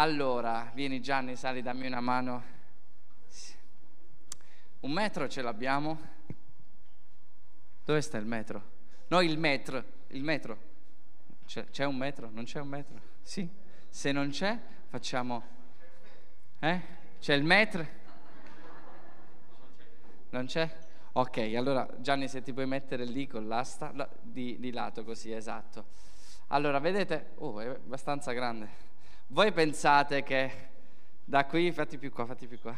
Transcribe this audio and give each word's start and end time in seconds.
Allora, 0.00 0.70
vieni 0.72 1.02
Gianni, 1.02 1.36
sali, 1.36 1.60
dammi 1.60 1.86
una 1.86 2.00
mano. 2.00 2.42
Un 4.80 4.92
metro 4.92 5.28
ce 5.28 5.42
l'abbiamo? 5.42 6.00
Dove 7.84 8.00
sta 8.00 8.16
il 8.16 8.24
metro? 8.24 8.62
No, 9.08 9.20
il 9.20 9.38
metro, 9.38 9.84
il 10.06 10.22
metro. 10.22 10.58
C'è, 11.44 11.68
c'è 11.68 11.84
un 11.84 11.96
metro? 11.96 12.30
Non 12.30 12.44
c'è 12.44 12.60
un 12.60 12.68
metro? 12.68 12.98
Sì. 13.20 13.46
Se 13.90 14.10
non 14.10 14.30
c'è, 14.30 14.58
facciamo... 14.88 15.42
Eh? 16.60 16.80
C'è 17.18 17.34
il 17.34 17.44
metro? 17.44 17.86
Non 20.30 20.46
c'è? 20.46 20.78
Ok, 21.12 21.52
allora 21.54 21.86
Gianni 21.98 22.26
se 22.26 22.40
ti 22.40 22.54
puoi 22.54 22.66
mettere 22.66 23.04
lì 23.04 23.26
con 23.26 23.46
l'asta, 23.46 23.92
di, 24.22 24.58
di 24.58 24.72
lato 24.72 25.04
così, 25.04 25.30
esatto. 25.30 25.88
Allora, 26.46 26.78
vedete? 26.78 27.32
Oh, 27.34 27.60
è 27.60 27.66
abbastanza 27.66 28.32
grande. 28.32 28.88
Voi 29.32 29.52
pensate 29.52 30.24
che 30.24 30.50
da 31.24 31.44
qui, 31.44 31.70
fatti 31.70 31.98
più 31.98 32.10
qua, 32.10 32.26
fatti 32.26 32.48
più 32.48 32.58
qua, 32.58 32.76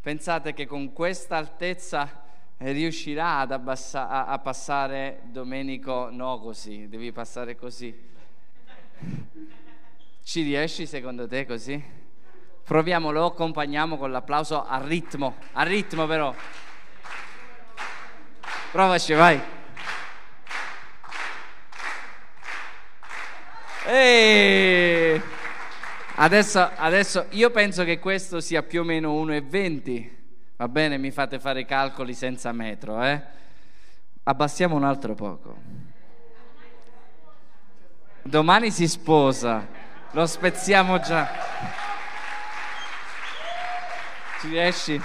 pensate 0.00 0.52
che 0.52 0.66
con 0.66 0.92
questa 0.92 1.36
altezza 1.36 2.24
riuscirà 2.56 3.38
ad 3.38 3.52
abbassa, 3.52 4.08
a, 4.08 4.24
a 4.26 4.40
passare 4.40 5.20
Domenico? 5.26 6.08
No, 6.10 6.40
così, 6.40 6.88
devi 6.88 7.12
passare 7.12 7.54
così. 7.54 7.96
Ci 10.24 10.42
riesci 10.42 10.84
secondo 10.84 11.28
te 11.28 11.46
così? 11.46 11.80
Proviamo, 12.64 13.12
lo 13.12 13.26
accompagniamo 13.26 13.96
con 13.96 14.10
l'applauso 14.10 14.64
a 14.64 14.84
ritmo, 14.84 15.36
a 15.52 15.62
ritmo 15.62 16.06
però. 16.06 16.34
Provaci, 18.72 19.12
vai. 19.12 19.40
Eeeh! 23.86 25.42
Adesso, 26.16 26.70
adesso, 26.76 27.26
io 27.30 27.50
penso 27.50 27.82
che 27.82 27.98
questo 27.98 28.40
sia 28.40 28.62
più 28.62 28.82
o 28.82 28.84
meno 28.84 29.12
1,20. 29.24 30.10
Va 30.56 30.68
bene, 30.68 30.96
mi 30.96 31.10
fate 31.10 31.40
fare 31.40 31.60
i 31.60 31.66
calcoli 31.66 32.14
senza 32.14 32.52
metro, 32.52 33.02
eh? 33.02 33.20
Abbassiamo 34.22 34.76
un 34.76 34.84
altro 34.84 35.14
poco. 35.14 35.56
Domani 38.22 38.70
si 38.70 38.86
sposa, 38.86 39.66
lo 40.12 40.26
spezziamo 40.26 41.00
già. 41.00 41.28
Ci 44.40 44.48
riesci? 44.48 45.02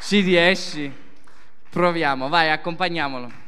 Ci 0.00 0.20
riesci? 0.20 0.92
Proviamo, 1.68 2.28
vai, 2.28 2.50
accompagniamolo. 2.50 3.46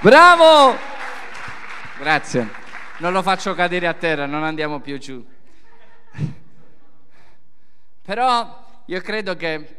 Bravo! 0.00 0.78
Grazie. 1.98 2.48
Non 2.98 3.12
lo 3.12 3.20
faccio 3.20 3.52
cadere 3.54 3.88
a 3.88 3.94
terra, 3.94 4.26
non 4.26 4.44
andiamo 4.44 4.78
più 4.78 4.96
giù. 4.96 5.26
Però 8.02 8.82
io 8.86 9.00
credo 9.00 9.34
che 9.34 9.76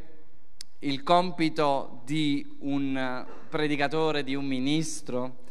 il 0.80 1.03
compito 1.03 2.02
di 2.03 2.58
un 2.59 3.25
predicatore, 3.47 4.25
di 4.25 4.36
un 4.36 4.44
ministro, 4.44 5.44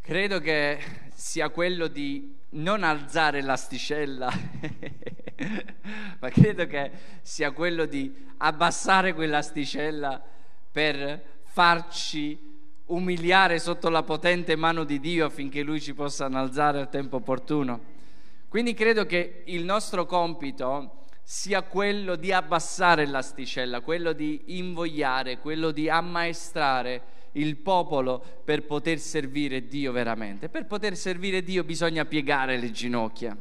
credo 0.00 0.38
che 0.38 0.78
sia 1.12 1.48
quello 1.48 1.88
di 1.88 2.32
non 2.50 2.84
alzare 2.84 3.42
l'asticella, 3.42 4.30
ma 6.20 6.28
credo 6.30 6.68
che 6.68 6.92
sia 7.22 7.50
quello 7.50 7.86
di 7.86 8.14
abbassare 8.36 9.14
quell'asticella 9.14 10.22
per 10.70 11.40
farci 11.42 12.53
umiliare 12.86 13.58
sotto 13.58 13.88
la 13.88 14.02
potente 14.02 14.56
mano 14.56 14.84
di 14.84 15.00
Dio 15.00 15.26
affinché 15.26 15.62
Lui 15.62 15.80
ci 15.80 15.94
possa 15.94 16.26
innalzare 16.26 16.80
al 16.80 16.90
tempo 16.90 17.16
opportuno. 17.16 17.92
Quindi 18.48 18.74
credo 18.74 19.06
che 19.06 19.42
il 19.46 19.64
nostro 19.64 20.06
compito 20.06 21.04
sia 21.22 21.62
quello 21.62 22.16
di 22.16 22.32
abbassare 22.32 23.06
l'asticella, 23.06 23.80
quello 23.80 24.12
di 24.12 24.58
invogliare, 24.58 25.38
quello 25.38 25.70
di 25.70 25.88
ammaestrare 25.88 27.12
il 27.32 27.56
popolo 27.56 28.22
per 28.44 28.64
poter 28.64 28.98
servire 28.98 29.66
Dio 29.66 29.90
veramente. 29.90 30.48
Per 30.48 30.66
poter 30.66 30.96
servire 30.96 31.42
Dio 31.42 31.64
bisogna 31.64 32.04
piegare 32.04 32.58
le 32.58 32.70
ginocchia, 32.70 33.36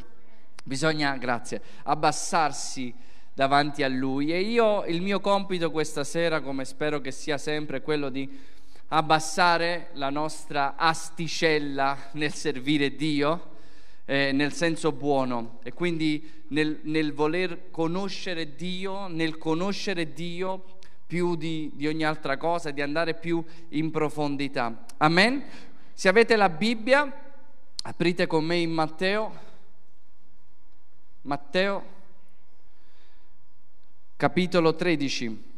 bisogna, 0.63 1.15
grazie, 1.17 1.61
abbassarsi 1.83 2.93
davanti 3.33 3.83
a 3.83 3.89
Lui. 3.89 4.31
E 4.31 4.39
io 4.39 4.85
il 4.85 5.01
mio 5.01 5.19
compito 5.19 5.69
questa 5.69 6.03
sera, 6.03 6.41
come 6.41 6.65
spero 6.65 7.01
che 7.01 7.11
sia 7.11 7.37
sempre, 7.37 7.77
è 7.77 7.81
quello 7.81 8.09
di 8.09 8.27
abbassare 8.89 9.89
la 9.93 10.09
nostra 10.09 10.75
asticella 10.75 12.09
nel 12.13 12.33
servire 12.33 12.95
Dio, 12.95 13.51
eh, 14.05 14.31
nel 14.31 14.53
senso 14.53 14.91
buono, 14.91 15.59
e 15.63 15.73
quindi 15.73 16.43
nel, 16.49 16.79
nel, 16.83 17.13
voler 17.13 17.71
conoscere 17.71 18.55
Dio, 18.55 19.07
nel 19.07 19.37
conoscere 19.37 20.13
Dio 20.13 20.77
più 21.07 21.35
di, 21.35 21.71
di 21.73 21.87
ogni 21.87 22.03
altra 22.03 22.37
cosa, 22.37 22.71
di 22.71 22.81
andare 22.81 23.13
più 23.13 23.43
in 23.69 23.91
profondità. 23.91 24.85
Amen? 24.97 25.43
Se 25.93 26.07
avete 26.07 26.35
la 26.35 26.49
Bibbia, 26.49 27.11
aprite 27.83 28.27
con 28.27 28.45
me 28.45 28.57
in 28.57 28.71
Matteo, 28.71 29.51
Matteo, 31.21 31.85
capitolo 34.17 34.75
13 34.75 35.51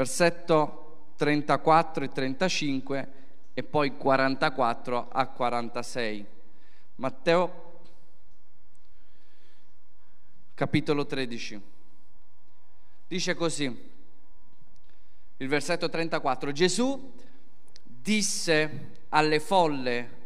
versetto 0.00 1.12
34 1.16 2.04
e 2.04 2.08
35 2.08 3.12
e 3.52 3.62
poi 3.62 3.98
44 3.98 5.08
a 5.10 5.26
46. 5.26 6.26
Matteo 6.94 7.72
capitolo 10.54 11.04
13. 11.04 11.60
Dice 13.08 13.34
così, 13.34 13.90
il 15.36 15.48
versetto 15.48 15.90
34, 15.90 16.50
Gesù 16.50 17.12
disse 17.82 18.92
alle 19.10 19.38
folle 19.38 20.18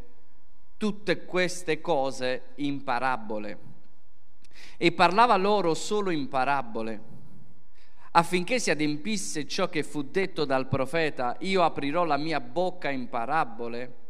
tutte 0.76 1.24
queste 1.24 1.80
cose 1.80 2.42
in 2.56 2.84
parabole 2.84 3.58
e 4.76 4.92
parlava 4.92 5.34
loro 5.34 5.74
solo 5.74 6.10
in 6.10 6.28
parabole 6.28 7.13
affinché 8.16 8.60
si 8.60 8.70
adempisse 8.70 9.46
ciò 9.46 9.68
che 9.68 9.82
fu 9.82 10.02
detto 10.02 10.44
dal 10.44 10.68
profeta, 10.68 11.36
io 11.40 11.62
aprirò 11.62 12.04
la 12.04 12.16
mia 12.16 12.40
bocca 12.40 12.90
in 12.90 13.08
parabole 13.08 14.02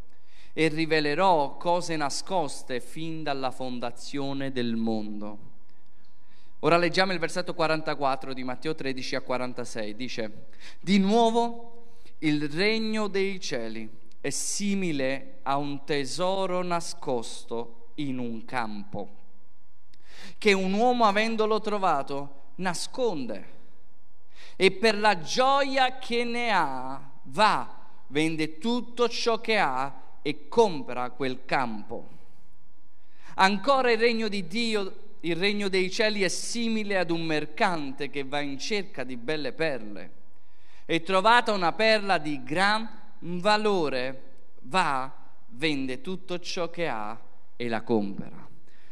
e 0.53 0.69
rivelerò 0.69 1.57
cose 1.57 1.97
nascoste 1.97 2.81
fin 2.81 3.23
dalla 3.23 3.51
fondazione 3.51 4.53
del 4.53 4.77
mondo. 4.77 5.53
Ora 6.61 6.77
leggiamo 6.77 7.13
il 7.13 7.19
versetto 7.19 7.55
44 7.55 8.35
di 8.35 8.45
Matteo 8.45 8.75
13 8.75 9.17
a 9.17 9.21
46. 9.21 9.97
Dice, 9.97 10.47
di 10.81 10.99
nuovo 10.99 12.01
il 12.19 12.49
regno 12.49 13.09
dei 13.09 13.41
cieli 13.41 13.91
è 14.21 14.31
simile 14.31 15.39
a 15.43 15.57
un 15.57 15.85
tesoro 15.85 16.63
nascosto 16.63 17.91
in 17.97 18.19
un 18.19 18.45
campo, 18.45 19.09
che 20.37 20.53
un 20.53 20.73
uomo 20.75 21.05
avendolo 21.05 21.61
trovato 21.61 22.53
nasconde 22.57 23.55
e 24.57 24.71
per 24.71 24.99
la 24.99 25.21
gioia 25.21 25.99
che 25.99 26.25
ne 26.25 26.51
ha 26.51 27.01
va, 27.25 27.77
vende 28.09 28.59
tutto 28.59 29.09
ciò 29.09 29.41
che 29.41 29.59
ha 29.59 29.93
e 30.23 30.49
compra 30.49 31.11
quel 31.11 31.45
campo. 31.45 32.09
Ancora 33.35 33.91
il 33.91 33.99
regno 33.99 34.29
di 34.29 34.47
Dio, 34.47 35.17
il 35.21 35.37
regno 35.37 35.69
dei 35.69 35.91
cieli 35.91 36.23
è 36.23 36.29
simile 36.29 36.99
ad 36.99 37.11
un 37.11 37.25
mercante 37.25 38.11
che 38.11 38.25
va 38.25 38.41
in 38.41 38.59
cerca 38.59 39.05
di 39.05 39.17
belle 39.17 39.53
perle 39.53 40.13
e 40.87 41.03
trovata 41.03 41.53
una 41.53 41.73
perla 41.73 42.19
di 42.19 42.43
gran 42.43 42.89
valore, 43.19 44.23
va, 44.63 45.11
vende 45.49 46.01
tutto 46.01 46.39
ciò 46.39 46.71
che 46.71 46.87
ha 46.89 47.19
e 47.57 47.69
la 47.69 47.83
compra. 47.83 48.31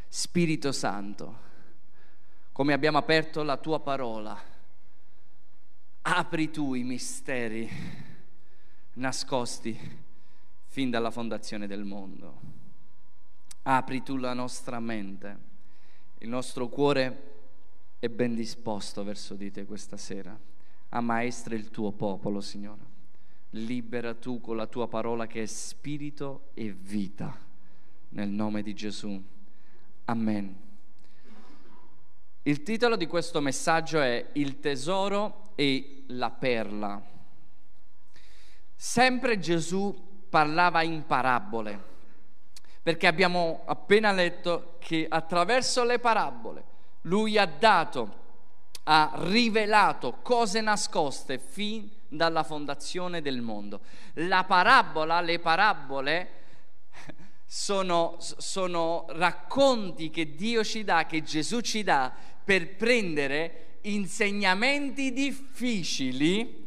Spirito 0.07 0.71
Santo, 0.71 1.37
come 2.51 2.73
abbiamo 2.73 2.97
aperto 2.97 3.43
la 3.43 3.57
tua 3.57 3.79
parola, 3.79 4.52
apri 6.05 6.51
tu 6.51 6.73
i 6.73 6.83
misteri 6.83 7.69
nascosti 8.95 9.77
fin 10.67 10.89
dalla 10.89 11.11
fondazione 11.11 11.65
del 11.67 11.85
mondo. 11.85 12.51
Apri 13.63 14.03
tu 14.03 14.17
la 14.17 14.33
nostra 14.33 14.79
mente, 14.79 15.37
il 16.19 16.27
nostro 16.27 16.67
cuore 16.67 17.31
è 17.99 18.09
ben 18.09 18.35
disposto 18.35 19.03
verso 19.03 19.35
di 19.35 19.49
te 19.49 19.65
questa 19.65 19.95
sera. 19.95 20.37
Ammaestra 20.89 21.55
il 21.55 21.69
tuo 21.69 21.91
popolo, 21.93 22.41
Signore. 22.41 22.91
Libera 23.51 24.13
tu 24.13 24.41
con 24.41 24.57
la 24.57 24.67
tua 24.67 24.89
parola 24.89 25.25
che 25.25 25.43
è 25.43 25.45
spirito 25.45 26.49
e 26.53 26.71
vita. 26.71 27.39
Nel 28.09 28.29
nome 28.29 28.61
di 28.61 28.73
Gesù. 28.73 29.23
Amen. 30.05 30.61
Il 32.43 32.61
titolo 32.63 32.97
di 32.97 33.07
questo 33.07 33.39
messaggio 33.39 34.01
è 34.01 34.31
Il 34.33 34.59
tesoro 34.59 35.42
e 35.55 36.03
la 36.07 36.29
perla. 36.29 37.01
Sempre 38.75 39.39
Gesù 39.39 40.25
parlava 40.29 40.81
in 40.81 41.05
parabole, 41.05 41.81
perché 42.81 43.07
abbiamo 43.07 43.61
appena 43.65 44.11
letto 44.11 44.75
che 44.79 45.05
attraverso 45.09 45.83
le 45.83 45.99
parabole 45.99 46.71
lui 47.03 47.37
ha 47.37 47.45
dato, 47.45 48.21
ha 48.83 49.11
rivelato 49.15 50.19
cose 50.21 50.61
nascoste 50.61 51.37
fin 51.39 51.89
dalla 52.07 52.43
fondazione 52.43 53.21
del 53.21 53.41
mondo. 53.41 53.81
La 54.15 54.43
parabola, 54.43 55.21
le 55.21 55.39
parabole 55.39 56.29
sono, 57.45 58.17
sono 58.19 59.05
racconti 59.09 60.09
che 60.09 60.35
Dio 60.35 60.63
ci 60.63 60.83
dà, 60.83 61.05
che 61.05 61.23
Gesù 61.23 61.61
ci 61.61 61.83
dà 61.83 62.11
per 62.43 62.75
prendere 62.75 63.72
insegnamenti 63.83 65.11
difficili 65.13 66.61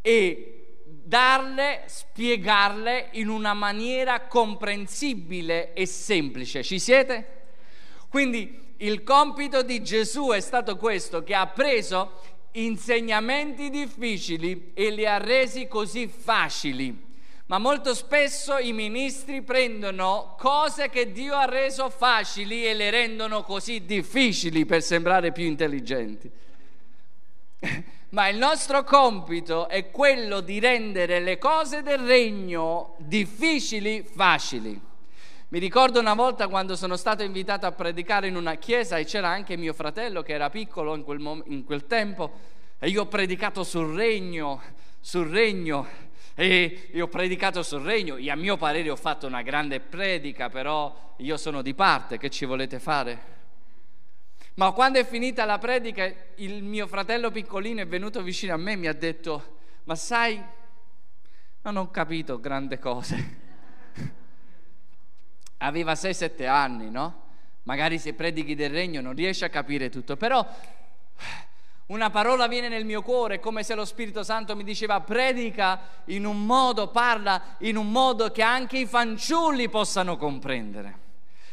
e 0.00 0.76
darle, 0.84 1.82
spiegarle 1.86 3.10
in 3.12 3.28
una 3.28 3.54
maniera 3.54 4.26
comprensibile 4.26 5.72
e 5.74 5.86
semplice. 5.86 6.62
Ci 6.62 6.78
siete? 6.78 7.40
Quindi 8.08 8.74
il 8.78 9.02
compito 9.02 9.62
di 9.62 9.82
Gesù 9.82 10.30
è 10.30 10.40
stato 10.40 10.76
questo, 10.76 11.22
che 11.22 11.34
ha 11.34 11.46
preso 11.46 12.20
insegnamenti 12.52 13.70
difficili 13.70 14.72
e 14.74 14.90
li 14.90 15.06
ha 15.06 15.18
resi 15.18 15.68
così 15.68 16.06
facili. 16.08 17.10
Ma 17.52 17.58
molto 17.58 17.92
spesso 17.92 18.56
i 18.56 18.72
ministri 18.72 19.42
prendono 19.42 20.36
cose 20.38 20.88
che 20.88 21.12
Dio 21.12 21.34
ha 21.34 21.44
reso 21.44 21.90
facili 21.90 22.64
e 22.64 22.72
le 22.72 22.88
rendono 22.88 23.42
così 23.42 23.84
difficili 23.84 24.64
per 24.64 24.80
sembrare 24.80 25.32
più 25.32 25.44
intelligenti. 25.44 26.30
Ma 28.08 28.28
il 28.28 28.38
nostro 28.38 28.84
compito 28.84 29.68
è 29.68 29.90
quello 29.90 30.40
di 30.40 30.60
rendere 30.60 31.20
le 31.20 31.36
cose 31.36 31.82
del 31.82 31.98
regno 31.98 32.94
difficili 32.96 34.02
facili. 34.02 34.80
Mi 35.48 35.58
ricordo 35.58 36.00
una 36.00 36.14
volta 36.14 36.48
quando 36.48 36.74
sono 36.74 36.96
stato 36.96 37.22
invitato 37.22 37.66
a 37.66 37.72
predicare 37.72 38.28
in 38.28 38.36
una 38.36 38.54
chiesa 38.54 38.96
e 38.96 39.04
c'era 39.04 39.28
anche 39.28 39.58
mio 39.58 39.74
fratello 39.74 40.22
che 40.22 40.32
era 40.32 40.48
piccolo 40.48 40.94
in 40.94 41.04
quel, 41.04 41.18
mom- 41.18 41.44
in 41.48 41.64
quel 41.64 41.86
tempo 41.86 42.32
e 42.78 42.88
io 42.88 43.02
ho 43.02 43.06
predicato 43.08 43.62
sul 43.62 43.94
regno, 43.94 44.58
sul 45.00 45.28
regno 45.28 46.11
e 46.34 46.88
io 46.92 47.04
ho 47.04 47.08
predicato 47.08 47.62
sul 47.62 47.82
regno 47.82 48.16
e 48.16 48.30
a 48.30 48.36
mio 48.36 48.56
parere 48.56 48.90
ho 48.90 48.96
fatto 48.96 49.26
una 49.26 49.42
grande 49.42 49.80
predica, 49.80 50.48
però 50.48 51.14
io 51.18 51.36
sono 51.36 51.62
di 51.62 51.74
parte, 51.74 52.18
che 52.18 52.30
ci 52.30 52.44
volete 52.44 52.78
fare? 52.78 53.30
Ma 54.54 54.72
quando 54.72 54.98
è 54.98 55.04
finita 55.04 55.44
la 55.44 55.58
predica, 55.58 56.10
il 56.36 56.62
mio 56.62 56.86
fratello 56.86 57.30
piccolino 57.30 57.80
è 57.80 57.86
venuto 57.86 58.22
vicino 58.22 58.52
a 58.54 58.58
me 58.58 58.72
e 58.72 58.76
mi 58.76 58.86
ha 58.86 58.92
detto, 58.92 59.58
ma 59.84 59.94
sai, 59.94 60.42
non 61.62 61.76
ho 61.76 61.90
capito 61.90 62.38
grandi 62.38 62.78
cose. 62.78 63.40
Aveva 65.58 65.92
6-7 65.92 66.46
anni, 66.46 66.90
no? 66.90 67.20
Magari 67.64 67.98
se 67.98 68.14
predichi 68.14 68.54
del 68.54 68.70
regno 68.70 69.00
non 69.00 69.14
riesce 69.14 69.44
a 69.44 69.48
capire 69.48 69.88
tutto, 69.88 70.16
però 70.16 70.46
una 71.92 72.08
parola 72.08 72.48
viene 72.48 72.68
nel 72.68 72.86
mio 72.86 73.02
cuore, 73.02 73.38
come 73.38 73.62
se 73.62 73.74
lo 73.74 73.84
Spirito 73.84 74.22
Santo 74.22 74.56
mi 74.56 74.64
diceva 74.64 75.00
predica 75.00 75.78
in 76.06 76.24
un 76.24 76.46
modo, 76.46 76.88
parla 76.88 77.56
in 77.58 77.76
un 77.76 77.90
modo 77.90 78.30
che 78.30 78.40
anche 78.40 78.78
i 78.78 78.86
fanciulli 78.86 79.68
possano 79.68 80.16
comprendere, 80.16 80.98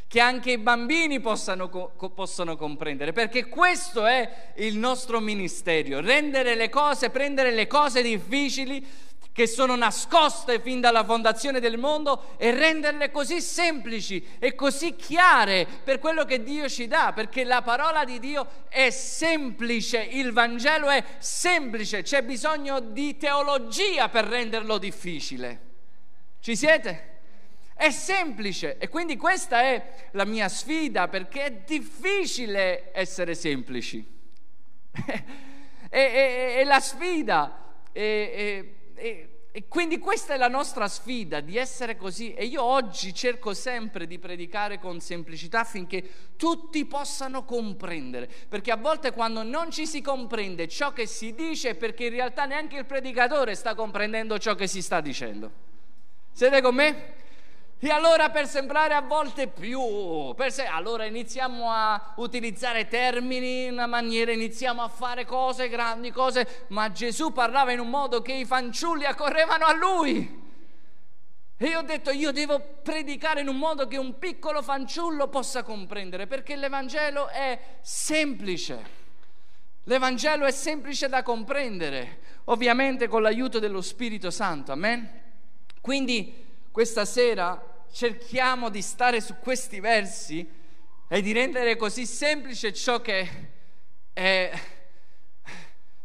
che 0.07 0.21
anche 0.21 0.51
i 0.51 0.57
bambini 0.57 1.19
possano, 1.19 1.67
possano 1.67 2.55
comprendere, 2.55 3.11
perché 3.11 3.47
questo 3.47 4.05
è 4.05 4.51
il 4.55 4.77
nostro 4.77 5.19
ministero, 5.19 5.99
rendere 5.99 6.55
le 6.55 6.69
cose, 6.69 7.09
prendere 7.09 7.51
le 7.51 7.67
cose 7.67 8.01
difficili 8.01 8.87
che 9.31 9.47
sono 9.47 9.75
nascoste 9.75 10.59
fin 10.59 10.81
dalla 10.81 11.03
fondazione 11.03 11.59
del 11.59 11.77
mondo 11.77 12.35
e 12.37 12.51
renderle 12.51 13.11
così 13.11 13.41
semplici 13.41 14.25
e 14.39 14.55
così 14.55 14.95
chiare 14.95 15.65
per 15.83 15.99
quello 15.99 16.25
che 16.25 16.43
Dio 16.43 16.67
ci 16.67 16.87
dà, 16.87 17.13
perché 17.13 17.43
la 17.43 17.61
parola 17.61 18.03
di 18.03 18.19
Dio 18.19 18.65
è 18.67 18.89
semplice, 18.89 20.01
il 20.01 20.31
Vangelo 20.31 20.89
è 20.89 21.03
semplice, 21.19 22.01
c'è 22.01 22.23
bisogno 22.23 22.79
di 22.79 23.17
teologia 23.17 24.09
per 24.09 24.25
renderlo 24.25 24.77
difficile. 24.77 25.67
Ci 26.41 26.55
siete? 26.55 27.07
È 27.73 27.91
semplice 27.91 28.77
e 28.77 28.89
quindi 28.89 29.15
questa 29.15 29.61
è 29.61 30.09
la 30.11 30.25
mia 30.25 30.49
sfida 30.49 31.07
perché 31.07 31.43
è 31.45 31.51
difficile 31.65 32.91
essere 32.93 33.35
semplici. 33.35 34.05
e, 35.89 36.61
la 36.65 36.79
sfida. 36.81 37.83
E, 37.91 38.78
e, 38.99 39.29
e 39.51 39.67
quindi 39.67 39.97
questa 39.97 40.35
è 40.35 40.37
la 40.37 40.47
nostra 40.47 40.87
sfida, 40.87 41.39
di 41.39 41.57
essere 41.57 41.97
così. 41.97 42.33
E 42.33 42.45
io 42.45 42.63
oggi 42.63 43.13
cerco 43.13 43.53
sempre 43.53 44.05
di 44.05 44.19
predicare 44.19 44.79
con 44.79 44.99
semplicità 44.99 45.61
affinché 45.61 46.07
tutti 46.35 46.85
possano 46.85 47.43
comprendere. 47.43 48.29
Perché 48.47 48.71
a 48.71 48.77
volte 48.77 49.11
quando 49.11 49.41
non 49.41 49.71
ci 49.71 49.87
si 49.87 50.01
comprende 50.01 50.67
ciò 50.67 50.93
che 50.93 51.07
si 51.07 51.33
dice 51.33 51.69
è 51.69 51.75
perché 51.75 52.05
in 52.05 52.11
realtà 52.11 52.45
neanche 52.45 52.77
il 52.77 52.85
predicatore 52.85 53.55
sta 53.55 53.73
comprendendo 53.73 54.37
ciò 54.37 54.53
che 54.53 54.67
si 54.67 54.81
sta 54.81 55.01
dicendo. 55.01 55.51
Siete 56.31 56.61
con 56.61 56.75
me? 56.75 57.13
E 57.81 57.89
allora 57.91 58.29
per 58.29 58.45
sembrare 58.45 58.93
a 58.93 58.99
volte 58.99 59.47
più, 59.47 60.35
se, 60.49 60.65
allora 60.65 61.05
iniziamo 61.05 61.71
a 61.71 62.13
utilizzare 62.17 62.89
termini 62.89 63.67
in 63.67 63.71
una 63.71 63.87
maniera, 63.87 64.33
iniziamo 64.33 64.81
a 64.81 64.89
fare 64.89 65.23
cose, 65.23 65.69
grandi 65.69 66.11
cose, 66.11 66.65
ma 66.69 66.91
Gesù 66.91 67.31
parlava 67.31 67.71
in 67.71 67.79
un 67.79 67.89
modo 67.89 68.21
che 68.21 68.33
i 68.33 68.43
fanciulli 68.43 69.05
accorrevano 69.05 69.65
a 69.65 69.73
lui. 69.73 70.47
E 71.55 71.65
io 71.65 71.79
ho 71.79 71.83
detto, 71.83 72.11
io 72.11 72.33
devo 72.33 72.59
predicare 72.83 73.39
in 73.39 73.47
un 73.47 73.57
modo 73.57 73.87
che 73.87 73.97
un 73.97 74.19
piccolo 74.19 74.61
fanciullo 74.61 75.29
possa 75.29 75.63
comprendere, 75.63 76.27
perché 76.27 76.57
l'Evangelo 76.57 77.29
è 77.29 77.57
semplice. 77.79 78.97
L'Evangelo 79.83 80.43
è 80.43 80.51
semplice 80.51 81.07
da 81.07 81.23
comprendere, 81.23 82.19
ovviamente 82.45 83.07
con 83.07 83.21
l'aiuto 83.21 83.57
dello 83.59 83.81
Spirito 83.81 84.31
Santo, 84.31 84.73
amen? 84.73 85.09
Quindi 85.79 86.47
questa 86.71 87.05
sera 87.05 87.85
cerchiamo 87.91 88.69
di 88.69 88.81
stare 88.81 89.21
su 89.21 89.35
questi 89.39 89.79
versi 89.79 90.47
e 91.07 91.21
di 91.21 91.31
rendere 91.31 91.75
così 91.75 92.05
semplice 92.05 92.71
ciò 92.73 93.01
che 93.01 93.27
è 94.13 94.51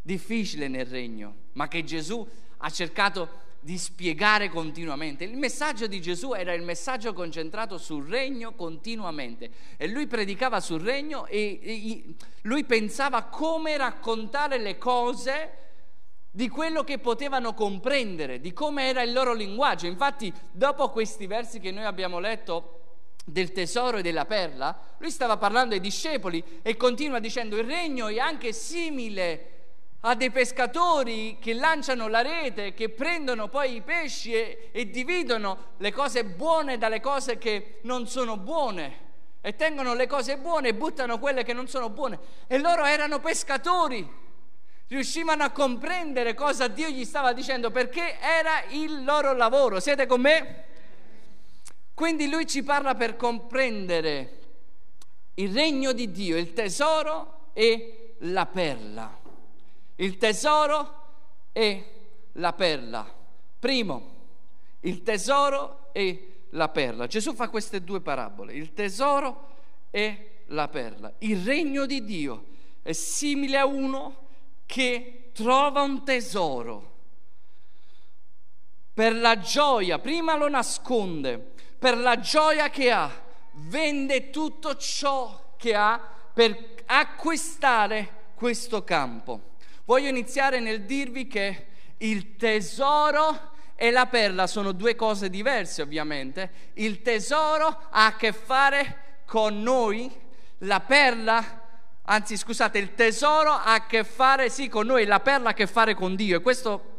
difficile 0.01 0.69
nel 0.69 0.87
regno, 0.87 1.35
ma 1.53 1.69
che 1.69 1.85
Gesù 1.85 2.27
ha 2.59 2.71
cercato 2.71 3.43
di 3.61 3.79
spiegare 3.79 4.51
continuamente. 4.51 5.25
Il 5.25 5.39
messaggio 5.39 5.87
di 5.87 6.01
Gesù 6.01 6.35
era 6.35 6.53
il 6.53 6.63
messaggio 6.63 7.15
concentrato 7.15 7.79
sul 7.79 8.07
regno 8.07 8.53
continuamente 8.53 9.51
e 9.79 9.89
lui 9.89 10.07
predicava 10.07 10.61
sul 10.61 10.83
regno 10.83 11.27
e, 11.27 11.59
e 11.63 12.05
lui 12.43 12.65
pensava 12.65 13.23
come 13.25 13.77
raccontare 13.79 14.59
le 14.59 14.77
cose 14.77 15.64
di 16.37 16.49
quello 16.49 16.83
che 16.83 16.99
potevano 16.99 17.55
comprendere, 17.55 18.41
di 18.41 18.53
come 18.53 18.89
era 18.89 19.03
il 19.03 19.13
loro 19.13 19.35
linguaggio. 19.35 19.87
Infatti, 19.87 20.33
dopo 20.51 20.91
questi 20.91 21.29
versi 21.29 21.61
che 21.61 21.71
noi 21.71 21.85
abbiamo 21.85 22.19
letto 22.19 22.81
del 23.25 23.53
tesoro 23.53 23.99
e 23.99 24.03
della 24.03 24.25
perla, 24.25 24.77
lui 24.99 25.13
stava 25.13 25.37
parlando 25.37 25.75
ai 25.75 25.81
discepoli 25.81 26.43
e 26.63 26.77
continua 26.77 27.21
dicendo 27.21 27.57
il 27.57 27.63
regno 27.63 28.09
è 28.09 28.19
anche 28.19 28.53
simile 28.53 29.51
a 30.01 30.17
dei 30.17 30.33
pescatori 30.33 31.39
che 31.41 31.55
lanciano 31.55 32.09
la 32.09 32.21
rete, 32.21 32.75
che 32.75 32.89
prendono 32.89 33.47
poi 33.47 33.77
i 33.77 33.81
pesci 33.81 34.33
e, 34.33 34.71
e 34.73 34.91
dividono 34.91 35.75
le 35.77 35.93
cose 35.93 36.25
buone 36.25 36.79
dalle 36.79 36.99
cose 36.99 37.39
che 37.39 37.79
non 37.83 38.09
sono 38.09 38.37
buone 38.37 39.03
e 39.41 39.55
tengono 39.55 39.95
le 39.95 40.09
cose 40.09 40.37
buone 40.37 40.71
e 40.71 40.75
buttano 40.75 41.21
quelle 41.21 41.45
che 41.45 41.53
non 41.53 41.69
sono 41.69 41.91
buone. 41.91 42.19
E 42.49 42.59
loro 42.59 42.85
erano 42.85 43.21
pescatori 43.21 44.23
riuscivano 44.95 45.43
a 45.43 45.51
comprendere 45.51 46.35
cosa 46.35 46.69
Dio 46.69 46.89
gli 46.89 47.05
stava 47.05 47.33
dicendo 47.33 47.71
perché 47.71 48.19
era 48.21 48.63
il 48.71 49.03
loro 49.03 49.33
lavoro. 49.33 49.81
Siete 49.81 50.07
con 50.07 50.21
me? 50.21 50.65
Quindi 51.93 52.29
lui 52.29 52.47
ci 52.47 52.63
parla 52.63 52.95
per 52.95 53.17
comprendere 53.17 54.39
il 55.35 55.53
regno 55.53 55.93
di 55.93 56.11
Dio, 56.11 56.37
il 56.37 56.53
tesoro 56.53 57.51
e 57.53 58.15
la 58.21 58.47
perla. 58.47 59.21
Il 59.97 60.17
tesoro 60.17 61.03
e 61.53 61.85
la 62.33 62.53
perla. 62.53 63.13
Primo, 63.59 64.13
il 64.81 65.03
tesoro 65.03 65.89
e 65.93 66.47
la 66.51 66.69
perla. 66.69 67.07
Gesù 67.07 67.35
fa 67.35 67.49
queste 67.49 67.83
due 67.83 68.01
parabole, 68.01 68.53
il 68.53 68.73
tesoro 68.73 69.51
e 69.91 70.43
la 70.47 70.69
perla. 70.69 71.13
Il 71.19 71.45
regno 71.45 71.85
di 71.85 72.05
Dio 72.05 72.47
è 72.83 72.93
simile 72.93 73.59
a 73.59 73.67
uno 73.67 74.23
che 74.75 75.31
trova 75.33 75.83
un 75.83 76.03
tesoro. 76.03 76.95
Per 78.93 79.15
la 79.15 79.39
gioia, 79.39 80.01
prima 80.01 80.35
lo 80.35 80.49
nasconde, 80.49 81.39
per 81.79 81.97
la 81.97 82.19
gioia 82.19 82.71
che 82.71 82.91
ha, 82.91 83.09
vende 83.53 84.31
tutto 84.31 84.77
ciò 84.77 85.55
che 85.57 85.77
ha 85.77 86.01
per 86.33 86.75
acquistare 86.87 88.33
questo 88.35 88.83
campo. 88.83 89.53
Voglio 89.85 90.09
iniziare 90.09 90.59
nel 90.59 90.83
dirvi 90.83 91.29
che 91.29 91.67
il 91.99 92.35
tesoro 92.35 93.53
e 93.77 93.93
la 93.93 94.07
perla 94.07 94.49
sono 94.49 94.73
due 94.73 94.97
cose 94.97 95.31
diverse 95.31 95.83
ovviamente. 95.83 96.73
Il 96.73 97.01
tesoro 97.01 97.67
ha 97.91 98.07
a 98.07 98.17
che 98.17 98.33
fare 98.33 99.23
con 99.25 99.63
noi, 99.63 100.13
la 100.59 100.81
perla, 100.81 101.64
anzi 102.07 102.37
scusate, 102.37 102.79
il 102.79 102.95
tesoro 102.95 103.51
ha 103.51 103.75
a 103.75 103.87
che 103.87 104.05
fare 104.05 104.51
sì 104.51 104.69
con 104.69 104.87
noi, 104.87 105.05
la 105.05 105.21
perla 105.21 105.49
ha 105.49 105.51
a 105.53 105.55
che 105.55 105.67
fare 105.67 105.95
con 105.95 106.15
Dio 106.15 106.37
e 106.37 106.43
questo 106.43 106.93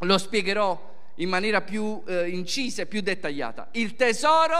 lo 0.00 0.18
spiegherò 0.18 0.96
in 1.16 1.28
maniera 1.28 1.60
più 1.60 2.02
eh, 2.06 2.28
incisa 2.28 2.82
e 2.82 2.86
più 2.86 3.00
dettagliata. 3.00 3.68
Il 3.72 3.96
tesoro 3.96 4.54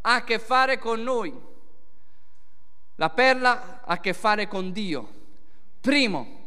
ha 0.00 0.14
a 0.14 0.24
che 0.24 0.38
fare 0.38 0.78
con 0.78 1.02
noi, 1.02 1.34
la 2.96 3.10
perla 3.10 3.80
ha 3.84 3.92
a 3.94 4.00
che 4.00 4.12
fare 4.12 4.48
con 4.48 4.72
Dio. 4.72 5.14
Primo, 5.80 6.44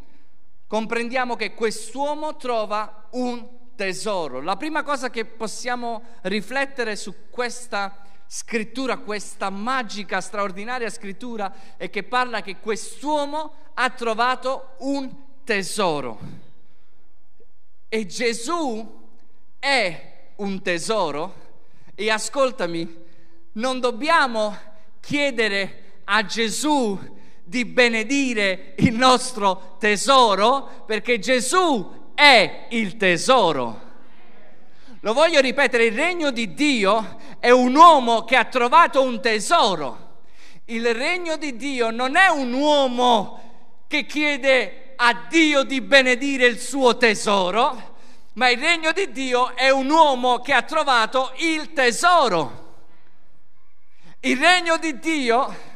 comprendiamo 0.67 1.35
che 1.35 1.53
quest'uomo 1.53 2.35
trova 2.37 3.07
un 3.11 3.57
tesoro. 3.75 4.41
La 4.41 4.57
prima 4.57 4.83
cosa 4.83 5.09
che 5.09 5.25
possiamo 5.25 6.03
riflettere 6.23 6.95
su 6.95 7.29
questa 7.29 8.01
scrittura, 8.31 8.97
questa 8.97 9.49
magica, 9.49 10.21
straordinaria 10.21 10.91
scrittura, 10.91 11.51
è 11.77 11.89
che 11.89 12.03
parla 12.03 12.43
che 12.43 12.57
quest'uomo 12.57 13.53
ha 13.73 13.89
trovato 13.89 14.75
un 14.81 15.11
tesoro. 15.43 16.19
E 17.89 18.05
Gesù 18.05 19.07
è 19.57 20.29
un 20.35 20.61
tesoro. 20.61 21.47
E 21.95 22.11
ascoltami, 22.11 23.03
non 23.53 23.79
dobbiamo 23.79 24.55
chiedere 24.99 26.01
a 26.03 26.23
Gesù 26.23 27.17
di 27.43 27.65
benedire 27.65 28.75
il 28.77 28.93
nostro 28.93 29.77
tesoro 29.79 30.83
perché 30.85 31.17
Gesù 31.17 32.11
è 32.13 32.67
il 32.69 32.95
tesoro. 32.95 33.87
Lo 34.99 35.13
voglio 35.13 35.39
ripetere, 35.39 35.85
il 35.85 35.95
regno 35.95 36.29
di 36.29 36.53
Dio 36.53 37.17
è 37.39 37.49
un 37.49 37.75
uomo 37.75 38.25
che 38.25 38.35
ha 38.35 38.45
trovato 38.45 39.01
un 39.01 39.21
tesoro. 39.21 40.07
Il 40.65 40.93
regno 40.93 41.37
di 41.37 41.55
Dio 41.55 41.89
non 41.89 42.15
è 42.15 42.27
un 42.27 42.53
uomo 42.53 43.83
che 43.87 44.05
chiede 44.05 44.93
a 44.95 45.25
Dio 45.27 45.63
di 45.63 45.81
benedire 45.81 46.45
il 46.45 46.59
suo 46.59 46.97
tesoro, 46.97 47.95
ma 48.33 48.49
il 48.49 48.59
regno 48.59 48.91
di 48.91 49.11
Dio 49.11 49.55
è 49.55 49.69
un 49.69 49.89
uomo 49.89 50.39
che 50.39 50.53
ha 50.53 50.61
trovato 50.61 51.31
il 51.37 51.73
tesoro. 51.73 52.67
Il 54.19 54.37
regno 54.37 54.77
di 54.77 54.99
Dio 54.99 55.67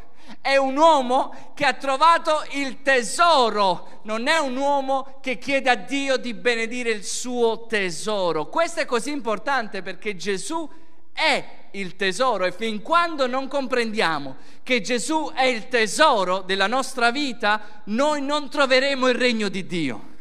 è 0.41 0.57
un 0.57 0.75
uomo 0.75 1.53
che 1.55 1.65
ha 1.65 1.73
trovato 1.73 2.43
il 2.51 2.81
tesoro, 2.81 4.01
non 4.03 4.27
è 4.27 4.37
un 4.39 4.57
uomo 4.57 5.17
che 5.21 5.37
chiede 5.37 5.69
a 5.69 5.75
Dio 5.75 6.17
di 6.17 6.33
benedire 6.33 6.89
il 6.89 7.05
suo 7.05 7.65
tesoro. 7.65 8.49
Questo 8.49 8.81
è 8.81 8.85
così 8.85 9.11
importante 9.11 9.81
perché 9.81 10.17
Gesù 10.17 10.69
è 11.13 11.61
il 11.71 11.95
tesoro 11.95 12.45
e 12.45 12.51
fin 12.51 12.81
quando 12.81 13.27
non 13.27 13.47
comprendiamo 13.47 14.35
che 14.63 14.81
Gesù 14.81 15.31
è 15.33 15.43
il 15.43 15.67
tesoro 15.67 16.39
della 16.39 16.67
nostra 16.67 17.11
vita, 17.11 17.81
noi 17.85 18.21
non 18.21 18.49
troveremo 18.49 19.07
il 19.07 19.15
regno 19.15 19.49
di 19.49 19.65
Dio. 19.65 20.11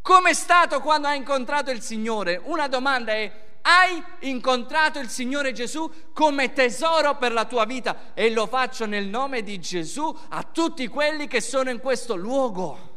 Come 0.00 0.30
è 0.30 0.34
stato 0.34 0.80
quando 0.80 1.08
hai 1.08 1.16
incontrato 1.16 1.70
il 1.70 1.80
Signore? 1.80 2.40
Una 2.44 2.68
domanda 2.68 3.12
è 3.12 3.50
hai 3.62 4.02
incontrato 4.20 4.98
il 4.98 5.08
Signore 5.08 5.52
Gesù 5.52 5.90
come 6.12 6.52
tesoro 6.52 7.16
per 7.16 7.32
la 7.32 7.44
tua 7.44 7.64
vita 7.64 8.12
e 8.14 8.30
lo 8.30 8.46
faccio 8.46 8.86
nel 8.86 9.06
nome 9.06 9.42
di 9.42 9.60
Gesù 9.60 10.16
a 10.30 10.42
tutti 10.42 10.88
quelli 10.88 11.28
che 11.28 11.40
sono 11.40 11.70
in 11.70 11.78
questo 11.78 12.16
luogo. 12.16 12.90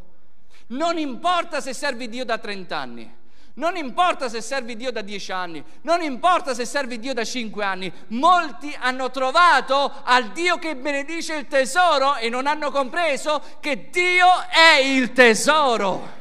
Non 0.67 0.97
importa 0.97 1.61
se 1.61 1.73
servi 1.73 2.09
Dio 2.09 2.25
da 2.25 2.39
30 2.39 2.77
anni. 2.77 3.15
Non 3.57 3.77
importa 3.77 4.27
se 4.27 4.41
servi 4.41 4.75
Dio 4.75 4.91
da 4.91 5.01
dieci 5.01 5.31
anni, 5.31 5.63
non 5.83 6.01
importa 6.01 6.53
se 6.53 6.65
servi 6.65 6.99
Dio 6.99 7.13
da 7.13 7.23
cinque 7.23 7.63
anni, 7.63 7.91
molti 8.07 8.75
hanno 8.77 9.09
trovato 9.11 10.01
al 10.03 10.31
Dio 10.33 10.57
che 10.57 10.75
benedice 10.75 11.35
il 11.35 11.47
tesoro 11.47 12.17
e 12.17 12.27
non 12.27 12.47
hanno 12.47 12.69
compreso 12.69 13.41
che 13.61 13.89
Dio 13.89 14.27
è 14.49 14.79
il 14.79 15.13
tesoro. 15.13 16.13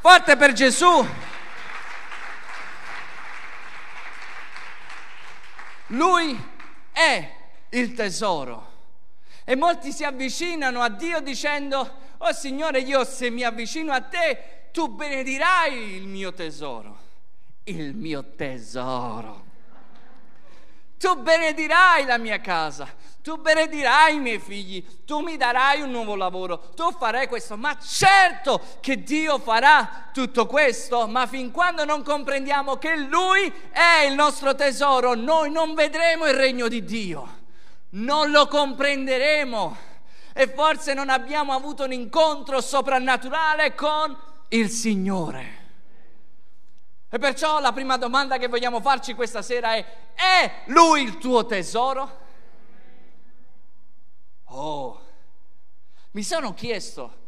Forte 0.00 0.36
per 0.36 0.52
Gesù. 0.54 1.06
Lui 5.88 6.42
è 6.90 7.32
il 7.68 7.92
tesoro. 7.92 8.68
E 9.44 9.56
molti 9.56 9.92
si 9.92 10.04
avvicinano 10.04 10.80
a 10.80 10.88
Dio 10.88 11.20
dicendo, 11.20 11.98
oh 12.16 12.32
Signore, 12.32 12.78
io 12.78 13.04
se 13.04 13.28
mi 13.28 13.42
avvicino 13.42 13.92
a 13.92 14.00
te, 14.00 14.59
tu 14.72 14.88
benedirai 14.88 15.94
il 15.94 16.06
mio 16.06 16.32
tesoro. 16.32 16.98
Il 17.64 17.94
mio 17.94 18.34
tesoro. 18.36 19.48
Tu 20.98 21.16
benedirai 21.16 22.04
la 22.04 22.18
mia 22.18 22.40
casa, 22.40 22.86
tu 23.22 23.38
benedirai 23.38 24.16
i 24.16 24.20
miei 24.20 24.38
figli, 24.38 24.84
tu 25.06 25.20
mi 25.20 25.38
darai 25.38 25.80
un 25.80 25.90
nuovo 25.90 26.14
lavoro, 26.14 26.72
tu 26.74 26.92
farai 26.92 27.26
questo. 27.26 27.56
Ma 27.56 27.78
certo 27.78 28.60
che 28.80 29.02
Dio 29.02 29.38
farà 29.38 30.10
tutto 30.12 30.44
questo, 30.44 31.06
ma 31.06 31.26
fin 31.26 31.52
quando 31.52 31.86
non 31.86 32.02
comprendiamo 32.02 32.76
che 32.76 32.96
Lui 32.96 33.50
è 33.70 34.04
il 34.06 34.14
nostro 34.14 34.54
tesoro, 34.54 35.14
noi 35.14 35.50
non 35.50 35.72
vedremo 35.72 36.26
il 36.26 36.34
regno 36.34 36.68
di 36.68 36.84
Dio, 36.84 37.38
non 37.90 38.30
lo 38.30 38.46
comprenderemo 38.46 39.76
e 40.34 40.48
forse 40.48 40.92
non 40.92 41.08
abbiamo 41.08 41.54
avuto 41.54 41.84
un 41.84 41.92
incontro 41.92 42.60
soprannaturale 42.60 43.74
con 43.74 44.16
il 44.50 44.70
Signore. 44.70 45.58
E 47.08 47.18
perciò 47.18 47.58
la 47.60 47.72
prima 47.72 47.96
domanda 47.96 48.38
che 48.38 48.48
vogliamo 48.48 48.80
farci 48.80 49.14
questa 49.14 49.42
sera 49.42 49.74
è, 49.74 49.84
è 50.14 50.62
Lui 50.66 51.02
il 51.02 51.18
tuo 51.18 51.44
tesoro? 51.44 52.18
Oh, 54.44 55.06
mi 56.12 56.22
sono 56.22 56.54
chiesto 56.54 57.18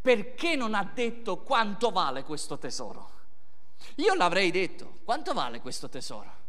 perché 0.00 0.54
non 0.54 0.74
ha 0.74 0.88
detto 0.92 1.38
quanto 1.38 1.90
vale 1.90 2.22
questo 2.22 2.58
tesoro. 2.58 3.10
Io 3.96 4.14
l'avrei 4.14 4.50
detto, 4.50 4.98
quanto 5.04 5.32
vale 5.32 5.60
questo 5.60 5.88
tesoro? 5.88 6.42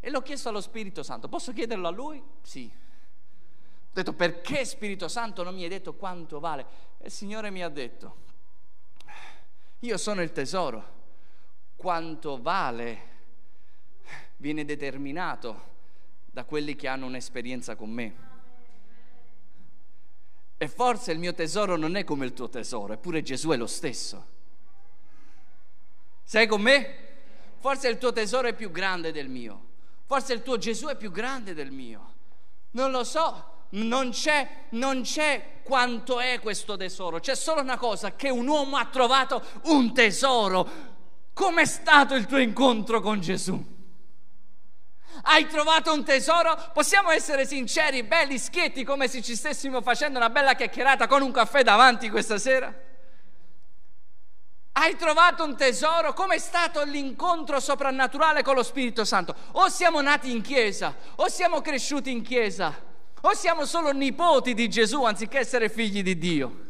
E 0.00 0.10
l'ho 0.10 0.22
chiesto 0.22 0.48
allo 0.48 0.60
Spirito 0.60 1.02
Santo, 1.02 1.28
posso 1.28 1.52
chiederlo 1.52 1.88
a 1.88 1.90
lui? 1.90 2.22
Sì. 2.42 2.70
Ho 2.72 3.92
detto, 3.92 4.12
perché 4.12 4.64
Spirito 4.64 5.08
Santo 5.08 5.42
non 5.42 5.54
mi 5.54 5.62
hai 5.62 5.68
detto 5.68 5.94
quanto 5.94 6.40
vale? 6.40 6.66
E 6.98 7.06
il 7.06 7.10
Signore 7.12 7.50
mi 7.50 7.62
ha 7.62 7.68
detto, 7.68 8.28
io 9.80 9.96
sono 9.96 10.22
il 10.22 10.32
tesoro 10.32 10.98
quanto 11.76 12.40
vale 12.40 13.08
viene 14.36 14.64
determinato 14.64 15.68
da 16.26 16.44
quelli 16.44 16.76
che 16.76 16.88
hanno 16.88 17.06
un'esperienza 17.06 17.74
con 17.76 17.90
me. 17.90 18.28
E 20.58 20.68
forse 20.68 21.12
il 21.12 21.18
mio 21.18 21.32
tesoro 21.32 21.76
non 21.76 21.96
è 21.96 22.04
come 22.04 22.26
il 22.26 22.34
tuo 22.34 22.50
tesoro, 22.50 22.92
eppure 22.92 23.22
Gesù 23.22 23.48
è 23.50 23.56
lo 23.56 23.66
stesso. 23.66 24.26
Sei 26.22 26.46
con 26.46 26.60
me? 26.60 26.96
Forse 27.58 27.88
il 27.88 27.96
tuo 27.96 28.12
tesoro 28.12 28.48
è 28.48 28.54
più 28.54 28.70
grande 28.70 29.10
del 29.12 29.28
mio. 29.28 29.68
Forse 30.04 30.34
il 30.34 30.42
tuo 30.42 30.58
Gesù 30.58 30.88
è 30.88 30.96
più 30.96 31.10
grande 31.10 31.54
del 31.54 31.70
mio. 31.70 32.14
Non 32.72 32.90
lo 32.90 33.04
so, 33.04 33.59
non 33.70 34.10
c'è, 34.10 34.66
non 34.70 35.02
c'è 35.02 35.60
quanto 35.62 36.20
è 36.20 36.40
questo 36.40 36.76
tesoro. 36.76 37.20
C'è 37.20 37.34
solo 37.34 37.60
una 37.60 37.76
cosa, 37.76 38.14
che 38.14 38.30
un 38.30 38.46
uomo 38.46 38.76
ha 38.76 38.86
trovato 38.86 39.42
un 39.64 39.92
tesoro 39.94 40.90
Com'è 41.40 41.64
stato 41.64 42.14
il 42.16 42.26
tuo 42.26 42.36
incontro 42.36 43.00
con 43.00 43.18
Gesù? 43.18 43.78
Hai 45.22 45.46
trovato 45.46 45.90
un 45.90 46.04
tesoro? 46.04 46.54
Possiamo 46.74 47.10
essere 47.10 47.46
sinceri, 47.46 48.02
belli 48.02 48.36
schietti, 48.36 48.84
come 48.84 49.08
se 49.08 49.22
ci 49.22 49.34
stessimo 49.34 49.80
facendo 49.80 50.18
una 50.18 50.28
bella 50.28 50.52
chiacchierata 50.52 51.06
con 51.06 51.22
un 51.22 51.32
caffè 51.32 51.62
davanti 51.62 52.10
questa 52.10 52.36
sera? 52.36 52.70
Hai 54.72 54.96
trovato 54.96 55.42
un 55.42 55.56
tesoro? 55.56 56.12
Com'è 56.12 56.38
stato 56.38 56.84
l'incontro 56.84 57.58
soprannaturale 57.58 58.42
con 58.42 58.54
lo 58.54 58.62
Spirito 58.62 59.06
Santo? 59.06 59.34
O 59.52 59.70
siamo 59.70 60.02
nati 60.02 60.30
in 60.30 60.42
chiesa, 60.42 60.94
o 61.16 61.28
siamo 61.28 61.62
cresciuti 61.62 62.10
in 62.10 62.22
chiesa, 62.22 62.78
o 63.22 63.34
siamo 63.34 63.64
solo 63.66 63.92
nipoti 63.92 64.54
di 64.54 64.68
Gesù 64.68 65.04
anziché 65.04 65.38
essere 65.38 65.68
figli 65.68 66.02
di 66.02 66.16
Dio. 66.16 66.68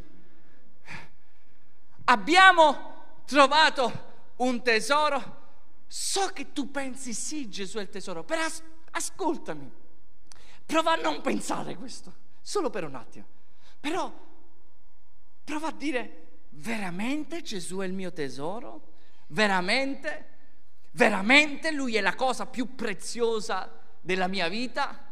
Abbiamo 2.04 3.20
trovato 3.24 4.08
un 4.36 4.62
tesoro? 4.62 5.38
So 5.86 6.28
che 6.32 6.52
tu 6.52 6.70
pensi 6.70 7.12
sì, 7.12 7.48
Gesù 7.48 7.78
è 7.78 7.82
il 7.82 7.88
tesoro, 7.88 8.24
però 8.24 8.42
as- 8.42 8.62
ascoltami, 8.92 9.70
prova 10.66 10.92
a 10.92 10.96
non 10.96 11.20
pensare 11.20 11.76
questo, 11.76 12.12
solo 12.40 12.70
per 12.70 12.84
un 12.84 12.94
attimo. 12.94 13.26
Però 13.78 14.12
prova 15.44 15.68
a 15.68 15.72
dire, 15.72 16.26
veramente 16.50 17.42
Gesù 17.42 17.78
è 17.78 17.86
il 17.86 17.92
mio 17.92 18.12
tesoro? 18.12 18.88
Veramente? 19.28 20.26
Veramente 20.92 21.70
Lui 21.70 21.96
è 21.96 22.00
la 22.00 22.14
cosa 22.14 22.46
più 22.46 22.74
preziosa 22.74 23.70
della 24.00 24.26
mia 24.26 24.48
vita? 24.48 25.09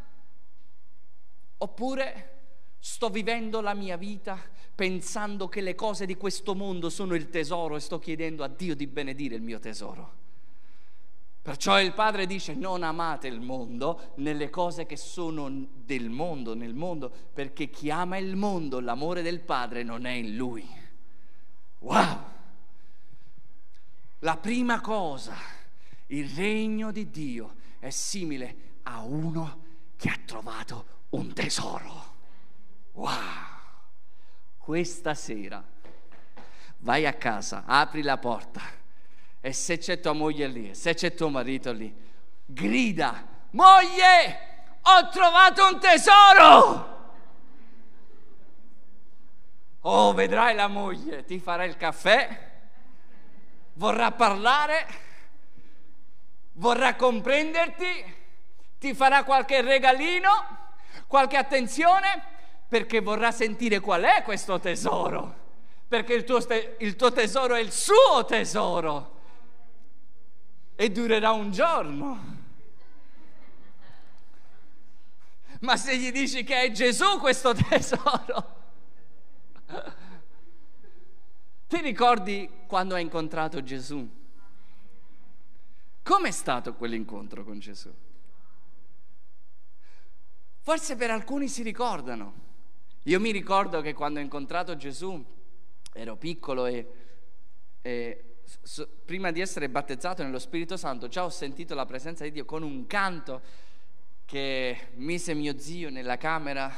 Oppure 1.59 2.37
sto 2.79 3.09
vivendo 3.09 3.61
la 3.61 3.75
mia 3.75 3.97
vita 3.97 4.39
pensando 4.75 5.49
che 5.49 5.61
le 5.61 5.75
cose 5.75 6.07
di 6.07 6.17
questo 6.17 6.55
mondo 6.55 6.89
sono 6.89 7.15
il 7.15 7.31
tesoro 7.31 7.77
e 7.77 7.81
sto 7.81 7.99
chiedendo 7.99 8.45
a 8.45 8.49
Dio 8.49 8.77
di 8.77 8.87
benedire 8.87 9.35
il 9.35 9.43
mio 9.43 9.59
tesoro. 9.59 10.27
Perciò 11.43 11.81
il 11.81 11.95
Padre 11.95 12.27
dice 12.27 12.55
non 12.55 12.83
amate 12.83 13.27
il 13.27 13.41
mondo 13.41 14.13
nelle 14.17 14.51
cose 14.51 14.87
che 14.87 14.97
sono 14.97 15.49
del 15.73 16.11
mondo, 16.11 16.55
nel 16.55 16.75
mondo, 16.75 17.11
perché 17.33 17.71
chi 17.71 17.91
ama 17.91 18.19
il 18.19 18.37
mondo, 18.37 18.81
l'amore 18.81 19.23
del 19.23 19.41
Padre 19.41 19.83
non 19.83 20.05
è 20.05 20.13
in 20.13 20.37
lui. 20.37 20.69
Wow! 21.81 22.19
La 24.21 24.37
prima 24.37 24.81
cosa, 24.81 25.35
il 26.09 26.29
regno 26.29 26.93
di 26.93 27.11
Dio 27.11 27.55
è 27.79 27.91
simile 27.91 28.77
a 28.83 29.03
uno 29.03 29.65
che 29.97 30.09
ha 30.09 30.19
trovato 30.25 30.98
un 31.11 31.33
tesoro. 31.33 32.07
Wow! 32.93 33.47
Questa 34.59 35.15
sera 35.15 35.63
vai 36.79 37.07
a 37.07 37.15
casa, 37.15 37.65
apri 37.67 38.03
la 38.03 38.19
porta 38.19 38.61
e 39.41 39.53
se 39.53 39.79
c'è 39.79 40.01
tua 40.01 40.13
moglie 40.13 40.47
lì, 40.47 40.75
se 40.75 40.95
c'è 40.95 41.15
tuo 41.15 41.29
marito 41.29 41.73
lì, 41.73 41.95
grida, 42.45 43.25
moglie, 43.51 44.79
ho 44.83 45.09
trovato 45.09 45.67
un 45.67 45.79
tesoro! 45.79 46.97
Oh, 49.83 50.13
vedrai 50.13 50.55
la 50.55 50.67
moglie, 50.67 51.25
ti 51.25 51.39
farà 51.39 51.65
il 51.65 51.77
caffè, 51.77 52.47
vorrà 53.75 54.11
parlare, 54.13 54.87
vorrà 56.55 56.95
comprenderti, 56.95 58.17
ti 58.79 58.93
farà 58.93 59.23
qualche 59.25 59.63
regalino, 59.63 60.58
qualche 61.07 61.37
attenzione, 61.37 62.23
perché 62.69 63.01
vorrà 63.01 63.31
sentire 63.31 63.81
qual 63.81 64.03
è 64.03 64.23
questo 64.23 64.59
tesoro, 64.59 65.35
perché 65.89 66.15
il 66.15 66.25
tuo, 66.25 66.39
il 66.79 66.97
tuo 66.97 67.13
tesoro 67.13 67.55
è 67.55 67.61
il 67.61 67.73
suo 67.73 68.25
tesoro 68.27 69.17
e 70.77 70.91
durerà 70.91 71.33
un 71.33 71.51
giorno. 71.51 72.37
Ma 75.61 75.77
se 75.77 75.97
gli 75.97 76.13
dici 76.13 76.45
che 76.45 76.63
è 76.63 76.71
Gesù 76.71 77.19
questo 77.19 77.53
tesoro, 77.69 78.57
ti 81.67 81.81
ricordi 81.81 82.49
quando 82.67 82.95
hai 82.95 83.03
incontrato 83.03 83.63
Gesù? 83.63 84.17
Com'è 86.03 86.31
stato 86.31 86.75
quell'incontro 86.75 87.45
con 87.45 87.59
Gesù? 87.59 87.93
Forse 90.69 90.97
per 90.97 91.11
alcuni 91.11 91.49
si 91.49 91.63
ricordano. 91.63 92.35
Io 93.05 93.19
mi 93.21 93.31
ricordo 93.31 93.81
che 93.81 93.95
quando 93.95 94.19
ho 94.19 94.23
incontrato 94.23 94.77
Gesù 94.77 95.25
ero 95.95 96.17
piccolo 96.17 96.67
e, 96.67 96.87
e 97.81 98.25
prima 99.07 99.31
di 99.31 99.41
essere 99.41 99.71
battezzato 99.71 100.23
nello 100.23 100.39
Spirito 100.39 100.77
Santo, 100.77 101.09
già 101.09 101.25
ho 101.25 101.31
sentito 101.31 101.75
la 101.75 101.87
presenza 101.87 102.25
di 102.25 102.33
Dio 102.33 102.45
con 102.45 102.63
un 102.63 102.87
canto 102.87 103.41
che 104.27 104.89
mise 104.97 105.33
mio 105.33 105.59
zio 105.59 105.89
nella 105.89 106.19
camera. 106.19 106.71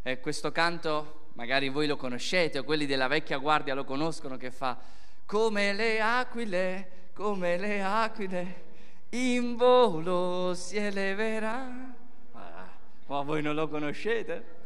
E 0.00 0.20
questo 0.20 0.52
canto, 0.52 1.30
magari 1.32 1.70
voi 1.70 1.88
lo 1.88 1.96
conoscete, 1.96 2.60
o 2.60 2.62
quelli 2.62 2.86
della 2.86 3.08
vecchia 3.08 3.38
guardia 3.38 3.74
lo 3.74 3.82
conoscono, 3.82 4.36
che 4.36 4.52
fa 4.52 4.78
come 5.26 5.72
le 5.72 6.00
aquile, 6.00 7.08
come 7.12 7.56
le 7.56 7.82
aquile, 7.82 8.64
in 9.08 9.56
volo 9.56 10.54
si 10.54 10.76
eleverà. 10.76 12.02
Ma 13.06 13.22
voi 13.22 13.42
non 13.42 13.54
lo 13.54 13.68
conoscete? 13.68 14.62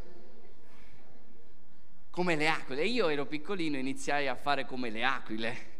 Come 2.11 2.37
le 2.37 2.49
aquile. 2.49 2.85
Io 2.85 3.09
ero 3.09 3.27
piccolino 3.27 3.77
e 3.77 3.81
iniziai 3.81 4.29
a 4.29 4.35
fare 4.35 4.65
come 4.65 4.91
le 4.91 5.05
aquile 5.05 5.77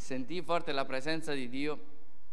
sentii 0.00 0.42
forte 0.42 0.72
la 0.72 0.84
presenza 0.84 1.34
di 1.34 1.48
Dio 1.48 1.78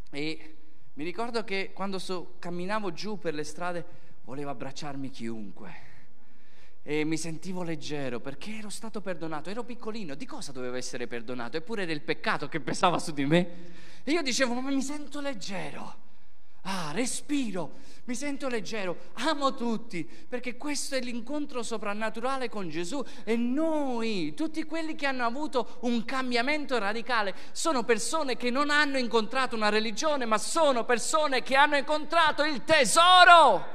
e 0.09 0.55
mi 0.93 1.03
ricordo 1.03 1.43
che 1.43 1.71
quando 1.73 1.99
so, 1.99 2.35
camminavo 2.39 2.91
giù 2.91 3.19
per 3.19 3.35
le 3.35 3.43
strade 3.43 3.85
volevo 4.23 4.49
abbracciarmi 4.49 5.09
chiunque 5.11 5.85
e 6.81 7.03
mi 7.03 7.17
sentivo 7.17 7.61
leggero 7.63 8.19
perché 8.19 8.57
ero 8.57 8.69
stato 8.69 9.01
perdonato, 9.01 9.49
ero 9.49 9.63
piccolino, 9.63 10.15
di 10.15 10.25
cosa 10.25 10.53
dovevo 10.53 10.77
essere 10.77 11.05
perdonato? 11.05 11.57
Eppure 11.57 11.83
era 11.83 11.91
il 11.91 12.01
peccato 12.01 12.47
che 12.47 12.61
pesava 12.61 12.97
su 12.97 13.11
di 13.11 13.25
me. 13.25 13.49
E 14.03 14.11
io 14.11 14.21
dicevo, 14.21 14.53
ma 14.53 14.71
mi 14.71 14.81
sento 14.81 15.19
leggero. 15.19 16.05
Ah, 16.69 16.91
respiro, 16.91 17.75
mi 18.07 18.13
sento 18.13 18.49
leggero, 18.49 18.97
amo 19.29 19.53
tutti, 19.53 20.03
perché 20.03 20.57
questo 20.57 20.95
è 20.95 20.99
l'incontro 20.99 21.63
soprannaturale 21.63 22.49
con 22.49 22.67
Gesù 22.67 23.01
e 23.23 23.37
noi, 23.37 24.33
tutti 24.35 24.65
quelli 24.65 24.93
che 24.93 25.05
hanno 25.05 25.25
avuto 25.25 25.77
un 25.83 26.03
cambiamento 26.03 26.77
radicale, 26.77 27.33
sono 27.53 27.83
persone 27.83 28.35
che 28.35 28.49
non 28.49 28.69
hanno 28.69 28.97
incontrato 28.97 29.55
una 29.55 29.69
religione, 29.69 30.25
ma 30.25 30.37
sono 30.37 30.83
persone 30.83 31.41
che 31.41 31.55
hanno 31.55 31.77
incontrato 31.77 32.43
il 32.43 32.61
tesoro. 32.65 33.65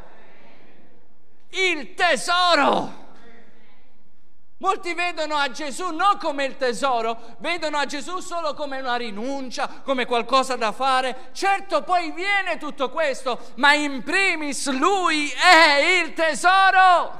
Il 1.49 1.95
tesoro. 1.95 3.02
Molti 4.63 4.95
vedono 4.95 5.35
a 5.35 5.51
Gesù 5.51 5.91
non 5.91 6.19
come 6.19 6.45
il 6.45 6.57
tesoro, 6.57 7.35
vedono 7.39 7.79
a 7.79 7.85
Gesù 7.85 8.21
solo 8.21 8.55
come 8.55 8.79
una 8.79 8.95
rinuncia, 8.95 9.67
come 9.83 10.07
qualcosa 10.07 10.55
da 10.55 10.71
fare. 10.71 11.31
Certo 11.33 11.83
poi 11.83 12.13
viene 12.13 12.59
tutto 12.59 12.89
questo, 12.89 13.41
ma 13.57 13.75
in 13.75 14.05
primis 14.05 14.71
lui 14.71 15.29
è 15.31 16.01
il 16.05 16.13
tesoro. 16.15 17.19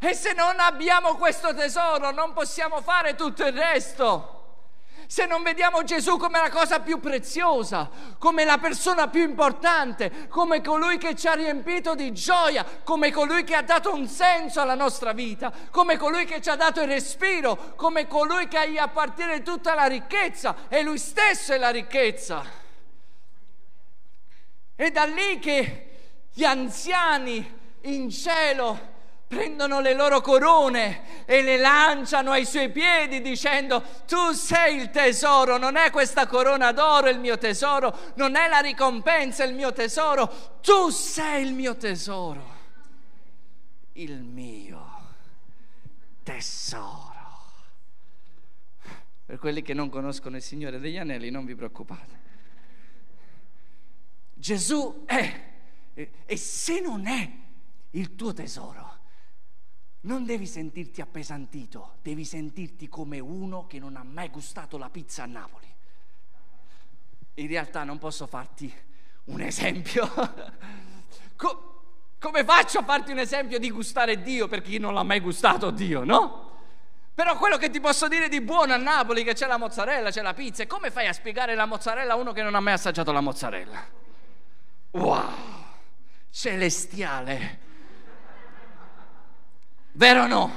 E 0.00 0.12
se 0.12 0.32
non 0.32 0.58
abbiamo 0.58 1.14
questo 1.14 1.54
tesoro 1.54 2.10
non 2.10 2.32
possiamo 2.32 2.80
fare 2.80 3.14
tutto 3.14 3.46
il 3.46 3.52
resto 3.52 4.35
se 5.06 5.26
non 5.26 5.42
vediamo 5.42 5.84
Gesù 5.84 6.16
come 6.16 6.40
la 6.40 6.50
cosa 6.50 6.80
più 6.80 6.98
preziosa, 6.98 7.88
come 8.18 8.44
la 8.44 8.58
persona 8.58 9.08
più 9.08 9.22
importante, 9.22 10.28
come 10.28 10.60
colui 10.60 10.98
che 10.98 11.14
ci 11.14 11.28
ha 11.28 11.34
riempito 11.34 11.94
di 11.94 12.12
gioia, 12.12 12.64
come 12.82 13.12
colui 13.12 13.44
che 13.44 13.54
ha 13.54 13.62
dato 13.62 13.92
un 13.92 14.08
senso 14.08 14.60
alla 14.60 14.74
nostra 14.74 15.12
vita, 15.12 15.52
come 15.70 15.96
colui 15.96 16.24
che 16.24 16.40
ci 16.40 16.48
ha 16.48 16.56
dato 16.56 16.80
il 16.80 16.88
respiro, 16.88 17.74
come 17.76 18.06
colui 18.06 18.48
che 18.48 18.70
gli 18.70 18.78
appartiene 18.78 19.42
tutta 19.42 19.74
la 19.74 19.86
ricchezza 19.86 20.68
e 20.68 20.82
lui 20.82 20.98
stesso 20.98 21.52
è 21.52 21.58
la 21.58 21.70
ricchezza. 21.70 22.64
È 24.74 24.90
da 24.90 25.04
lì 25.04 25.38
che 25.38 25.90
gli 26.32 26.44
anziani 26.44 27.58
in 27.82 28.10
cielo 28.10 28.94
prendono 29.26 29.80
le 29.80 29.94
loro 29.94 30.20
corone 30.20 31.24
e 31.24 31.42
le 31.42 31.56
lanciano 31.56 32.30
ai 32.30 32.44
suoi 32.44 32.70
piedi 32.70 33.20
dicendo 33.20 33.82
tu 34.06 34.32
sei 34.32 34.76
il 34.76 34.90
tesoro, 34.90 35.56
non 35.56 35.76
è 35.76 35.90
questa 35.90 36.26
corona 36.26 36.72
d'oro 36.72 37.08
il 37.08 37.18
mio 37.18 37.36
tesoro, 37.36 38.12
non 38.14 38.36
è 38.36 38.48
la 38.48 38.60
ricompensa 38.60 39.44
il 39.44 39.54
mio 39.54 39.72
tesoro, 39.72 40.58
tu 40.60 40.90
sei 40.90 41.44
il 41.44 41.52
mio 41.52 41.76
tesoro, 41.76 42.54
il 43.94 44.22
mio 44.22 44.84
tesoro. 46.22 47.14
Per 49.26 49.38
quelli 49.38 49.62
che 49.62 49.74
non 49.74 49.88
conoscono 49.88 50.36
il 50.36 50.42
Signore 50.42 50.78
degli 50.78 50.98
Anelli 50.98 51.30
non 51.30 51.44
vi 51.44 51.56
preoccupate. 51.56 52.24
Gesù 54.34 55.04
è, 55.04 55.42
e 55.94 56.36
se 56.36 56.80
non 56.80 57.08
è 57.08 57.28
il 57.90 58.14
tuo 58.14 58.32
tesoro, 58.32 58.95
non 60.06 60.24
devi 60.24 60.46
sentirti 60.46 61.00
appesantito, 61.00 61.96
devi 62.00 62.24
sentirti 62.24 62.88
come 62.88 63.18
uno 63.18 63.66
che 63.66 63.80
non 63.80 63.96
ha 63.96 64.04
mai 64.04 64.28
gustato 64.28 64.78
la 64.78 64.88
pizza 64.88 65.24
a 65.24 65.26
Napoli. 65.26 65.66
In 67.34 67.48
realtà 67.48 67.82
non 67.82 67.98
posso 67.98 68.26
farti 68.26 68.72
un 69.24 69.40
esempio. 69.40 70.08
Co- 71.36 71.72
come 72.20 72.44
faccio 72.44 72.78
a 72.78 72.84
farti 72.84 73.10
un 73.10 73.18
esempio 73.18 73.58
di 73.58 73.70
gustare 73.70 74.22
Dio 74.22 74.46
per 74.46 74.62
chi 74.62 74.78
non 74.78 74.94
l'ha 74.94 75.02
mai 75.02 75.20
gustato 75.20 75.70
Dio, 75.70 76.04
no? 76.04 76.44
Però 77.12 77.36
quello 77.36 77.56
che 77.56 77.70
ti 77.70 77.80
posso 77.80 78.06
dire 78.06 78.28
di 78.28 78.40
buono 78.40 78.74
a 78.74 78.76
Napoli, 78.76 79.24
che 79.24 79.34
c'è 79.34 79.46
la 79.46 79.58
mozzarella, 79.58 80.10
c'è 80.10 80.22
la 80.22 80.34
pizza, 80.34 80.62
e 80.62 80.66
come 80.66 80.90
fai 80.90 81.08
a 81.08 81.12
spiegare 81.12 81.54
la 81.54 81.66
mozzarella 81.66 82.12
a 82.12 82.16
uno 82.16 82.32
che 82.32 82.42
non 82.42 82.54
ha 82.54 82.60
mai 82.60 82.74
assaggiato 82.74 83.10
la 83.10 83.20
mozzarella? 83.20 83.84
Wow, 84.92 85.28
celestiale 86.30 87.64
Vero 89.96 90.24
o 90.24 90.26
no? 90.26 90.54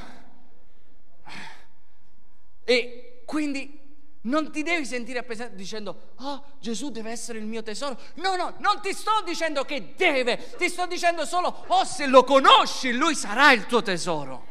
E 2.65 3.23
quindi 3.25 3.78
non 4.23 4.52
ti 4.52 4.63
devi 4.63 4.86
sentire 4.86 5.19
appesante 5.19 5.56
dicendo, 5.56 6.12
oh 6.17 6.43
Gesù 6.60 6.91
deve 6.91 7.12
essere 7.12 7.39
il 7.39 7.45
mio 7.45 7.63
tesoro. 7.63 7.97
No, 8.15 8.36
no, 8.36 8.56
non 8.58 8.82
ti 8.82 8.91
sto 8.91 9.23
dicendo 9.25 9.63
che 9.63 9.93
deve, 9.95 10.56
ti 10.58 10.67
sto 10.67 10.86
dicendo 10.88 11.25
solo, 11.25 11.63
oh 11.67 11.86
se 11.86 12.06
lo 12.06 12.25
conosci, 12.25 12.91
lui 12.91 13.15
sarà 13.15 13.54
il 13.54 13.65
tuo 13.65 13.82
tesoro. 13.82 14.45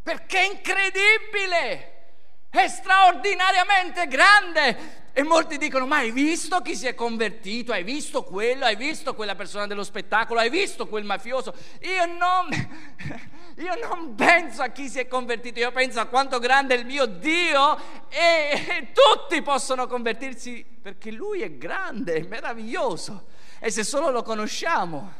Perché 0.00 0.38
è 0.38 0.50
incredibile, 0.52 1.92
è 2.50 2.68
straordinariamente 2.68 4.06
grande. 4.06 5.00
E 5.12 5.24
molti 5.24 5.58
dicono, 5.58 5.86
ma 5.86 5.96
hai 5.96 6.12
visto 6.12 6.60
chi 6.62 6.76
si 6.76 6.86
è 6.86 6.94
convertito? 6.94 7.72
Hai 7.72 7.82
visto 7.82 8.22
quello? 8.22 8.64
Hai 8.64 8.76
visto 8.76 9.14
quella 9.14 9.34
persona 9.34 9.66
dello 9.66 9.84
spettacolo? 9.84 10.38
Hai 10.38 10.50
visto 10.50 10.86
quel 10.86 11.04
mafioso? 11.04 11.52
Io 11.80 12.06
non... 12.06 12.48
Io 13.56 13.74
non 13.86 14.14
penso 14.14 14.62
a 14.62 14.68
chi 14.68 14.88
si 14.88 14.98
è 14.98 15.06
convertito, 15.06 15.58
io 15.58 15.72
penso 15.72 16.00
a 16.00 16.06
quanto 16.06 16.38
grande 16.38 16.74
è 16.74 16.78
il 16.78 16.86
mio 16.86 17.06
Dio 17.06 17.76
e, 18.08 18.66
e 18.68 18.92
tutti 18.92 19.42
possono 19.42 19.86
convertirsi 19.86 20.64
perché 20.64 21.10
Lui 21.10 21.42
è 21.42 21.56
grande, 21.56 22.14
è 22.14 22.22
meraviglioso. 22.22 23.26
E 23.58 23.70
se 23.70 23.84
solo 23.84 24.10
lo 24.10 24.22
conosciamo, 24.22 25.12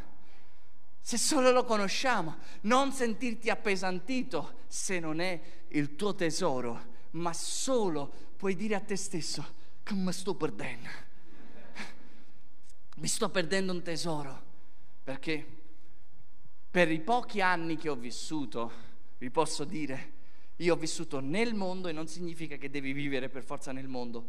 se 1.00 1.18
solo 1.18 1.50
lo 1.50 1.64
conosciamo, 1.64 2.38
non 2.62 2.92
sentirti 2.92 3.50
appesantito 3.50 4.60
se 4.66 4.98
non 4.98 5.20
è 5.20 5.40
il 5.68 5.96
tuo 5.96 6.14
tesoro, 6.14 6.90
ma 7.10 7.32
solo 7.32 8.10
puoi 8.36 8.56
dire 8.56 8.74
a 8.74 8.80
te 8.80 8.96
stesso 8.96 9.60
mi 9.94 10.12
sto 10.12 10.34
perdendo. 10.34 10.88
Mi 12.96 13.08
sto 13.08 13.28
perdendo 13.30 13.72
un 13.72 13.82
tesoro 13.82 14.42
perché 15.02 15.61
per 16.72 16.90
i 16.90 17.00
pochi 17.00 17.42
anni 17.42 17.76
che 17.76 17.90
ho 17.90 17.94
vissuto, 17.94 18.72
vi 19.18 19.28
posso 19.28 19.64
dire, 19.64 20.12
io 20.56 20.72
ho 20.72 20.78
vissuto 20.78 21.20
nel 21.20 21.52
mondo 21.52 21.88
e 21.88 21.92
non 21.92 22.08
significa 22.08 22.56
che 22.56 22.70
devi 22.70 22.94
vivere 22.94 23.28
per 23.28 23.44
forza 23.44 23.72
nel 23.72 23.88
mondo, 23.88 24.24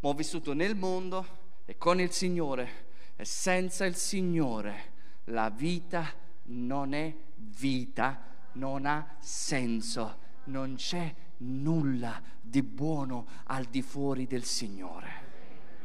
ma 0.00 0.10
ho 0.10 0.12
vissuto 0.12 0.52
nel 0.52 0.76
mondo 0.76 1.38
e 1.64 1.78
con 1.78 1.98
il 1.98 2.10
Signore 2.10 2.88
e 3.16 3.24
senza 3.24 3.86
il 3.86 3.94
Signore 3.94 4.92
la 5.24 5.48
vita 5.48 6.12
non 6.48 6.92
è 6.92 7.16
vita, 7.36 8.26
non 8.52 8.84
ha 8.84 9.16
senso, 9.18 10.18
non 10.44 10.74
c'è 10.74 11.14
nulla 11.38 12.20
di 12.42 12.62
buono 12.62 13.26
al 13.44 13.64
di 13.64 13.80
fuori 13.80 14.26
del 14.26 14.44
Signore. 14.44 15.08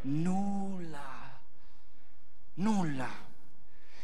Nulla, 0.01 1.39
nulla. 2.55 3.24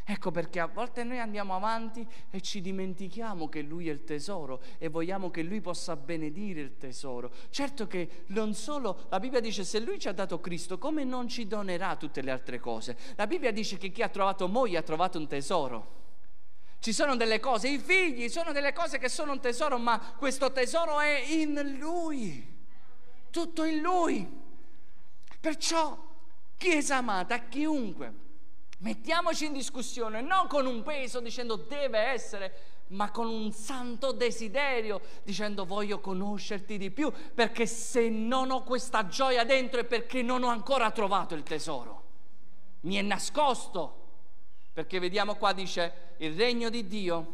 Ecco 0.04 0.32
perché 0.32 0.60
a 0.60 0.66
volte 0.66 1.04
noi 1.04 1.20
andiamo 1.20 1.56
avanti 1.56 2.06
e 2.32 2.42
ci 2.42 2.60
dimentichiamo 2.60 3.48
che 3.48 3.62
Lui 3.62 3.88
è 3.88 3.92
il 3.92 4.04
tesoro 4.04 4.62
e 4.80 4.90
vogliamo 4.90 5.30
che 5.30 5.44
Lui 5.44 5.62
possa 5.62 5.96
benedire 5.96 6.60
il 6.60 6.78
tesoro. 6.78 7.32
Certo 7.50 7.86
che 7.88 8.24
non 8.28 8.54
solo, 8.54 9.06
la 9.10 9.20
Bibbia 9.20 9.40
dice 9.40 9.64
se 9.64 9.80
Lui 9.80 10.00
ci 10.00 10.08
ha 10.08 10.12
dato 10.12 10.40
Cristo, 10.40 10.78
come 10.78 11.04
non 11.04 11.28
ci 11.28 11.48
donerà 11.48 11.96
tutte 11.96 12.22
le 12.22 12.32
altre 12.32 12.60
cose? 12.60 12.98
La 13.16 13.28
Bibbia 13.28 13.52
dice 13.52 13.78
che 13.78 13.92
chi 13.92 14.02
ha 14.02 14.10
trovato 14.10 14.48
moglie 14.48 14.78
ha 14.78 14.84
trovato 14.84 15.20
un 15.20 15.28
tesoro. 15.28 16.00
Ci 16.80 16.94
sono 16.94 17.16
delle 17.16 17.40
cose, 17.40 17.70
i 17.70 17.78
figli 17.78 18.28
sono 18.28 18.52
delle 18.52 18.74
cose 18.74 18.98
che 18.98 19.08
sono 19.08 19.34
un 19.34 19.40
tesoro, 19.40 19.78
ma 19.78 20.16
questo 20.18 20.52
tesoro 20.52 21.00
è 21.00 21.24
in 21.28 21.78
Lui, 21.78 22.66
tutto 23.30 23.64
in 23.66 23.82
Lui. 23.82 24.28
Perciò, 25.40 26.10
Chiesa 26.58 26.98
amata, 26.98 27.40
chiunque 27.48 28.30
Mettiamoci 28.82 29.46
in 29.46 29.54
discussione 29.54 30.22
non 30.22 30.48
con 30.48 30.66
un 30.66 30.82
peso 30.82 31.20
dicendo 31.20 31.56
deve 31.56 32.00
essere, 32.00 32.86
ma 32.88 33.12
con 33.12 33.28
un 33.28 33.52
santo 33.52 34.12
desiderio 34.12 35.02
dicendo 35.24 35.66
voglio 35.66 36.00
conoscerti 36.00 36.80
di 36.80 36.90
più, 36.90 37.12
perché 37.34 37.68
se 37.68 38.10
non 38.10 38.50
ho 38.50 38.64
questa 38.64 39.08
gioia 39.08 39.44
dentro 39.44 39.80
è 39.80 39.84
perché 39.84 40.24
non 40.24 40.42
ho 40.42 40.48
ancora 40.48 40.90
trovato 40.90 41.36
il 41.36 41.44
tesoro. 41.44 42.04
Mi 42.82 42.96
è 42.96 43.02
nascosto. 43.04 43.98
Perché 44.74 44.98
vediamo 45.00 45.36
qua 45.36 45.54
dice 45.54 46.16
il 46.18 46.36
regno 46.36 46.70
di 46.70 46.88
Dio. 46.88 47.34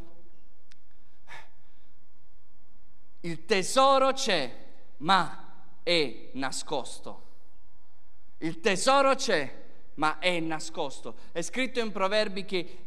Il 3.21 3.45
tesoro 3.45 4.11
c'è, 4.11 4.65
ma 4.97 5.63
è 5.81 6.29
nascosto. 6.33 7.23
Il 8.39 8.59
tesoro 8.59 9.15
c'è, 9.15 9.65
ma 9.97 10.19
è 10.19 10.39
nascosto. 10.39 11.15
È 11.31 11.41
scritto 11.41 11.79
in 11.79 11.91
Proverbi 11.91 12.45
che 12.45 12.77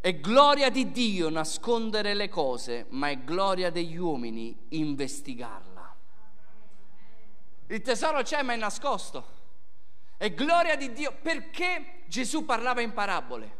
è 0.00 0.18
gloria 0.18 0.70
di 0.70 0.92
Dio 0.92 1.28
nascondere 1.28 2.14
le 2.14 2.28
cose, 2.28 2.86
ma 2.90 3.10
è 3.10 3.18
gloria 3.18 3.70
degli 3.70 3.96
uomini 3.96 4.56
investigarla. 4.70 5.96
Il 7.66 7.82
tesoro 7.82 8.22
c'è, 8.22 8.42
ma 8.42 8.54
è 8.54 8.56
nascosto. 8.56 9.38
È 10.16 10.32
gloria 10.32 10.76
di 10.76 10.92
Dio 10.92 11.12
perché 11.20 12.02
Gesù 12.06 12.44
parlava 12.44 12.80
in 12.80 12.92
parabole. 12.92 13.58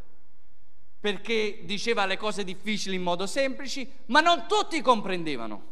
Perché 0.99 1.61
diceva 1.65 2.07
le 2.07 2.17
cose 2.17 2.43
difficili 2.43 2.97
in 2.97 3.03
modo 3.03 3.27
semplice, 3.27 4.03
ma 4.07 4.21
non 4.21 4.47
tutti 4.47 4.81
comprendevano. 4.81 5.69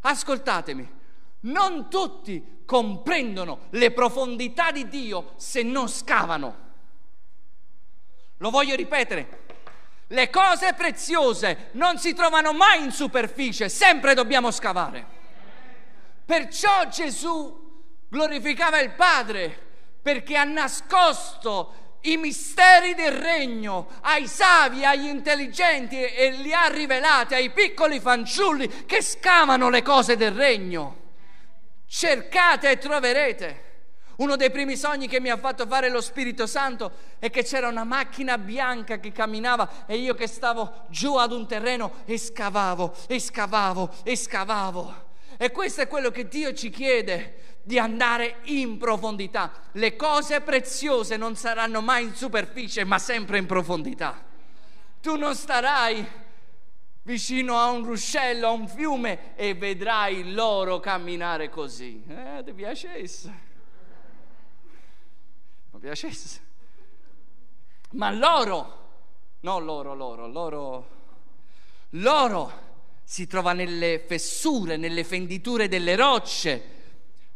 Ascoltatemi, 0.00 0.97
non 1.40 1.88
tutti 1.88 2.62
comprendono 2.64 3.68
le 3.70 3.92
profondità 3.92 4.70
di 4.70 4.88
Dio 4.88 5.32
se 5.36 5.62
non 5.62 5.88
scavano. 5.88 6.66
Lo 8.38 8.50
voglio 8.50 8.74
ripetere. 8.74 9.46
Le 10.08 10.30
cose 10.30 10.74
preziose 10.74 11.68
non 11.72 11.98
si 11.98 12.14
trovano 12.14 12.52
mai 12.52 12.82
in 12.82 12.90
superficie, 12.90 13.68
sempre 13.68 14.14
dobbiamo 14.14 14.50
scavare. 14.50 15.16
Perciò 16.24 16.86
Gesù 16.88 18.06
glorificava 18.08 18.80
il 18.80 18.92
Padre 18.92 19.66
perché 20.00 20.36
ha 20.36 20.44
nascosto 20.44 21.98
i 22.02 22.16
misteri 22.16 22.94
del 22.94 23.12
regno 23.12 23.88
ai 24.02 24.26
savi, 24.26 24.84
agli 24.84 25.06
intelligenti 25.06 26.00
e 26.00 26.30
li 26.30 26.52
ha 26.52 26.68
rivelati 26.68 27.34
ai 27.34 27.50
piccoli 27.50 27.98
fanciulli 27.98 28.86
che 28.86 29.02
scavano 29.02 29.68
le 29.68 29.82
cose 29.82 30.16
del 30.16 30.32
regno 30.32 31.06
cercate 31.88 32.70
e 32.70 32.78
troverete. 32.78 33.66
Uno 34.16 34.36
dei 34.36 34.50
primi 34.50 34.76
sogni 34.76 35.06
che 35.06 35.20
mi 35.20 35.30
ha 35.30 35.36
fatto 35.36 35.66
fare 35.66 35.88
lo 35.88 36.00
Spirito 36.00 36.46
Santo 36.46 36.90
è 37.18 37.30
che 37.30 37.44
c'era 37.44 37.68
una 37.68 37.84
macchina 37.84 38.36
bianca 38.36 38.98
che 38.98 39.12
camminava 39.12 39.86
e 39.86 39.96
io 39.96 40.14
che 40.14 40.26
stavo 40.26 40.86
giù 40.88 41.14
ad 41.14 41.32
un 41.32 41.46
terreno 41.46 42.02
e 42.04 42.18
scavavo, 42.18 42.94
e 43.06 43.20
scavavo, 43.20 43.94
e 44.02 44.16
scavavo. 44.16 45.06
E 45.36 45.52
questo 45.52 45.82
è 45.82 45.86
quello 45.86 46.10
che 46.10 46.26
Dio 46.26 46.52
ci 46.52 46.68
chiede, 46.68 47.60
di 47.62 47.78
andare 47.78 48.38
in 48.44 48.76
profondità. 48.76 49.52
Le 49.72 49.94
cose 49.94 50.40
preziose 50.40 51.16
non 51.16 51.36
saranno 51.36 51.80
mai 51.80 52.04
in 52.04 52.14
superficie, 52.14 52.82
ma 52.82 52.98
sempre 52.98 53.38
in 53.38 53.46
profondità. 53.46 54.20
Tu 55.00 55.16
non 55.16 55.36
starai 55.36 56.04
vicino 57.08 57.56
a 57.56 57.70
un 57.70 57.84
ruscello, 57.84 58.48
a 58.48 58.50
un 58.50 58.68
fiume 58.68 59.34
e 59.34 59.54
vedrai 59.54 60.30
loro 60.30 60.78
camminare 60.78 61.48
così. 61.48 62.04
Eh, 62.06 62.42
ti 62.44 62.52
piacesse? 62.52 63.40
Mi 65.70 65.80
piacesse? 65.80 66.40
Ma 67.92 68.10
loro, 68.10 68.90
no 69.40 69.58
loro, 69.58 69.94
loro, 69.94 70.26
loro, 70.26 70.88
loro 71.92 72.52
si 73.04 73.26
trova 73.26 73.54
nelle 73.54 74.04
fessure, 74.06 74.76
nelle 74.76 75.02
fenditure 75.02 75.66
delle 75.66 75.96
rocce, 75.96 76.76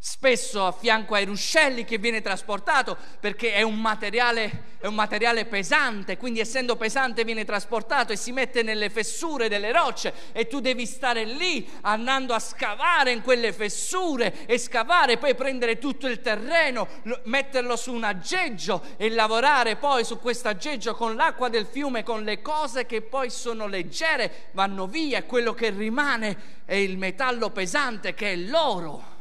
spesso 0.04 0.66
a 0.66 0.72
fianco 0.72 1.14
ai 1.14 1.24
ruscelli 1.24 1.84
che 1.84 1.96
viene 1.96 2.22
trasportato 2.22 2.96
perché 3.20 3.52
è 3.52 3.62
un, 3.62 3.80
materiale, 3.80 4.74
è 4.80 4.86
un 4.86 4.96
materiale 4.96 5.44
pesante, 5.44 6.16
quindi 6.16 6.40
essendo 6.40 6.74
pesante 6.74 7.22
viene 7.22 7.44
trasportato 7.44 8.12
e 8.12 8.16
si 8.16 8.32
mette 8.32 8.64
nelle 8.64 8.90
fessure 8.90 9.48
delle 9.48 9.70
rocce 9.70 10.12
e 10.32 10.48
tu 10.48 10.58
devi 10.58 10.86
stare 10.86 11.22
lì 11.22 11.70
andando 11.82 12.34
a 12.34 12.40
scavare 12.40 13.12
in 13.12 13.22
quelle 13.22 13.52
fessure 13.52 14.44
e 14.46 14.58
scavare, 14.58 15.18
poi 15.18 15.36
prendere 15.36 15.78
tutto 15.78 16.08
il 16.08 16.20
terreno, 16.20 16.88
metterlo 17.22 17.76
su 17.76 17.92
un 17.92 18.02
aggeggio 18.02 18.82
e 18.96 19.08
lavorare 19.08 19.76
poi 19.76 20.04
su 20.04 20.18
questo 20.18 20.48
aggeggio 20.48 20.96
con 20.96 21.14
l'acqua 21.14 21.48
del 21.48 21.66
fiume, 21.66 22.02
con 22.02 22.24
le 22.24 22.42
cose 22.42 22.86
che 22.86 23.02
poi 23.02 23.30
sono 23.30 23.68
leggere, 23.68 24.48
vanno 24.50 24.88
via 24.88 25.22
quello 25.22 25.54
che 25.54 25.70
rimane 25.70 26.60
è 26.64 26.74
il 26.74 26.98
metallo 26.98 27.50
pesante 27.50 28.14
che 28.14 28.32
è 28.32 28.36
l'oro 28.36 29.11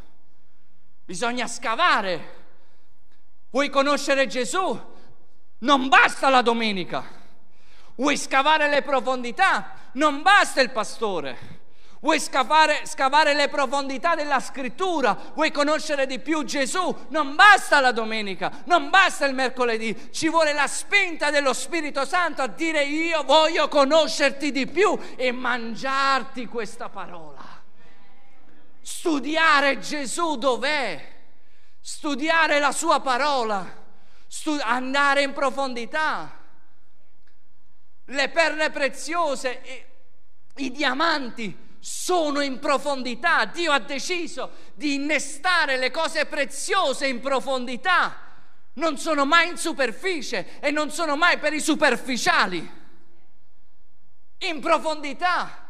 bisogna 1.12 1.46
scavare. 1.46 2.40
Vuoi 3.50 3.70
conoscere 3.70 4.28
Gesù? 4.28 4.80
Non 5.58 5.90
basta 5.90 6.30
la 6.30 6.42
domenica. 6.42 7.04
Vuoi 7.96 8.16
scavare 8.16 8.70
le 8.70 8.82
profondità? 8.82 9.74
Non 9.94 10.22
basta 10.22 10.62
il 10.62 10.70
pastore. 10.70 11.60
Vuoi 12.00 12.18
scavare, 12.18 12.86
scavare, 12.86 13.34
le 13.34 13.50
profondità 13.50 14.16
della 14.16 14.40
scrittura? 14.40 15.32
Vuoi 15.34 15.52
conoscere 15.52 16.08
di 16.08 16.20
più 16.20 16.46
Gesù? 16.46 17.08
Non 17.10 17.36
basta 17.36 17.82
la 17.82 17.92
domenica, 17.92 18.64
non 18.64 18.90
basta 18.90 19.26
il 19.26 19.36
mercoledì, 19.36 20.12
ci 20.12 20.30
vuole 20.30 20.54
la 20.54 20.66
spinta 20.66 21.30
dello 21.30 21.52
Spirito 21.52 22.06
Santo 22.06 22.42
a 22.42 22.48
dire 22.48 22.86
io 22.86 23.22
voglio 23.24 23.68
conoscerti 23.68 24.50
di 24.52 24.66
più 24.66 24.98
e 25.18 25.34
mangiarti 25.34 26.46
questa 26.48 26.88
parola 26.88 27.51
studiare 28.82 29.80
Gesù 29.80 30.38
dov'è, 30.38 31.10
studiare 31.80 32.60
la 32.60 32.72
sua 32.72 33.00
parola, 33.00 33.66
stud- 34.28 34.62
andare 34.64 35.22
in 35.22 35.34
profondità. 35.34 36.40
Le 38.06 38.30
perle 38.30 38.70
preziose, 38.72 39.62
i, 40.56 40.66
i 40.66 40.72
diamanti 40.72 41.70
sono 41.80 42.42
in 42.42 42.60
profondità. 42.60 43.46
Dio 43.46 43.72
ha 43.72 43.80
deciso 43.80 44.52
di 44.74 44.96
innestare 44.96 45.78
le 45.78 45.92
cose 45.92 46.26
preziose 46.26 47.08
in 47.08 47.20
profondità. 47.20 48.30
Non 48.74 48.98
sono 48.98 49.26
mai 49.26 49.50
in 49.50 49.58
superficie 49.58 50.60
e 50.60 50.72
non 50.72 50.92
sono 50.92 51.16
mai 51.16 51.38
per 51.40 51.54
i 51.54 51.60
superficiali. 51.60 52.80
in 54.44 54.60
profondità. 54.60 55.61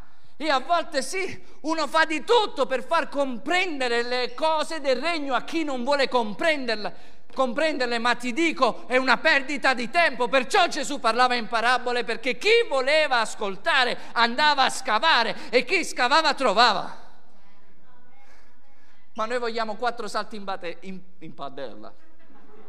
E 0.42 0.50
a 0.50 0.58
volte 0.58 1.04
sì, 1.04 1.40
uno 1.62 1.88
fa 1.88 2.06
di 2.06 2.24
tutto 2.24 2.66
per 2.66 2.84
far 2.84 3.10
comprendere 3.10 4.02
le 4.02 4.34
cose 4.34 4.82
del 4.82 5.00
regno 5.00 5.36
a 5.36 5.44
chi 5.44 5.64
non 5.64 5.84
vuole 5.84 6.10
comprenderle 6.10 7.20
comprenderle, 7.32 8.00
ma 8.00 8.16
ti 8.16 8.34
dico 8.34 8.88
è 8.88 8.98
una 8.98 9.18
perdita 9.18 9.76
di 9.76 9.92
tempo. 9.92 10.28
Perciò 10.28 10.66
Gesù 10.66 11.00
parlava 11.00 11.36
in 11.36 11.48
parabole 11.48 12.04
perché 12.04 12.40
chi 12.40 12.66
voleva 12.68 13.20
ascoltare 13.20 13.96
andava 14.14 14.64
a 14.64 14.70
scavare 14.72 15.50
e 15.52 15.64
chi 15.64 15.86
scavava 15.86 16.34
trovava. 16.34 16.98
Ma 19.14 19.26
noi 19.28 19.38
vogliamo 19.38 19.76
quattro 19.76 20.08
salti 20.08 20.38
in, 20.38 20.44
bate, 20.44 20.78
in, 20.82 21.00
in 21.20 21.36
padella. 21.36 21.94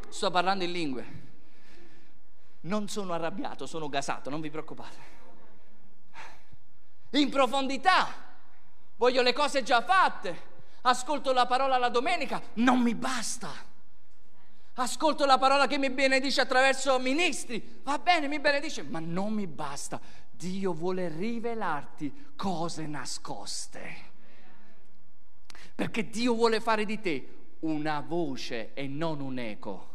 Sto 0.09 0.29
parlando 0.29 0.63
in 0.63 0.71
lingue. 0.71 1.21
Non 2.61 2.87
sono 2.87 3.13
arrabbiato, 3.13 3.65
sono 3.65 3.89
gasato, 3.89 4.29
non 4.29 4.41
vi 4.41 4.51
preoccupate. 4.51 5.12
In 7.13 7.29
profondità, 7.29 8.07
voglio 8.95 9.21
le 9.21 9.33
cose 9.33 9.63
già 9.63 9.81
fatte. 9.81 10.51
Ascolto 10.81 11.31
la 11.31 11.45
parola 11.45 11.77
la 11.77 11.89
domenica, 11.89 12.41
non 12.55 12.79
mi 12.81 12.93
basta 12.93 13.71
ascolto 14.75 15.25
la 15.25 15.37
parola 15.37 15.67
che 15.67 15.77
mi 15.77 15.91
benedice 15.91 16.41
attraverso 16.41 16.97
ministri, 16.99 17.81
va 17.83 17.99
bene, 17.99 18.27
mi 18.27 18.39
benedice, 18.39 18.83
ma 18.83 18.99
non 18.99 19.33
mi 19.33 19.45
basta. 19.45 19.99
Dio 20.31 20.73
vuole 20.73 21.09
rivelarti 21.09 22.31
cose 22.35 22.87
nascoste. 22.87 24.11
Perché 25.75 26.09
Dio 26.09 26.33
vuole 26.33 26.59
fare 26.59 26.85
di 26.85 26.99
te 26.99 27.35
una 27.59 27.99
voce 28.01 28.73
e 28.73 28.87
non 28.87 29.19
un 29.19 29.37
eco. 29.37 29.91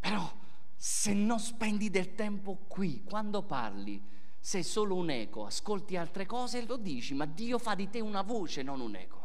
Però 0.00 0.36
se 0.80 1.12
non 1.12 1.40
spendi 1.40 1.90
del 1.90 2.14
tempo 2.14 2.60
qui, 2.68 3.02
quando 3.02 3.42
parli, 3.42 4.00
sei 4.38 4.62
solo 4.62 4.94
un 4.94 5.10
eco, 5.10 5.44
ascolti 5.44 5.96
altre 5.96 6.24
cose 6.24 6.58
e 6.58 6.66
lo 6.66 6.76
dici, 6.76 7.14
ma 7.14 7.26
Dio 7.26 7.58
fa 7.58 7.74
di 7.74 7.90
te 7.90 8.00
una 8.00 8.22
voce, 8.22 8.62
non 8.62 8.80
un 8.80 8.94
eco 8.94 9.18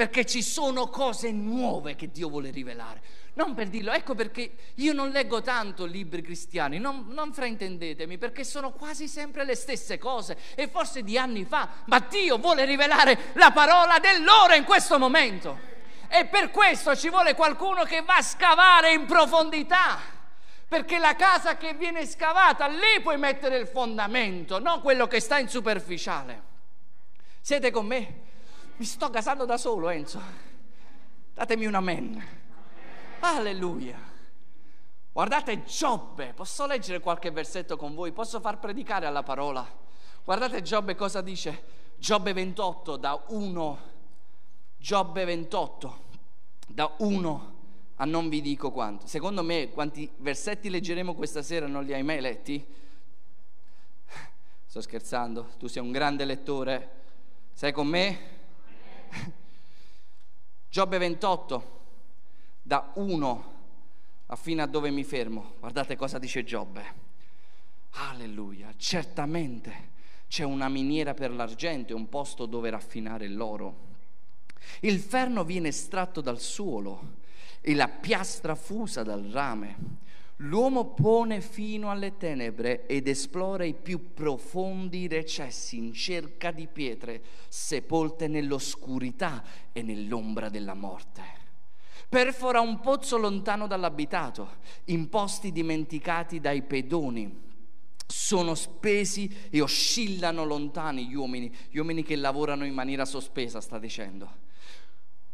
perché 0.00 0.24
ci 0.24 0.40
sono 0.40 0.88
cose 0.88 1.30
nuove 1.30 1.94
che 1.94 2.10
Dio 2.10 2.30
vuole 2.30 2.50
rivelare. 2.50 3.02
Non 3.34 3.52
per 3.52 3.68
dirlo, 3.68 3.92
ecco 3.92 4.14
perché 4.14 4.54
io 4.76 4.94
non 4.94 5.10
leggo 5.10 5.42
tanto 5.42 5.84
libri 5.84 6.22
cristiani, 6.22 6.78
non, 6.78 7.08
non 7.10 7.34
fraintendetemi, 7.34 8.16
perché 8.16 8.42
sono 8.42 8.72
quasi 8.72 9.08
sempre 9.08 9.44
le 9.44 9.54
stesse 9.54 9.98
cose 9.98 10.38
e 10.54 10.68
forse 10.68 11.02
di 11.02 11.18
anni 11.18 11.44
fa, 11.44 11.68
ma 11.84 11.98
Dio 12.00 12.38
vuole 12.38 12.64
rivelare 12.64 13.32
la 13.34 13.50
parola 13.50 13.98
dell'ora 13.98 14.54
in 14.54 14.64
questo 14.64 14.98
momento. 14.98 15.58
E 16.08 16.24
per 16.24 16.50
questo 16.50 16.96
ci 16.96 17.10
vuole 17.10 17.34
qualcuno 17.34 17.84
che 17.84 18.00
va 18.00 18.16
a 18.16 18.22
scavare 18.22 18.94
in 18.94 19.04
profondità 19.04 20.19
perché 20.70 21.00
la 21.00 21.16
casa 21.16 21.56
che 21.56 21.74
viene 21.74 22.06
scavata, 22.06 22.68
lì 22.68 23.00
puoi 23.02 23.18
mettere 23.18 23.58
il 23.58 23.66
fondamento, 23.66 24.60
non 24.60 24.80
quello 24.80 25.08
che 25.08 25.18
sta 25.18 25.36
in 25.36 25.48
superficiale. 25.48 26.42
Siete 27.40 27.72
con 27.72 27.86
me? 27.86 28.20
Mi 28.76 28.84
sto 28.84 29.10
gasando 29.10 29.44
da 29.44 29.56
solo, 29.56 29.88
Enzo. 29.88 30.22
Datemi 31.34 31.66
un 31.66 31.74
amen. 31.74 32.24
Alleluia. 33.18 33.98
Guardate 35.10 35.64
Giobbe, 35.64 36.34
posso 36.34 36.66
leggere 36.66 37.00
qualche 37.00 37.32
versetto 37.32 37.76
con 37.76 37.96
voi? 37.96 38.12
Posso 38.12 38.38
far 38.38 38.60
predicare 38.60 39.06
alla 39.06 39.24
parola? 39.24 39.68
Guardate 40.22 40.62
Giobbe 40.62 40.94
cosa 40.94 41.20
dice. 41.20 41.64
Giobbe 41.96 42.32
28 42.32 42.96
da 42.96 43.20
1. 43.26 43.78
Giobbe 44.76 45.24
28 45.24 46.04
da 46.68 46.94
1 46.98 47.49
a 48.00 48.06
non 48.06 48.30
vi 48.30 48.40
dico 48.40 48.70
quanto. 48.70 49.06
Secondo 49.06 49.42
me 49.42 49.68
quanti 49.70 50.10
versetti 50.18 50.70
leggeremo 50.70 51.14
questa 51.14 51.42
sera 51.42 51.66
non 51.66 51.84
li 51.84 51.92
hai 51.92 52.02
mai 52.02 52.20
letti? 52.20 52.64
Sto 54.64 54.80
scherzando, 54.80 55.50
tu 55.58 55.66
sei 55.66 55.82
un 55.82 55.92
grande 55.92 56.24
lettore. 56.24 56.98
Sei 57.52 57.72
con 57.72 57.86
me? 57.86 58.38
Giobbe 60.70 60.96
28, 60.96 61.80
da 62.62 62.90
1 62.94 63.58
a 64.26 64.36
fino 64.36 64.62
a 64.62 64.66
dove 64.66 64.90
mi 64.90 65.04
fermo. 65.04 65.54
Guardate 65.58 65.96
cosa 65.96 66.18
dice 66.18 66.42
Giobbe. 66.42 67.08
Alleluia, 67.90 68.72
certamente 68.78 69.88
c'è 70.26 70.44
una 70.44 70.70
miniera 70.70 71.12
per 71.12 71.32
l'argento 71.32 71.92
e 71.92 71.96
un 71.96 72.08
posto 72.08 72.46
dove 72.46 72.70
raffinare 72.70 73.28
l'oro. 73.28 73.88
Il 74.80 75.00
ferno 75.00 75.44
viene 75.44 75.68
estratto 75.68 76.22
dal 76.22 76.40
suolo 76.40 77.19
e 77.60 77.74
la 77.74 77.88
piastra 77.88 78.54
fusa 78.54 79.02
dal 79.02 79.24
rame. 79.24 79.98
L'uomo 80.36 80.94
pone 80.94 81.42
fino 81.42 81.90
alle 81.90 82.16
tenebre 82.16 82.86
ed 82.86 83.08
esplora 83.08 83.64
i 83.64 83.74
più 83.74 84.14
profondi 84.14 85.06
recessi 85.06 85.76
in 85.76 85.92
cerca 85.92 86.50
di 86.50 86.66
pietre 86.66 87.22
sepolte 87.48 88.26
nell'oscurità 88.26 89.44
e 89.72 89.82
nell'ombra 89.82 90.48
della 90.48 90.72
morte. 90.72 91.38
Perfora 92.08 92.60
un 92.60 92.80
pozzo 92.80 93.18
lontano 93.18 93.66
dall'abitato, 93.66 94.56
in 94.86 95.10
posti 95.10 95.52
dimenticati 95.52 96.40
dai 96.40 96.62
pedoni. 96.62 97.48
Sono 98.06 98.54
spesi 98.54 99.30
e 99.50 99.60
oscillano 99.60 100.44
lontani 100.44 101.06
gli 101.06 101.14
uomini, 101.14 101.54
gli 101.68 101.76
uomini 101.76 102.02
che 102.02 102.16
lavorano 102.16 102.64
in 102.64 102.72
maniera 102.74 103.04
sospesa, 103.04 103.60
sta 103.60 103.78
dicendo 103.78 104.48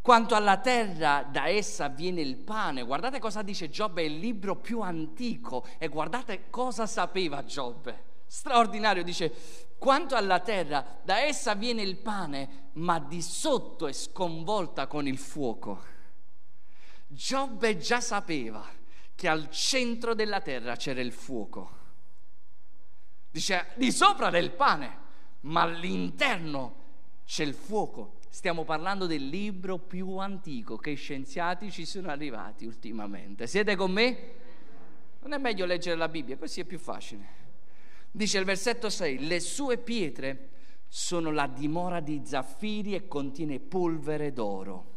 quanto 0.07 0.37
alla 0.37 0.59
terra, 0.59 1.27
da 1.29 1.49
essa 1.49 1.89
viene 1.89 2.21
il 2.21 2.37
pane. 2.37 2.85
Guardate 2.85 3.19
cosa 3.19 3.43
dice 3.43 3.69
Giobbe, 3.69 4.03
è 4.03 4.05
il 4.05 4.19
libro 4.19 4.55
più 4.55 4.81
antico 4.81 5.67
e 5.79 5.89
guardate 5.89 6.45
cosa 6.49 6.87
sapeva 6.87 7.45
Giobbe. 7.45 8.05
Straordinario, 8.25 9.03
dice, 9.03 9.35
quanto 9.79 10.15
alla 10.15 10.39
terra, 10.39 11.01
da 11.03 11.19
essa 11.19 11.57
viene 11.57 11.83
il 11.83 11.97
pane, 11.97 12.71
ma 12.75 13.01
di 13.01 13.21
sotto 13.21 13.89
è 13.89 13.93
sconvolta 13.93 14.87
con 14.87 15.09
il 15.09 15.19
fuoco. 15.19 15.83
Giobbe 17.09 17.77
già 17.77 18.01
sapeva 18.01 18.65
che 19.13 19.27
al 19.27 19.51
centro 19.51 20.15
della 20.15 20.41
terra 20.41 20.77
c'era 20.77 21.01
il 21.01 21.11
fuoco. 21.11 21.79
Dice, 23.29 23.73
di 23.75 23.91
sopra 23.91 24.31
del 24.31 24.53
pane, 24.53 24.99
ma 25.41 25.63
all'interno 25.63 26.85
c'è 27.25 27.43
il 27.43 27.55
fuoco. 27.55 28.16
Stiamo 28.37 28.65
parlando 28.65 29.07
del 29.07 29.31
libro 29.31 29.79
più 29.79 30.19
antico 30.19 30.77
che 30.77 30.93
scienziati 30.93 31.71
ci 31.71 31.87
sono 31.87 32.11
arrivati 32.11 32.67
ultimamente. 32.67 33.47
Siete 33.47 33.77
con 33.77 33.91
me? 33.91 34.33
Non 35.23 35.33
è 35.33 35.39
meglio 35.39 35.65
leggere 35.65 35.97
la 35.97 36.07
Bibbia, 36.07 36.37
così 36.37 36.61
è 36.61 36.65
più 36.65 36.79
facile. 36.79 37.27
Dice 38.11 38.37
il 38.37 38.45
versetto 38.45 38.91
6, 38.91 39.27
le 39.27 39.41
sue 39.41 39.79
pietre 39.79 40.51
sono 40.87 41.31
la 41.31 41.47
dimora 41.47 42.01
di 42.01 42.21
zaffiri 42.27 42.95
e 42.95 43.09
contiene 43.09 43.59
polvere 43.59 44.35
d'oro. 44.35 44.93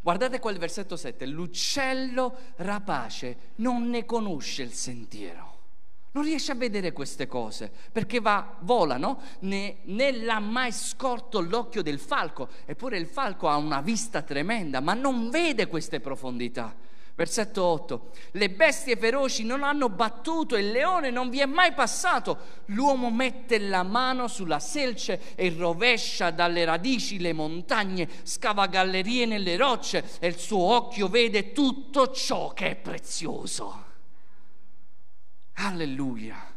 Guardate 0.00 0.40
quel 0.40 0.56
versetto 0.56 0.96
7, 0.96 1.26
l'uccello 1.26 2.38
rapace 2.56 3.52
non 3.56 3.90
ne 3.90 4.06
conosce 4.06 4.62
il 4.62 4.72
sentiero 4.72 5.55
non 6.16 6.24
riesce 6.24 6.52
a 6.52 6.54
vedere 6.54 6.92
queste 6.92 7.26
cose 7.26 7.70
perché 7.92 8.20
va, 8.20 8.56
vola, 8.60 8.96
no? 8.96 9.20
Ne, 9.40 9.76
né 9.82 10.12
l'ha 10.12 10.38
mai 10.38 10.72
scorto 10.72 11.40
l'occhio 11.40 11.82
del 11.82 11.98
falco, 11.98 12.48
eppure 12.64 12.96
il 12.96 13.06
falco 13.06 13.48
ha 13.48 13.56
una 13.56 13.82
vista 13.82 14.22
tremenda, 14.22 14.80
ma 14.80 14.94
non 14.94 15.28
vede 15.28 15.66
queste 15.66 16.00
profondità. 16.00 16.74
Versetto 17.14 17.64
8. 17.64 18.10
Le 18.32 18.50
bestie 18.50 18.96
feroci 18.96 19.44
non 19.44 19.62
hanno 19.62 19.90
battuto, 19.90 20.56
il 20.56 20.70
leone 20.70 21.10
non 21.10 21.28
vi 21.28 21.40
è 21.40 21.46
mai 21.46 21.72
passato. 21.72 22.38
L'uomo 22.66 23.10
mette 23.10 23.58
la 23.58 23.82
mano 23.82 24.26
sulla 24.26 24.58
selce 24.58 25.34
e 25.34 25.54
rovescia 25.54 26.30
dalle 26.30 26.64
radici 26.64 27.18
le 27.18 27.34
montagne, 27.34 28.08
scava 28.22 28.66
gallerie 28.66 29.26
nelle 29.26 29.56
rocce 29.56 30.04
e 30.18 30.28
il 30.28 30.36
suo 30.36 30.62
occhio 30.62 31.08
vede 31.08 31.52
tutto 31.52 32.10
ciò 32.10 32.52
che 32.54 32.70
è 32.70 32.76
prezioso. 32.76 33.85
Alleluia. 35.56 36.54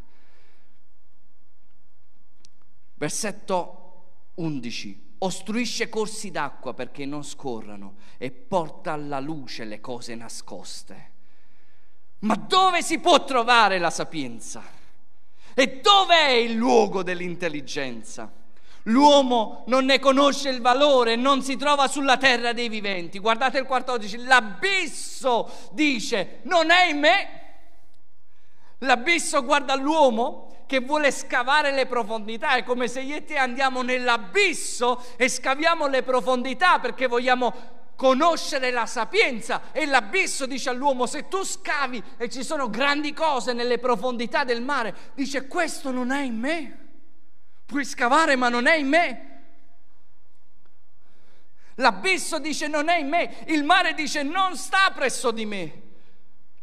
Versetto 2.96 4.04
11. 4.36 5.08
Ostruisce 5.20 5.90
corsi 5.90 6.32
d'acqua 6.32 6.74
perché 6.74 7.06
non 7.06 7.24
scorrano 7.24 7.96
e 8.18 8.32
porta 8.32 8.94
alla 8.94 9.20
luce 9.20 9.66
le 9.66 9.82
cose 9.82 10.16
nascoste. 10.16 11.12
Ma 12.20 12.36
dove 12.36 12.82
si 12.82 13.00
può 13.00 13.24
trovare 13.24 13.80
la 13.80 13.90
sapienza? 13.90 14.64
E 15.54 15.80
dove 15.82 16.16
è 16.16 16.32
il 16.32 16.54
luogo 16.54 17.04
dell'intelligenza? 17.04 18.32
L'uomo 18.84 19.64
non 19.68 19.86
ne 19.86 20.00
conosce 20.00 20.50
il 20.50 20.62
valore, 20.62 21.16
non 21.16 21.42
si 21.42 21.58
trova 21.58 21.88
sulla 21.88 22.18
terra 22.18 22.54
dei 22.54 22.70
viventi. 22.70 23.20
Guardate 23.20 23.60
il 23.60 23.66
14, 23.66 24.24
l'abisso 24.24 25.70
dice, 25.72 26.40
non 26.44 26.72
è 26.72 26.90
in 26.90 27.00
me, 27.00 27.39
L'abisso 28.80 29.44
guarda 29.44 29.76
l'uomo 29.76 30.64
che 30.66 30.80
vuole 30.80 31.12
scavare 31.12 31.72
le 31.72 31.88
profondità, 31.88 32.52
è 32.54 32.64
come 32.64 32.88
se 32.88 33.02
io 33.02 33.16
e 33.16 33.26
te 33.26 33.38
andiamo 33.38 33.82
nell'abisso 33.82 35.04
e 35.18 35.28
scaviamo 35.28 35.88
le 35.88 36.04
profondità 36.04 36.80
perché 36.80 37.08
vogliamo 37.08 37.78
conoscere 37.96 38.72
la 38.72 38.86
sapienza 38.86 39.74
e 39.74 39.86
l'abisso 39.86 40.46
dice 40.46 40.70
all'uomo 40.70 41.06
se 41.06 41.28
tu 41.28 41.44
scavi 41.44 42.02
e 42.18 42.30
ci 42.30 42.44
sono 42.44 42.70
grandi 42.70 43.14
cose 43.14 43.52
nelle 43.52 43.80
profondità 43.80 44.44
del 44.46 44.62
mare, 44.62 44.96
dice 45.16 45.48
questo 45.48 45.92
non 45.92 46.12
è 46.12 46.22
in 46.22 46.38
me. 46.38 46.88
Puoi 47.66 47.84
scavare 47.84 48.36
ma 48.36 48.48
non 48.48 48.68
è 48.68 48.76
in 48.76 48.88
me. 48.88 49.42
L'abisso 51.76 52.40
dice 52.40 52.68
non 52.68 52.90
è 52.90 53.00
in 53.00 53.10
me, 53.10 53.44
il 53.48 53.64
mare 53.64 53.94
dice 53.94 54.24
non 54.24 54.56
sta 54.56 54.92
presso 54.94 55.32
di 55.32 55.46
me. 55.46 55.82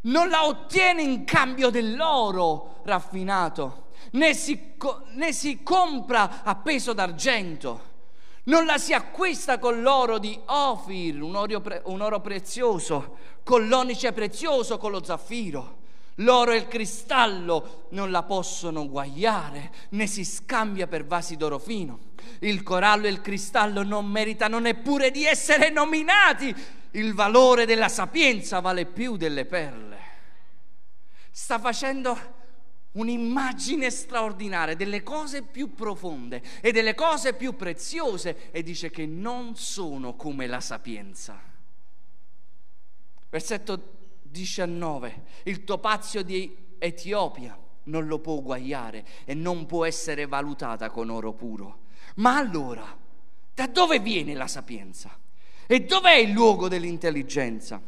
Non 0.06 0.28
la 0.28 0.46
ottiene 0.46 1.02
in 1.02 1.24
cambio 1.24 1.70
dell'oro 1.70 2.80
raffinato, 2.84 3.88
né 4.12 4.34
si, 4.34 4.74
né 5.14 5.32
si 5.32 5.62
compra 5.62 6.42
a 6.42 6.54
peso 6.56 6.92
d'argento 6.92 7.94
non 8.46 8.64
la 8.64 8.78
si 8.78 8.92
acquista 8.92 9.58
con 9.58 9.82
l'oro 9.82 10.18
di 10.18 10.38
Ofir, 10.44 11.20
un 11.20 11.34
oro, 11.34 11.60
pre- 11.60 11.82
un 11.86 12.00
oro 12.00 12.20
prezioso, 12.20 13.16
con 13.42 13.66
l'onice 13.66 14.12
prezioso, 14.12 14.78
con 14.78 14.92
lo 14.92 15.02
zaffiro. 15.02 15.78
L'oro 16.20 16.52
e 16.52 16.56
il 16.56 16.68
cristallo 16.68 17.86
non 17.90 18.12
la 18.12 18.22
possono 18.22 18.88
guagliare, 18.88 19.72
né 19.90 20.06
si 20.06 20.24
scambia 20.24 20.86
per 20.86 21.04
vasi 21.04 21.36
d'oro 21.36 21.58
fino. 21.58 21.98
Il 22.38 22.62
corallo 22.62 23.06
e 23.06 23.10
il 23.10 23.20
cristallo 23.20 23.82
non 23.82 24.06
meritano 24.06 24.60
neppure 24.60 25.10
di 25.10 25.24
essere 25.24 25.70
nominati. 25.70 26.54
Il 26.92 27.14
valore 27.14 27.66
della 27.66 27.88
sapienza 27.88 28.60
vale 28.60 28.86
più 28.86 29.16
delle 29.16 29.44
perle. 29.44 29.95
Sta 31.38 31.58
facendo 31.58 32.18
un'immagine 32.92 33.90
straordinaria 33.90 34.74
delle 34.74 35.02
cose 35.02 35.42
più 35.42 35.74
profonde 35.74 36.42
e 36.62 36.72
delle 36.72 36.94
cose 36.94 37.34
più 37.34 37.54
preziose 37.54 38.50
e 38.52 38.62
dice 38.62 38.88
che 38.88 39.04
non 39.04 39.54
sono 39.54 40.14
come 40.14 40.46
la 40.46 40.60
sapienza. 40.60 41.38
Versetto 43.28 43.98
19, 44.22 45.24
il 45.42 45.64
topazio 45.64 46.22
di 46.22 46.56
Etiopia 46.78 47.54
non 47.84 48.06
lo 48.06 48.18
può 48.18 48.36
uguagliare 48.36 49.04
e 49.26 49.34
non 49.34 49.66
può 49.66 49.84
essere 49.84 50.24
valutata 50.24 50.88
con 50.88 51.10
oro 51.10 51.34
puro. 51.34 51.80
Ma 52.14 52.38
allora, 52.38 52.96
da 53.52 53.66
dove 53.66 53.98
viene 53.98 54.32
la 54.32 54.46
sapienza? 54.46 55.14
E 55.66 55.84
dov'è 55.84 56.14
il 56.14 56.30
luogo 56.30 56.66
dell'intelligenza? 56.68 57.78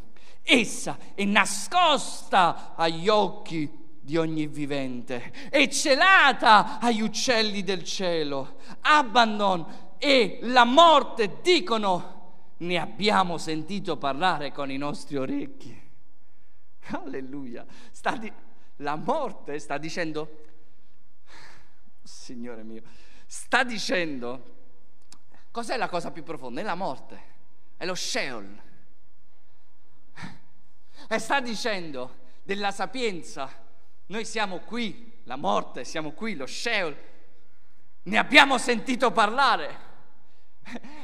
Essa 0.50 0.96
è 1.14 1.24
nascosta 1.24 2.74
agli 2.74 3.06
occhi 3.06 3.70
di 4.00 4.16
ogni 4.16 4.46
vivente, 4.46 5.30
è 5.50 5.68
celata 5.68 6.78
agli 6.78 7.02
uccelli 7.02 7.62
del 7.62 7.84
cielo. 7.84 8.56
Abaddon 8.80 9.96
e 9.98 10.38
la 10.40 10.64
morte 10.64 11.40
dicono, 11.42 12.54
ne 12.56 12.78
abbiamo 12.78 13.36
sentito 13.36 13.98
parlare 13.98 14.50
con 14.50 14.70
i 14.70 14.78
nostri 14.78 15.18
orecchi. 15.18 15.78
Alleluia. 16.92 17.66
Di... 18.18 18.32
la 18.76 18.96
morte 18.96 19.58
sta 19.58 19.76
dicendo, 19.76 20.44
Signore 22.02 22.62
mio, 22.62 22.80
sta 23.26 23.64
dicendo, 23.64 24.54
cos'è 25.50 25.76
la 25.76 25.90
cosa 25.90 26.10
più 26.10 26.22
profonda? 26.22 26.62
È 26.62 26.64
la 26.64 26.74
morte, 26.74 27.22
è 27.76 27.84
lo 27.84 27.94
Sheol. 27.94 28.66
E 31.08 31.18
sta 31.18 31.40
dicendo 31.40 32.16
della 32.42 32.70
sapienza 32.70 33.50
noi 34.08 34.24
siamo 34.24 34.60
qui, 34.60 35.20
la 35.24 35.36
morte, 35.36 35.84
siamo 35.84 36.12
qui, 36.12 36.34
lo 36.34 36.46
Sheol. 36.46 36.96
Ne 38.04 38.18
abbiamo 38.18 38.56
sentito 38.56 39.10
parlare. 39.10 39.86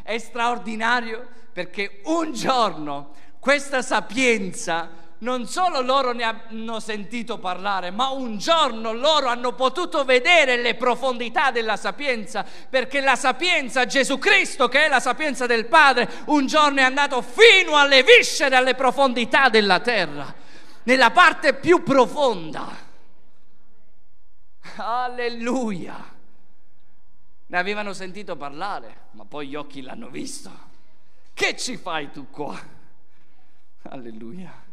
È 0.03 0.17
straordinario 0.17 1.29
perché 1.53 2.01
un 2.05 2.33
giorno 2.33 3.15
questa 3.39 3.83
sapienza 3.83 4.91
non 5.19 5.47
solo 5.47 5.81
loro 5.81 6.13
ne 6.13 6.25
hanno 6.25 6.81
sentito 6.81 7.39
parlare, 7.39 7.91
ma 7.91 8.11
un 8.11 8.37
giorno 8.39 8.93
loro 8.93 9.29
hanno 9.29 9.55
potuto 9.55 10.05
vedere 10.05 10.57
le 10.57 10.75
profondità 10.75 11.51
della 11.51 11.77
sapienza, 11.77 12.45
perché 12.69 13.01
la 13.01 13.17
sapienza, 13.17 13.87
Gesù 13.87 14.19
Cristo, 14.19 14.69
che 14.69 14.85
è 14.85 14.89
la 14.89 15.01
sapienza 15.01 15.47
del 15.47 15.67
Padre, 15.67 16.11
un 16.27 16.47
giorno 16.47 16.81
è 16.81 16.83
andato 16.83 17.23
fino 17.23 17.77
alle 17.77 18.03
viscere, 18.03 18.57
alle 18.57 18.75
profondità 18.75 19.49
della 19.49 19.81
terra, 19.81 20.35
nella 20.83 21.11
parte 21.11 21.55
più 21.55 21.83
profonda. 21.83 22.83
Alleluia! 24.77 26.13
Ne 27.47 27.59
avevano 27.59 27.93
sentito 27.93 28.37
parlare, 28.37 29.09
ma 29.13 29.25
poi 29.25 29.49
gli 29.49 29.55
occhi 29.55 29.81
l'hanno 29.83 30.09
visto. 30.09 30.51
Che 31.33 31.57
ci 31.57 31.77
fai 31.77 32.11
tu 32.11 32.31
qua? 32.31 32.59
Alleluia. 33.83 34.64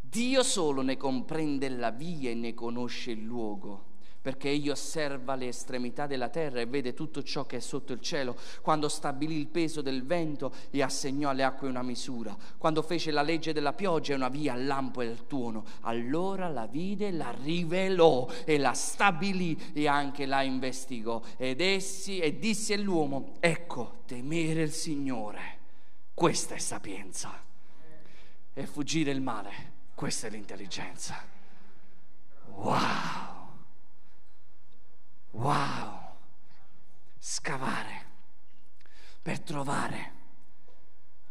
Dio 0.00 0.42
solo 0.42 0.82
ne 0.82 0.96
comprende 0.96 1.68
la 1.68 1.90
via 1.90 2.30
e 2.30 2.34
ne 2.34 2.54
conosce 2.54 3.12
il 3.12 3.22
luogo 3.22 3.88
perché 4.20 4.50
egli 4.50 4.68
osserva 4.68 5.34
le 5.34 5.48
estremità 5.48 6.06
della 6.06 6.28
terra 6.28 6.60
e 6.60 6.66
vede 6.66 6.92
tutto 6.92 7.22
ciò 7.22 7.46
che 7.46 7.56
è 7.56 7.60
sotto 7.60 7.92
il 7.92 8.00
cielo, 8.00 8.36
quando 8.60 8.88
stabilì 8.88 9.36
il 9.36 9.46
peso 9.46 9.80
del 9.80 10.04
vento 10.04 10.52
e 10.70 10.82
assegnò 10.82 11.30
alle 11.30 11.42
acque 11.42 11.68
una 11.68 11.82
misura, 11.82 12.36
quando 12.58 12.82
fece 12.82 13.10
la 13.10 13.22
legge 13.22 13.52
della 13.52 13.72
pioggia 13.72 14.12
e 14.12 14.16
una 14.16 14.28
via 14.28 14.52
al 14.52 14.66
lampo 14.66 15.00
e 15.00 15.06
al 15.06 15.26
tuono, 15.26 15.64
allora 15.82 16.48
la 16.48 16.66
vide, 16.66 17.10
la 17.10 17.34
rivelò 17.42 18.28
e 18.44 18.58
la 18.58 18.74
stabilì 18.74 19.72
e 19.72 19.88
anche 19.88 20.26
la 20.26 20.42
investigò. 20.42 21.22
Ed 21.38 21.60
essi 21.60 22.18
e 22.18 22.38
disse 22.38 22.74
all'uomo, 22.74 23.36
ecco, 23.40 24.02
temere 24.04 24.62
il 24.62 24.72
Signore, 24.72 25.58
questa 26.12 26.54
è 26.54 26.58
sapienza. 26.58 27.48
E 28.60 28.66
fuggire 28.66 29.10
il 29.10 29.22
male, 29.22 29.72
questa 29.94 30.26
è 30.26 30.30
l'intelligenza. 30.30 31.24
Wow! 32.48 33.48
Wow! 35.30 35.98
Scavare 37.18 38.04
per 39.22 39.40
trovare 39.40 40.12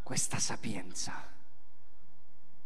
questa 0.02 0.40
sapienza. 0.40 1.32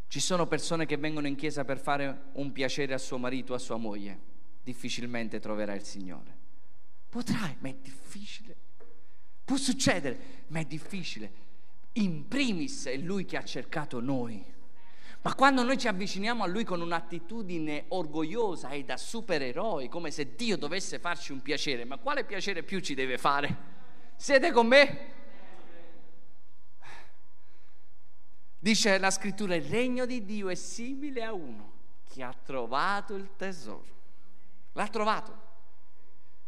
Ci 0.08 0.20
sono 0.20 0.46
persone 0.46 0.86
che 0.86 0.96
vengono 0.96 1.26
in 1.26 1.36
chiesa 1.36 1.66
per 1.66 1.78
fare 1.78 2.30
un 2.32 2.50
piacere 2.50 2.94
a 2.94 2.98
suo 2.98 3.18
marito 3.18 3.52
a 3.52 3.58
sua 3.58 3.76
moglie. 3.76 4.18
Difficilmente 4.62 5.40
troverai 5.40 5.76
il 5.76 5.84
Signore. 5.84 6.34
Potrai, 7.10 7.54
ma 7.58 7.68
è 7.68 7.74
difficile. 7.74 8.56
Può 9.44 9.58
succedere, 9.58 10.44
ma 10.46 10.60
è 10.60 10.64
difficile. 10.64 11.42
In 11.96 12.26
primis 12.28 12.86
è 12.86 12.96
Lui 12.96 13.26
che 13.26 13.36
ha 13.36 13.44
cercato 13.44 14.00
noi. 14.00 14.52
Ma 15.24 15.34
quando 15.34 15.62
noi 15.62 15.78
ci 15.78 15.88
avviciniamo 15.88 16.42
a 16.42 16.46
Lui 16.46 16.64
con 16.64 16.82
un'attitudine 16.82 17.86
orgogliosa 17.88 18.68
e 18.68 18.84
da 18.84 18.98
supereroi, 18.98 19.88
come 19.88 20.10
se 20.10 20.34
Dio 20.34 20.58
dovesse 20.58 20.98
farci 20.98 21.32
un 21.32 21.40
piacere, 21.40 21.86
ma 21.86 21.96
quale 21.96 22.24
piacere 22.24 22.62
più 22.62 22.80
ci 22.80 22.92
deve 22.92 23.16
fare? 23.16 23.56
Siete 24.16 24.52
con 24.52 24.66
me? 24.66 25.12
Dice 28.58 28.98
la 28.98 29.10
scrittura, 29.10 29.54
il 29.54 29.64
regno 29.64 30.04
di 30.04 30.26
Dio 30.26 30.50
è 30.50 30.54
simile 30.54 31.24
a 31.24 31.32
uno 31.32 31.72
che 32.06 32.22
ha 32.22 32.34
trovato 32.44 33.14
il 33.14 33.30
tesoro. 33.34 33.86
L'ha 34.72 34.88
trovato. 34.88 35.42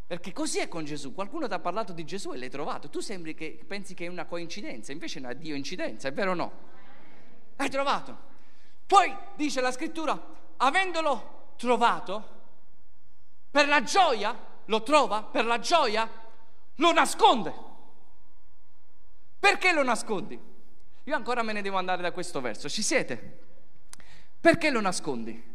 Perché 0.07 0.35
così 0.35 0.59
è 0.59 0.69
con 0.69 0.85
Gesù. 0.85 1.15
Qualcuno 1.15 1.49
ti 1.49 1.55
ha 1.55 1.61
parlato 1.61 1.95
di 1.95 2.05
Gesù 2.05 2.35
e 2.35 2.37
l'hai 2.37 2.51
trovato. 2.51 2.91
Tu 2.91 3.01
sembri 3.01 3.35
che 3.35 3.59
pensi 3.67 3.95
che 3.95 4.05
è 4.05 4.09
una 4.09 4.27
coincidenza, 4.27 4.93
invece 4.93 5.19
è 5.19 5.23
una 5.23 5.33
Dio 5.33 5.55
incidenza, 5.55 6.09
è 6.09 6.13
vero 6.13 6.33
o 6.33 6.35
no? 6.35 6.53
Hai 7.57 7.71
trovato. 7.71 8.35
Poi 8.87 9.17
dice 9.35 9.61
la 9.61 9.73
scrittura, 9.73 10.19
avendolo 10.59 11.55
trovato, 11.57 12.35
per 13.51 13.67
la 13.67 13.83
gioia, 13.83 14.37
lo 14.67 14.83
trova, 14.83 15.23
per 15.23 15.45
la 15.45 15.59
gioia, 15.59 16.09
lo 16.77 16.93
nasconde. 16.93 17.55
Perché 19.39 19.73
lo 19.73 19.83
nascondi? 19.83 20.39
Io 21.05 21.15
ancora 21.15 21.43
me 21.43 21.53
ne 21.53 21.63
devo 21.63 21.79
andare 21.79 22.03
da 22.03 22.13
questo 22.13 22.41
verso. 22.41 22.69
Ci 22.69 22.83
siete? 22.83 23.45
Perché 24.41 24.71
lo 24.71 24.81
nascondi? 24.81 25.55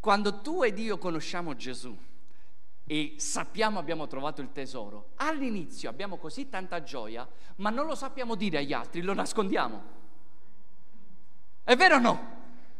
Quando 0.00 0.40
tu 0.40 0.62
ed 0.62 0.78
io 0.78 0.98
conosciamo 0.98 1.56
Gesù 1.56 1.96
e 2.86 3.14
sappiamo 3.16 3.78
abbiamo 3.78 4.06
trovato 4.06 4.42
il 4.42 4.52
tesoro, 4.52 5.12
all'inizio 5.16 5.88
abbiamo 5.88 6.18
così 6.18 6.48
tanta 6.48 6.82
gioia, 6.82 7.26
ma 7.56 7.70
non 7.70 7.86
lo 7.86 7.94
sappiamo 7.94 8.34
dire 8.34 8.58
agli 8.58 8.72
altri, 8.72 9.00
lo 9.00 9.14
nascondiamo. 9.14 10.02
È 11.64 11.74
vero 11.76 11.96
o 11.96 11.98
no? 11.98 12.32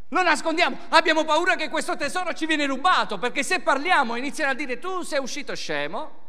Lo 0.08 0.22
nascondiamo, 0.22 0.76
abbiamo 0.90 1.24
paura 1.24 1.56
che 1.56 1.70
questo 1.70 1.96
tesoro 1.96 2.34
ci 2.34 2.46
viene 2.46 2.66
rubato, 2.66 3.18
perché 3.18 3.42
se 3.42 3.60
parliamo 3.60 4.14
iniziano 4.14 4.52
a 4.52 4.54
dire 4.54 4.78
tu 4.78 5.02
sei 5.02 5.18
uscito 5.18 5.54
scemo, 5.56 6.22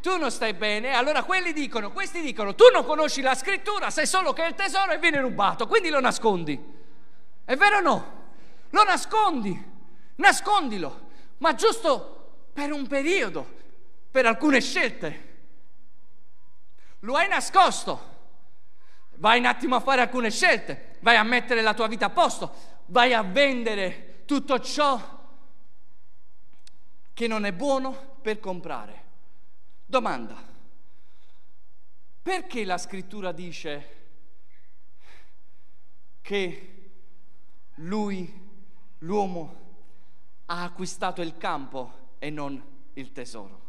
tu 0.00 0.16
non 0.16 0.30
stai 0.30 0.54
bene, 0.54 0.94
allora 0.94 1.22
quelli 1.24 1.52
dicono, 1.52 1.92
questi 1.92 2.20
dicono, 2.20 2.54
tu 2.54 2.64
non 2.72 2.84
conosci 2.84 3.20
la 3.20 3.34
scrittura, 3.34 3.90
sai 3.90 4.06
solo 4.06 4.32
che 4.32 4.44
è 4.44 4.48
il 4.48 4.54
tesoro 4.54 4.92
e 4.92 4.98
viene 4.98 5.20
rubato, 5.20 5.66
quindi 5.66 5.90
lo 5.90 6.00
nascondi. 6.00 6.58
È 7.44 7.56
vero 7.56 7.76
o 7.76 7.80
no? 7.80 8.20
Lo 8.70 8.84
nascondi, 8.84 9.70
nascondilo, 10.16 11.08
ma 11.38 11.54
giusto 11.54 12.46
per 12.52 12.72
un 12.72 12.86
periodo, 12.86 13.46
per 14.10 14.26
alcune 14.26 14.60
scelte. 14.60 15.30
lo 17.00 17.16
hai 17.16 17.28
nascosto. 17.28 18.10
Vai 19.22 19.38
un 19.38 19.46
attimo 19.46 19.76
a 19.76 19.80
fare 19.80 20.00
alcune 20.00 20.32
scelte, 20.32 20.96
vai 20.98 21.14
a 21.14 21.22
mettere 21.22 21.62
la 21.62 21.74
tua 21.74 21.86
vita 21.86 22.06
a 22.06 22.10
posto, 22.10 22.52
vai 22.86 23.14
a 23.14 23.22
vendere 23.22 24.24
tutto 24.24 24.58
ciò 24.58 25.20
che 27.12 27.26
non 27.28 27.44
è 27.44 27.52
buono 27.52 28.16
per 28.20 28.40
comprare. 28.40 29.04
Domanda, 29.86 30.34
perché 32.20 32.64
la 32.64 32.76
scrittura 32.78 33.30
dice 33.30 33.96
che 36.20 36.90
lui, 37.74 38.50
l'uomo, 38.98 39.60
ha 40.46 40.64
acquistato 40.64 41.22
il 41.22 41.36
campo 41.36 42.16
e 42.18 42.28
non 42.28 42.60
il 42.94 43.12
tesoro? 43.12 43.61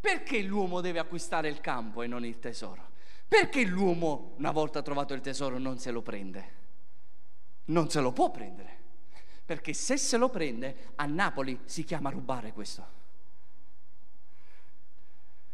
Perché 0.00 0.40
l'uomo 0.42 0.80
deve 0.80 0.98
acquistare 0.98 1.48
il 1.48 1.60
campo 1.60 2.02
e 2.02 2.06
non 2.06 2.24
il 2.24 2.38
tesoro? 2.38 2.88
Perché 3.28 3.64
l'uomo, 3.64 4.32
una 4.38 4.50
volta 4.50 4.82
trovato 4.82 5.12
il 5.14 5.20
tesoro, 5.20 5.58
non 5.58 5.78
se 5.78 5.90
lo 5.90 6.00
prende? 6.02 6.58
Non 7.66 7.90
se 7.90 8.00
lo 8.00 8.10
può 8.10 8.30
prendere. 8.30 8.78
Perché 9.44 9.74
se 9.74 9.96
se 9.96 10.16
lo 10.16 10.30
prende, 10.30 10.92
a 10.96 11.04
Napoli 11.04 11.60
si 11.64 11.84
chiama 11.84 12.10
rubare 12.10 12.52
questo. 12.52 12.98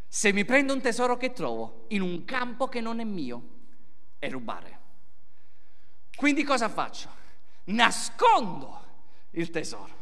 Se 0.07 0.33
mi 0.33 0.45
prendo 0.45 0.73
un 0.73 0.81
tesoro 0.81 1.17
che 1.17 1.33
trovo 1.33 1.85
in 1.89 2.01
un 2.01 2.25
campo 2.25 2.69
che 2.69 2.81
non 2.81 3.01
è 3.01 3.05
mio, 3.05 3.49
è 4.19 4.31
rubare. 4.31 4.81
Quindi 6.15 6.45
cosa 6.45 6.69
faccio? 6.69 7.11
Nascondo 7.65 8.85
il 9.33 9.51
tesoro, 9.51 9.95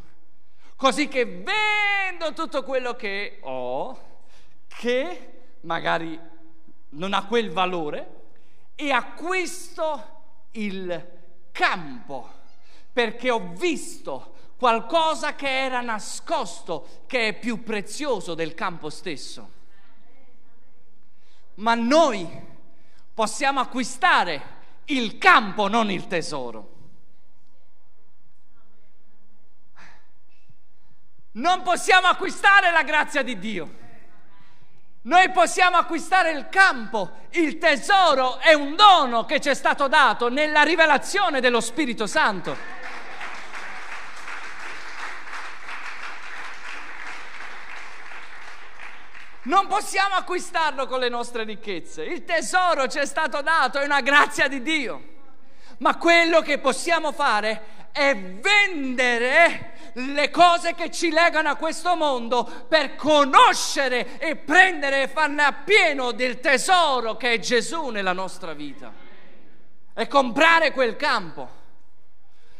così 0.75 1.07
che 1.09 1.25
vendo 1.25 2.31
tutto 2.33 2.63
quello 2.63 2.95
che 2.95 3.39
ho 3.41 4.13
che 4.77 5.57
magari 5.61 6.19
non 6.89 7.13
ha 7.13 7.25
quel 7.25 7.51
valore 7.51 8.23
e 8.75 8.91
acquisto 8.91 10.13
il 10.51 11.13
campo 11.51 12.33
perché 12.91 13.29
ho 13.29 13.53
visto 13.53 14.33
qualcosa 14.57 15.35
che 15.35 15.63
era 15.65 15.81
nascosto, 15.81 17.03
che 17.07 17.27
è 17.27 17.39
più 17.39 17.63
prezioso 17.63 18.35
del 18.35 18.53
campo 18.53 18.89
stesso. 18.89 19.51
Ma 21.55 21.73
noi 21.75 22.27
possiamo 23.13 23.59
acquistare 23.59 24.53
il 24.85 25.17
campo, 25.17 25.67
non 25.67 25.91
il 25.91 26.07
tesoro. 26.07 26.73
Non 31.31 31.63
possiamo 31.63 32.07
acquistare 32.07 32.71
la 32.71 32.83
grazia 32.83 33.21
di 33.23 33.37
Dio. 33.37 33.83
Noi 35.05 35.29
possiamo 35.29 35.77
acquistare 35.77 36.31
il 36.31 36.49
campo, 36.49 37.27
il 37.31 37.59
tesoro 37.59 38.39
è 38.39 38.53
un 38.53 38.75
dono 38.75 39.23
che 39.25 39.39
ci 39.39 39.49
è 39.49 39.53
stato 39.53 39.87
dato 39.87 40.29
nella 40.29 40.63
rivelazione 40.63 41.41
dello 41.41 41.61
Spirito 41.61 42.07
Santo. 42.07 42.57
Non 49.43 49.67
possiamo 49.67 50.15
acquistarlo 50.15 50.87
con 50.87 50.99
le 50.99 51.09
nostre 51.09 51.43
ricchezze. 51.43 52.01
Il 52.01 52.25
tesoro 52.25 52.87
ci 52.87 52.97
è 52.97 53.05
stato 53.05 53.43
dato, 53.43 53.77
è 53.77 53.85
una 53.85 54.01
grazia 54.01 54.47
di 54.47 54.63
Dio. 54.63 55.13
Ma 55.77 55.97
quello 55.97 56.41
che 56.41 56.57
possiamo 56.57 57.11
fare 57.11 57.89
è 57.91 58.17
vendere 58.17 59.74
le 59.97 60.29
cose 60.29 60.73
che 60.75 60.91
ci 60.91 61.09
legano 61.09 61.49
a 61.49 61.55
questo 61.55 61.95
mondo 61.95 62.43
per 62.67 62.95
conoscere 62.95 64.17
e 64.19 64.35
prendere 64.35 65.03
e 65.03 65.07
farne 65.07 65.43
appieno 65.43 66.11
del 66.11 66.39
tesoro 66.39 67.15
che 67.15 67.33
è 67.33 67.39
Gesù 67.39 67.89
nella 67.89 68.11
nostra 68.11 68.53
vita. 68.53 68.91
E 69.93 70.07
comprare 70.07 70.71
quel 70.71 70.97
campo. 70.97 71.63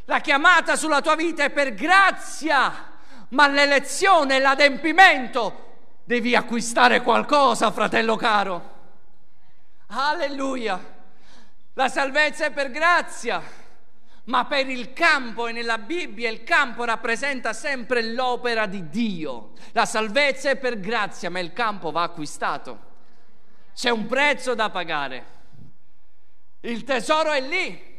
La 0.06 0.20
chiamata 0.20 0.76
sulla 0.78 1.02
tua 1.02 1.16
vita 1.16 1.44
è 1.44 1.50
per 1.50 1.74
grazia, 1.74 2.92
ma 3.30 3.48
l'elezione, 3.48 4.40
l'adempimento, 4.40 5.64
devi 6.06 6.36
acquistare 6.36 7.02
qualcosa, 7.02 7.72
fratello 7.72 8.16
caro. 8.16 8.74
Alleluia. 9.88 10.94
La 11.74 11.90
salvezza 11.90 12.46
è 12.46 12.52
per 12.52 12.72
grazia 12.72 13.64
ma 14.26 14.46
per 14.46 14.70
il 14.70 14.94
campo 14.94 15.48
e 15.48 15.52
nella 15.52 15.78
Bibbia 15.78 16.30
il 16.30 16.44
campo 16.44 16.84
rappresenta 16.84 17.54
sempre 17.54 18.02
l'opera 18.02 18.66
di 18.66 18.90
Dio. 18.90 19.52
La 19.72 19.86
salvezza 19.86 20.50
è 20.50 20.58
per 20.58 20.80
grazia, 20.80 21.30
ma 21.30 21.40
il 21.40 21.54
campo 21.54 21.92
va 21.92 22.04
acquistato. 22.04 22.94
C'è 23.74 23.90
un 23.90 24.06
prezzo 24.08 24.56
da 24.56 24.70
pagare. 24.70 25.34
Il 26.62 26.84
tesoro 26.84 27.32
è 27.32 27.42
lì 27.42 27.94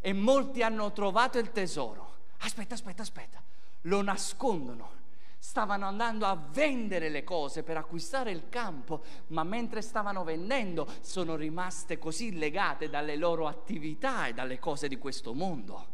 e 0.00 0.12
molti 0.12 0.62
hanno 0.62 0.92
trovato 0.92 1.38
il 1.38 1.50
tesoro. 1.52 2.16
Aspetta, 2.38 2.74
aspetta, 2.74 3.02
aspetta. 3.02 3.42
Lo 3.82 4.02
nascondono 4.02 5.00
stavano 5.44 5.86
andando 5.86 6.24
a 6.26 6.36
vendere 6.36 7.08
le 7.08 7.24
cose 7.24 7.64
per 7.64 7.76
acquistare 7.76 8.30
il 8.30 8.48
campo, 8.48 9.02
ma 9.28 9.42
mentre 9.42 9.82
stavano 9.82 10.22
vendendo 10.22 10.88
sono 11.00 11.34
rimaste 11.34 11.98
così 11.98 12.38
legate 12.38 12.88
dalle 12.88 13.16
loro 13.16 13.48
attività 13.48 14.28
e 14.28 14.34
dalle 14.34 14.60
cose 14.60 14.86
di 14.86 14.98
questo 14.98 15.34
mondo. 15.34 15.86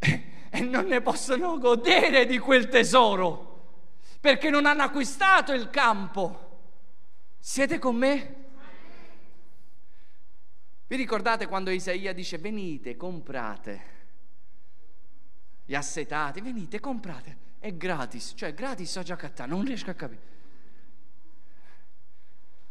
E 0.00 0.60
non 0.60 0.86
ne 0.86 1.00
possono 1.02 1.56
godere 1.56 2.26
di 2.26 2.38
quel 2.38 2.68
tesoro, 2.68 3.84
perché 4.20 4.50
non 4.50 4.66
hanno 4.66 4.82
acquistato 4.82 5.52
il 5.52 5.70
campo. 5.70 6.64
Siete 7.38 7.78
con 7.78 7.94
me? 7.94 8.34
Vi 10.88 10.96
ricordate 10.96 11.46
quando 11.46 11.70
Isaia 11.70 12.12
dice 12.12 12.38
venite, 12.38 12.96
comprate? 12.96 13.95
Gli 15.66 15.74
assetati, 15.74 16.40
venite, 16.40 16.80
comprate, 16.80 17.36
è 17.58 17.74
gratis, 17.74 18.32
cioè 18.36 18.54
gratis 18.54 18.94
ho 18.96 19.02
già 19.02 19.16
cattato, 19.16 19.50
non 19.50 19.64
riesco 19.64 19.90
a 19.90 19.94
capire. 19.94 20.34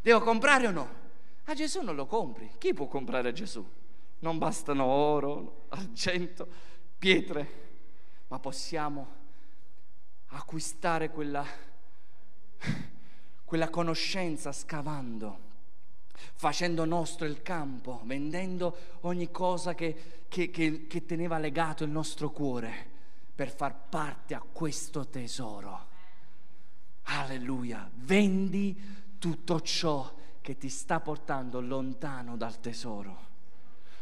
Devo 0.00 0.20
comprare 0.20 0.66
o 0.66 0.70
no? 0.70 1.04
A 1.44 1.54
Gesù 1.54 1.82
non 1.82 1.94
lo 1.94 2.06
compri. 2.06 2.52
Chi 2.58 2.72
può 2.72 2.86
comprare 2.86 3.28
a 3.28 3.32
Gesù? 3.32 3.64
Non 4.20 4.38
bastano 4.38 4.84
oro, 4.84 5.66
argento, 5.68 6.48
pietre, 6.98 7.64
ma 8.28 8.38
possiamo 8.38 9.14
acquistare 10.28 11.10
quella, 11.10 11.44
quella 13.44 13.68
conoscenza 13.68 14.52
scavando, 14.52 15.38
facendo 16.34 16.84
nostro 16.84 17.26
il 17.26 17.42
campo, 17.42 18.00
vendendo 18.04 18.76
ogni 19.00 19.30
cosa 19.30 19.74
che 19.74 20.16
che, 20.28 20.50
che, 20.50 20.86
che 20.86 21.06
teneva 21.06 21.38
legato 21.38 21.84
il 21.84 21.90
nostro 21.90 22.30
cuore 22.30 22.94
per 23.34 23.54
far 23.54 23.88
parte 23.88 24.34
a 24.34 24.40
questo 24.40 25.06
tesoro. 25.06 25.94
Alleluia, 27.04 27.88
vendi 27.94 29.14
tutto 29.18 29.60
ciò 29.60 30.12
che 30.40 30.56
ti 30.56 30.68
sta 30.68 31.00
portando 31.00 31.60
lontano 31.60 32.36
dal 32.36 32.60
tesoro. 32.60 33.24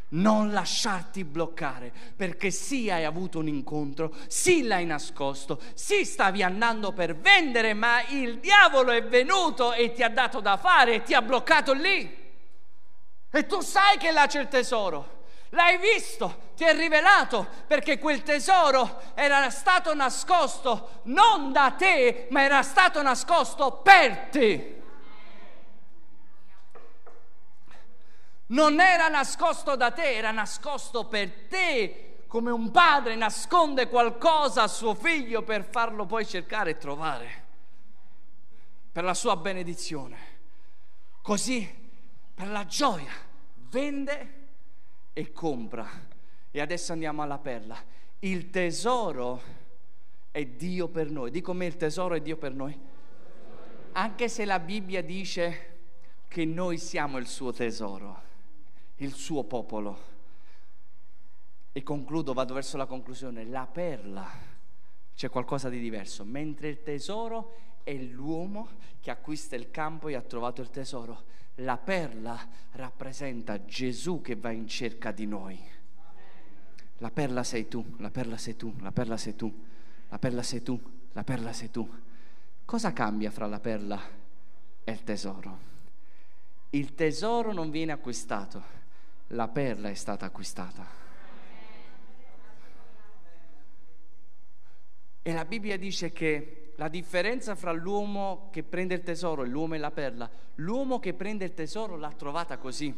Non 0.09 0.52
lasciarti 0.52 1.24
bloccare, 1.24 1.92
perché 2.14 2.50
sì 2.50 2.88
hai 2.90 3.05
avuto 3.05 3.40
un 3.40 3.48
incontro, 3.48 4.14
sì 4.28 4.62
l'hai 4.62 4.86
nascosto, 4.86 5.61
sì 5.74 6.05
stavi 6.05 6.42
andando 6.42 6.92
per 6.92 7.16
vendere, 7.16 7.74
ma 7.74 8.00
il 8.09 8.38
diavolo 8.38 8.92
è 8.92 9.05
venuto 9.05 9.72
e 9.72 9.92
ti 9.92 10.02
ha 10.02 10.09
dato 10.09 10.40
da 10.40 10.57
fare 10.57 10.94
e 10.94 11.02
ti 11.02 11.14
ha 11.14 11.22
bloccato 11.22 11.72
lì. 11.72 12.22
E 13.30 13.46
tu 13.46 13.61
sai 13.61 13.98
che 13.98 14.12
là 14.12 14.26
c'è 14.26 14.40
il 14.40 14.48
tesoro. 14.48 15.22
L'hai 15.50 15.78
visto, 15.78 16.52
ti 16.57 16.64
è 16.64 16.74
rivelato, 16.76 17.46
perché 17.66 17.98
quel 17.98 18.22
tesoro 18.22 19.02
era 19.14 19.50
stato 19.50 19.94
nascosto 19.94 21.00
non 21.05 21.50
da 21.50 21.74
te, 21.76 22.28
ma 22.30 22.42
era 22.42 22.62
stato 22.62 23.02
nascosto 23.02 23.80
per 23.82 24.28
te. 24.30 24.82
Non 28.55 28.78
era 28.78 29.09
nascosto 29.09 29.74
da 29.74 29.90
te, 29.90 30.14
era 30.14 30.30
nascosto 30.30 31.07
per 31.07 31.46
te, 31.48 32.22
come 32.28 32.52
un 32.52 32.70
padre 32.70 33.16
nasconde 33.16 33.88
qualcosa 33.88 34.62
a 34.62 34.68
suo 34.68 34.94
figlio 34.94 35.42
per 35.42 35.64
farlo 35.64 36.07
poi 36.07 36.24
cercare 36.24 36.70
e 36.70 36.78
trovare, 36.78 37.44
per 38.92 39.02
la 39.02 39.12
sua 39.12 39.34
benedizione. 39.34 40.16
Così, 41.20 41.68
per 42.32 42.46
la 42.48 42.64
gioia, 42.64 43.11
vende 43.70 44.46
e 45.12 45.32
compra. 45.32 45.88
E 46.52 46.61
adesso 46.61 46.92
andiamo 46.92 47.22
alla 47.22 47.38
perla. 47.38 47.76
Il 48.20 48.50
tesoro 48.50 49.42
è 50.30 50.44
Dio 50.44 50.86
per 50.86 51.11
noi. 51.11 51.32
Dico 51.32 51.52
me 51.55 51.66
il 51.66 51.76
tesoro 51.76 52.14
è 52.14 52.20
Dio 52.20 52.36
per 52.36 52.52
noi. 52.52 52.78
Anche 53.94 54.28
se 54.28 54.44
la 54.44 54.61
Bibbia 54.61 55.02
dice 55.02 55.72
che 56.28 56.44
noi 56.44 56.78
siamo 56.78 57.18
il 57.18 57.26
suo 57.26 57.52
tesoro, 57.52 58.23
il 59.05 59.14
suo 59.14 59.44
popolo. 59.44 60.12
E 61.72 61.82
concludo, 61.82 62.32
vado 62.32 62.55
verso 62.55 62.76
la 62.76 62.86
conclusione. 62.86 63.44
La 63.44 63.66
perla 63.66 64.28
c'è 65.14 65.28
qualcosa 65.28 65.68
di 65.68 65.78
diverso, 65.78 66.24
mentre 66.24 66.68
il 66.68 66.82
tesoro 66.82 67.57
è 67.84 67.94
l'uomo 67.94 68.68
che 69.00 69.11
acquista 69.11 69.55
il 69.55 69.70
campo 69.70 70.09
e 70.09 70.14
ha 70.14 70.22
trovato 70.22 70.61
il 70.61 70.70
tesoro. 70.70 71.32
La 71.57 71.76
perla 71.76 72.48
rappresenta 72.72 73.64
Gesù 73.64 74.20
che 74.20 74.34
va 74.34 74.50
in 74.50 74.66
cerca 74.66 75.12
di 75.12 75.26
noi. 75.26 75.61
La 76.98 77.11
perla 77.11 77.44
sei 77.44 77.68
tu, 77.68 77.84
la 77.98 78.11
perla 78.11 78.36
sei 78.36 78.57
tu, 78.57 78.74
la 78.80 78.90
perla 78.90 79.16
sei 79.16 79.36
tu, 79.36 79.64
la 80.09 80.18
perla 80.18 80.42
sei 80.42 80.62
tu, 80.62 80.80
la 81.12 81.24
perla 81.24 81.52
sei 81.52 81.70
tu. 81.70 81.88
Cosa 82.64 82.92
cambia 82.92 83.30
fra 83.30 83.46
la 83.46 83.61
perla 83.61 84.00
e 84.82 84.92
il 84.92 85.05
tesoro? 85.05 85.72
Il 86.70 86.94
tesoro 86.94 87.52
non 87.52 87.70
viene 87.70 87.92
acquistato, 87.92 88.62
la 89.28 89.48
perla 89.48 89.88
è 89.88 89.94
stata 89.94 90.26
acquistata. 90.26 91.02
E 95.22 95.32
la 95.32 95.44
Bibbia 95.44 95.78
dice 95.78 96.12
che 96.12 96.72
la 96.76 96.88
differenza 96.88 97.54
fra 97.54 97.72
l'uomo 97.72 98.48
che 98.52 98.62
prende 98.62 98.94
il 98.94 99.02
tesoro 99.02 99.42
e 99.42 99.46
l'uomo 99.46 99.74
e 99.74 99.78
la 99.78 99.90
perla, 99.90 100.28
l'uomo 100.56 100.98
che 100.98 101.14
prende 101.14 101.44
il 101.44 101.54
tesoro 101.54 101.96
l'ha 101.96 102.12
trovata 102.12 102.58
così, 102.58 102.92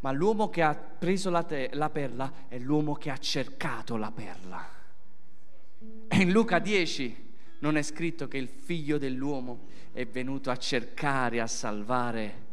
ma 0.00 0.12
l'uomo 0.12 0.48
che 0.48 0.62
ha 0.62 0.74
preso 0.74 1.28
la, 1.30 1.42
te- 1.42 1.70
la 1.72 1.90
perla 1.90 2.46
è 2.48 2.58
l'uomo 2.58 2.94
che 2.94 3.10
ha 3.10 3.18
cercato 3.18 3.96
la 3.96 4.12
perla. 4.12 4.68
E 6.08 6.16
in 6.16 6.30
Luca 6.30 6.58
10 6.58 7.28
non 7.60 7.76
è 7.76 7.82
scritto 7.82 8.28
che 8.28 8.38
il 8.38 8.48
figlio 8.48 8.98
dell'uomo 8.98 9.66
è 9.92 10.06
venuto 10.06 10.50
a 10.50 10.56
cercare, 10.56 11.40
a 11.40 11.46
salvare 11.46 12.46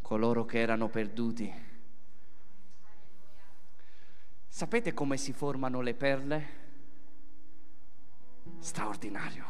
coloro 0.00 0.44
che 0.44 0.58
erano 0.58 0.88
perduti. 0.88 1.63
Sapete 4.54 4.94
come 4.94 5.16
si 5.16 5.32
formano 5.32 5.80
le 5.80 5.94
perle? 5.94 6.62
straordinario. 8.60 9.46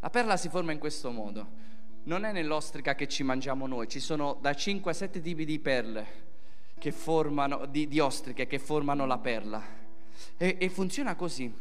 La 0.00 0.10
perla 0.10 0.36
si 0.36 0.48
forma 0.48 0.72
in 0.72 0.80
questo 0.80 1.12
modo. 1.12 1.46
Non 2.02 2.24
è 2.24 2.32
nell'ostrica 2.32 2.96
che 2.96 3.06
ci 3.06 3.22
mangiamo 3.22 3.68
noi, 3.68 3.86
ci 3.86 4.00
sono 4.00 4.36
da 4.40 4.52
5 4.54 4.90
a 4.90 4.94
7 4.94 5.20
tipi 5.20 5.44
di 5.44 5.60
perle 5.60 6.06
che 6.80 6.90
formano, 6.90 7.66
di, 7.66 7.86
di 7.86 8.00
ostriche 8.00 8.48
che 8.48 8.58
formano 8.58 9.06
la 9.06 9.18
perla. 9.18 9.62
E, 10.36 10.56
e 10.58 10.68
funziona 10.68 11.14
così. 11.14 11.54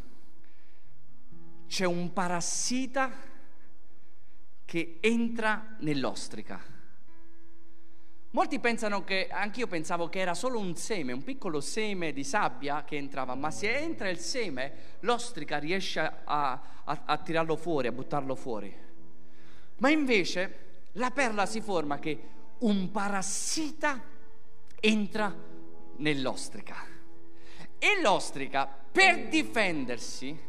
C'è 1.67 1.85
un 1.85 2.11
parassita 2.11 3.11
che 4.65 4.97
entra 4.99 5.75
nell'ostrica 5.81 6.76
Molti 8.37 8.59
pensano 8.59 9.03
che, 9.03 9.29
anch'io 9.31 9.65
pensavo 9.65 10.09
che 10.09 10.19
era 10.19 10.35
solo 10.35 10.59
un 10.59 10.75
seme, 10.75 11.11
un 11.11 11.23
piccolo 11.23 11.59
seme 11.59 12.13
di 12.13 12.23
sabbia 12.23 12.83
che 12.83 12.95
entrava, 12.95 13.33
ma 13.33 13.49
se 13.49 13.75
entra 13.75 14.09
il 14.09 14.19
seme, 14.19 14.73
l'ostrica 14.99 15.57
riesce 15.57 15.99
a, 15.99 16.61
a, 16.83 17.01
a 17.05 17.17
tirarlo 17.17 17.55
fuori, 17.55 17.87
a 17.87 17.91
buttarlo 17.91 18.35
fuori. 18.35 18.71
Ma 19.77 19.89
invece 19.89 20.85
la 20.91 21.09
perla 21.09 21.47
si 21.47 21.61
forma 21.61 21.97
che 21.97 22.19
un 22.59 22.91
parassita 22.91 23.99
entra 24.81 25.35
nell'ostrica 25.95 26.75
e 27.79 28.01
l'ostrica 28.03 28.67
per 28.67 29.29
difendersi 29.29 30.39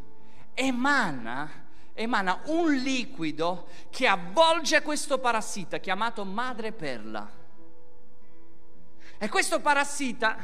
emana 0.52 1.64
emana 1.94 2.42
un 2.48 2.70
liquido 2.74 3.66
che 3.88 4.06
avvolge 4.06 4.82
questo 4.82 5.18
parassita 5.18 5.78
chiamato 5.78 6.26
madreperla. 6.26 7.37
E 9.18 9.28
questo 9.28 9.60
parassita 9.60 10.36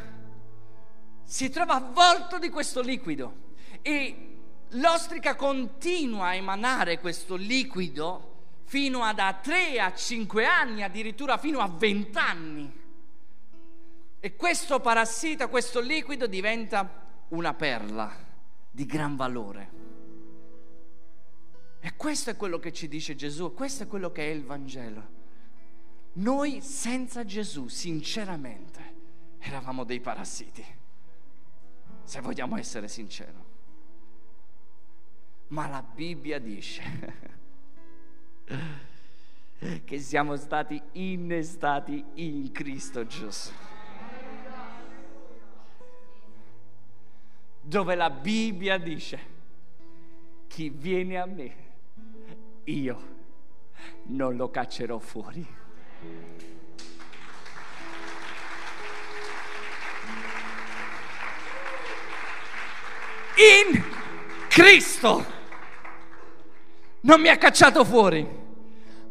si 1.23 1.49
trova 1.49 1.75
avvolto 1.75 2.39
di 2.39 2.51
questo 2.51 2.81
liquido 2.81 3.53
e 3.83 4.37
l'ostrica 4.71 5.37
continua 5.37 6.27
a 6.27 6.35
emanare 6.35 6.99
questo 6.99 7.37
liquido 7.37 8.33
fino 8.65 9.03
a 9.05 9.13
da 9.13 9.39
3 9.41 9.81
a 9.81 9.95
5 9.95 10.45
anni, 10.45 10.83
addirittura 10.83 11.39
fino 11.39 11.61
a 11.61 11.69
20 11.69 12.19
anni. 12.19 12.83
E 14.19 14.37
questo 14.37 14.81
parassita, 14.81 15.47
questo 15.47 15.81
liquido 15.81 16.27
diventa 16.27 17.03
una 17.29 17.55
perla 17.55 18.13
di 18.71 18.87
gran 18.87 19.15
valore. 19.15 19.71
E 21.79 21.95
questo 21.97 22.31
è 22.31 22.37
quello 22.37 22.59
che 22.59 22.73
ci 22.73 22.89
dice 22.89 23.15
Gesù, 23.15 23.53
questo 23.55 23.85
è 23.85 23.87
quello 23.87 24.11
che 24.11 24.27
è 24.27 24.33
il 24.33 24.45
Vangelo. 24.45 25.14
Noi 26.15 26.61
senza 26.61 27.25
Gesù, 27.25 27.67
sinceramente, 27.67 28.93
eravamo 29.39 29.83
dei 29.83 30.01
parassiti, 30.01 30.65
se 32.05 32.21
vogliamo 32.21 32.57
essere 32.57 32.87
sinceri. 32.87 33.33
Ma 35.49 35.67
la 35.67 35.83
Bibbia 35.83 36.39
dice 36.39 36.83
che 39.85 39.99
siamo 39.99 40.37
stati 40.37 40.81
innestati 40.93 42.05
in 42.15 42.53
Cristo 42.53 43.05
Gesù. 43.07 43.51
Dove 47.61 47.95
la 47.97 48.11
Bibbia 48.11 48.79
dice, 48.79 49.19
chi 50.47 50.69
viene 50.69 51.19
a 51.19 51.27
me, 51.27 51.57
io 52.65 53.13
non 54.05 54.37
lo 54.37 54.51
caccerò 54.51 54.99
fuori. 54.99 55.63
In 63.37 63.83
Cristo 64.49 65.27
non 67.01 67.21
mi 67.21 67.29
ha 67.29 67.37
cacciato 67.37 67.85
fuori, 67.85 68.27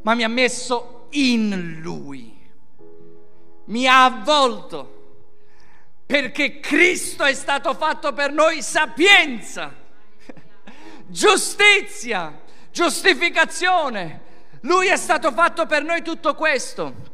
ma 0.02 0.16
mi 0.16 0.24
ha 0.24 0.30
messo 0.30 1.08
in 1.12 1.80
Lui. 1.82 2.32
Mi 3.66 3.88
ha 3.88 4.06
avvolto 4.06 4.94
perché 6.06 6.60
Cristo 6.60 7.24
è 7.24 7.34
stato 7.34 7.74
fatto 7.74 8.14
per 8.14 8.32
noi 8.32 8.62
sapienza, 8.62 9.74
giustizia, 11.08 12.42
giustificazione, 12.72 14.22
lui 14.64 14.88
è 14.88 14.98
stato 14.98 15.32
fatto 15.32 15.66
per 15.66 15.84
noi 15.84 16.02
tutto 16.02 16.36
questo. 16.36 17.12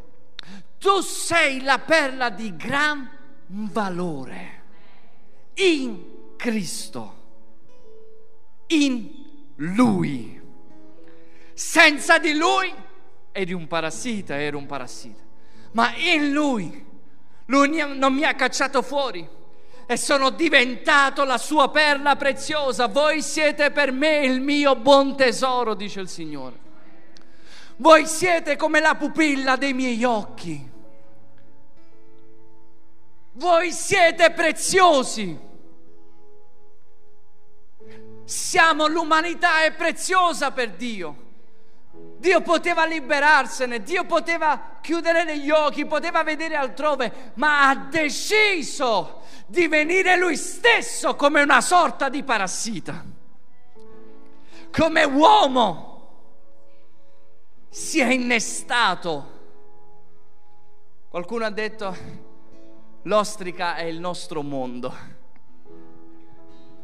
Tu 0.78 1.02
sei 1.02 1.62
la 1.62 1.80
perla 1.80 2.30
di 2.30 2.56
gran 2.56 3.10
valore 3.48 4.64
in 5.56 6.36
Cristo, 6.38 7.16
in 8.68 9.10
Lui. 9.58 10.40
Senza 11.54 12.20
di 12.20 12.34
Lui 12.34 12.72
eri 13.32 13.54
un 13.54 13.68
parassita, 13.68 14.40
ero 14.40 14.58
un 14.58 14.68
parassita. 14.68 15.22
Ma 15.72 15.94
in 15.96 16.32
Lui, 16.32 16.86
Lui 17.46 17.84
non 17.96 18.14
mi 18.14 18.24
ha 18.26 18.36
cacciato 18.36 18.84
fuori 18.84 19.28
e 19.88 19.98
sono 19.98 20.30
diventato 20.30 21.24
la 21.24 21.40
sua 21.40 21.72
perla 21.72 22.16
preziosa. 22.16 22.88
Voi 22.88 23.24
siete 23.24 23.72
per 23.72 23.92
me 23.92 24.20
il 24.20 24.40
mio 24.40 24.76
buon 24.76 25.18
tesoro, 25.18 25.74
dice 25.74 26.00
il 26.00 26.10
Signore. 26.10 26.68
Voi 27.80 28.06
siete 28.08 28.58
come 28.58 28.82
la 28.82 28.96
pupilla 28.96 29.56
dei 29.56 29.72
miei 29.72 30.04
occhi. 30.04 30.70
Voi 33.32 33.72
siete 33.72 34.32
preziosi. 34.32 35.40
Siamo 38.26 38.88
l'umanità 38.88 39.64
è 39.64 39.72
preziosa 39.72 40.52
per 40.52 40.72
Dio. 40.72 41.28
Dio 42.18 42.42
poteva 42.42 42.86
liberarsene, 42.86 43.82
Dio 43.82 44.04
poteva 44.04 44.80
chiudere 44.82 45.38
gli 45.38 45.50
occhi, 45.50 45.86
poteva 45.86 46.22
vedere 46.22 46.58
altrove, 46.58 47.32
ma 47.36 47.70
ha 47.70 47.76
deciso 47.76 49.22
di 49.48 49.70
venire 49.70 50.18
lui 50.18 50.36
stesso 50.36 51.16
come 51.16 51.42
una 51.42 51.62
sorta 51.62 52.10
di 52.10 52.24
parassita, 52.24 53.06
come 54.70 55.04
uomo 55.06 55.89
si 57.70 58.00
è 58.00 58.12
innestato. 58.12 59.38
Qualcuno 61.08 61.46
ha 61.46 61.52
detto 61.52 61.96
l'ostrica 63.04 63.76
è 63.76 63.84
il 63.84 64.00
nostro 64.00 64.42
mondo. 64.42 65.18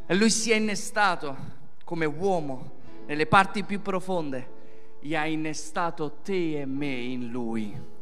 E 0.06 0.16
lui 0.16 0.30
si 0.30 0.52
è 0.52 0.56
innestato 0.56 1.54
come 1.84 2.06
uomo 2.06 2.74
nelle 3.08 3.26
parti 3.26 3.64
più 3.64 3.82
profonde 3.82 4.54
e 5.00 5.16
ha 5.16 5.26
innestato 5.26 6.20
te 6.24 6.62
e 6.62 6.66
me 6.66 6.94
in 6.94 7.30
lui. 7.30 7.94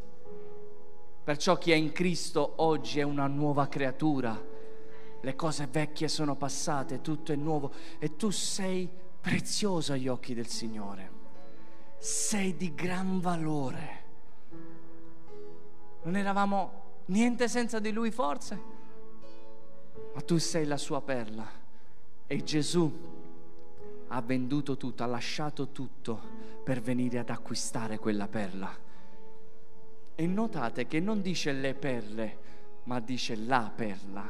Perciò 1.24 1.58
chi 1.58 1.72
è 1.72 1.76
in 1.76 1.94
Cristo 1.94 2.56
oggi 2.58 3.00
è 3.00 3.04
una 3.04 3.28
nuova 3.28 3.68
creatura. 3.68 4.52
Le 5.22 5.36
cose 5.36 5.68
vecchie 5.72 6.10
sono 6.10 6.36
passate, 6.36 7.00
tutto 7.00 7.32
è 7.32 7.36
nuovo 7.36 7.72
e 7.98 8.18
tu 8.18 8.30
sei 8.30 8.90
prezioso 9.22 9.94
agli 9.94 10.10
occhi 10.10 10.34
del 10.34 10.48
Signore 10.48 11.22
sei 12.04 12.58
di 12.58 12.76
gran 12.76 13.22
valore. 13.22 14.02
Non 16.02 16.18
eravamo 16.18 16.82
niente 17.06 17.48
senza 17.48 17.80
di 17.80 17.94
lui 17.94 18.12
forse, 18.12 18.60
ma 20.14 20.20
tu 20.20 20.38
sei 20.38 20.66
la 20.66 20.76
sua 20.76 21.02
perla 21.02 21.50
e 22.28 22.44
Gesù 22.44 22.92
ha 24.08 24.22
venduto 24.22 24.76
tutto, 24.76 25.04
ha 25.04 25.06
lasciato 25.06 25.70
tutto 25.70 26.20
per 26.62 26.82
venire 26.82 27.20
ad 27.20 27.30
acquistare 27.30 27.98
quella 28.00 28.28
perla. 28.28 28.78
E 30.14 30.28
notate 30.28 30.86
che 30.88 31.00
non 31.00 31.22
dice 31.22 31.54
le 31.54 31.74
perle, 31.74 32.38
ma 32.84 33.00
dice 33.00 33.38
la 33.38 33.72
perla. 33.74 34.26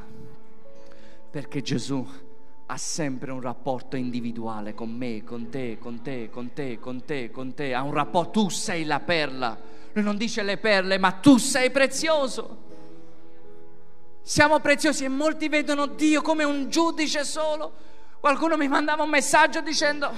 Perché 1.32 1.63
Gesù 1.63 2.07
ha 2.66 2.78
sempre 2.78 3.32
un 3.32 3.41
rapporto 3.41 3.95
individuale 3.95 4.74
con 4.74 4.89
me, 4.89 5.24
con 5.24 5.49
te, 5.49 5.78
con 5.80 6.01
te, 6.01 6.30
con 6.30 6.53
te, 6.53 6.80
con 6.80 7.03
te, 7.03 7.30
con 7.30 7.53
te. 7.53 7.74
Ha 7.74 7.82
un 7.82 7.93
rapporto, 7.93 8.41
tu 8.41 8.49
sei 8.49 8.86
la 8.86 8.99
perla. 8.99 9.59
Lui 9.91 10.03
non 10.03 10.18
dice 10.18 10.41
le 10.43 10.57
perle, 10.57 10.97
ma 10.97 11.11
tu 11.11 11.38
sei 11.38 11.70
prezioso. 11.72 12.61
Siamo 14.22 14.59
preziosi 14.59 15.03
e 15.03 15.09
molti 15.09 15.49
vedono 15.49 15.86
Dio 15.86 16.22
come 16.22 16.43
un 16.43 16.70
giudice 16.70 17.26
solo. 17.26 17.74
Qualcuno 18.20 18.55
mi 18.55 18.70
mandava 18.70 19.03
un 19.03 19.09
messaggio 19.09 19.59
dicendo, 19.59 20.09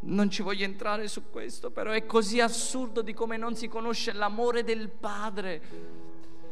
non 0.00 0.30
ci 0.30 0.42
voglio 0.42 0.64
entrare 0.64 1.08
su 1.08 1.30
questo, 1.30 1.70
però 1.70 1.92
è 1.92 2.04
così 2.04 2.40
assurdo 2.40 3.00
di 3.00 3.14
come 3.14 3.38
non 3.38 3.56
si 3.56 3.68
conosce 3.68 4.12
l'amore 4.12 4.62
del 4.62 4.90
Padre 4.90 5.62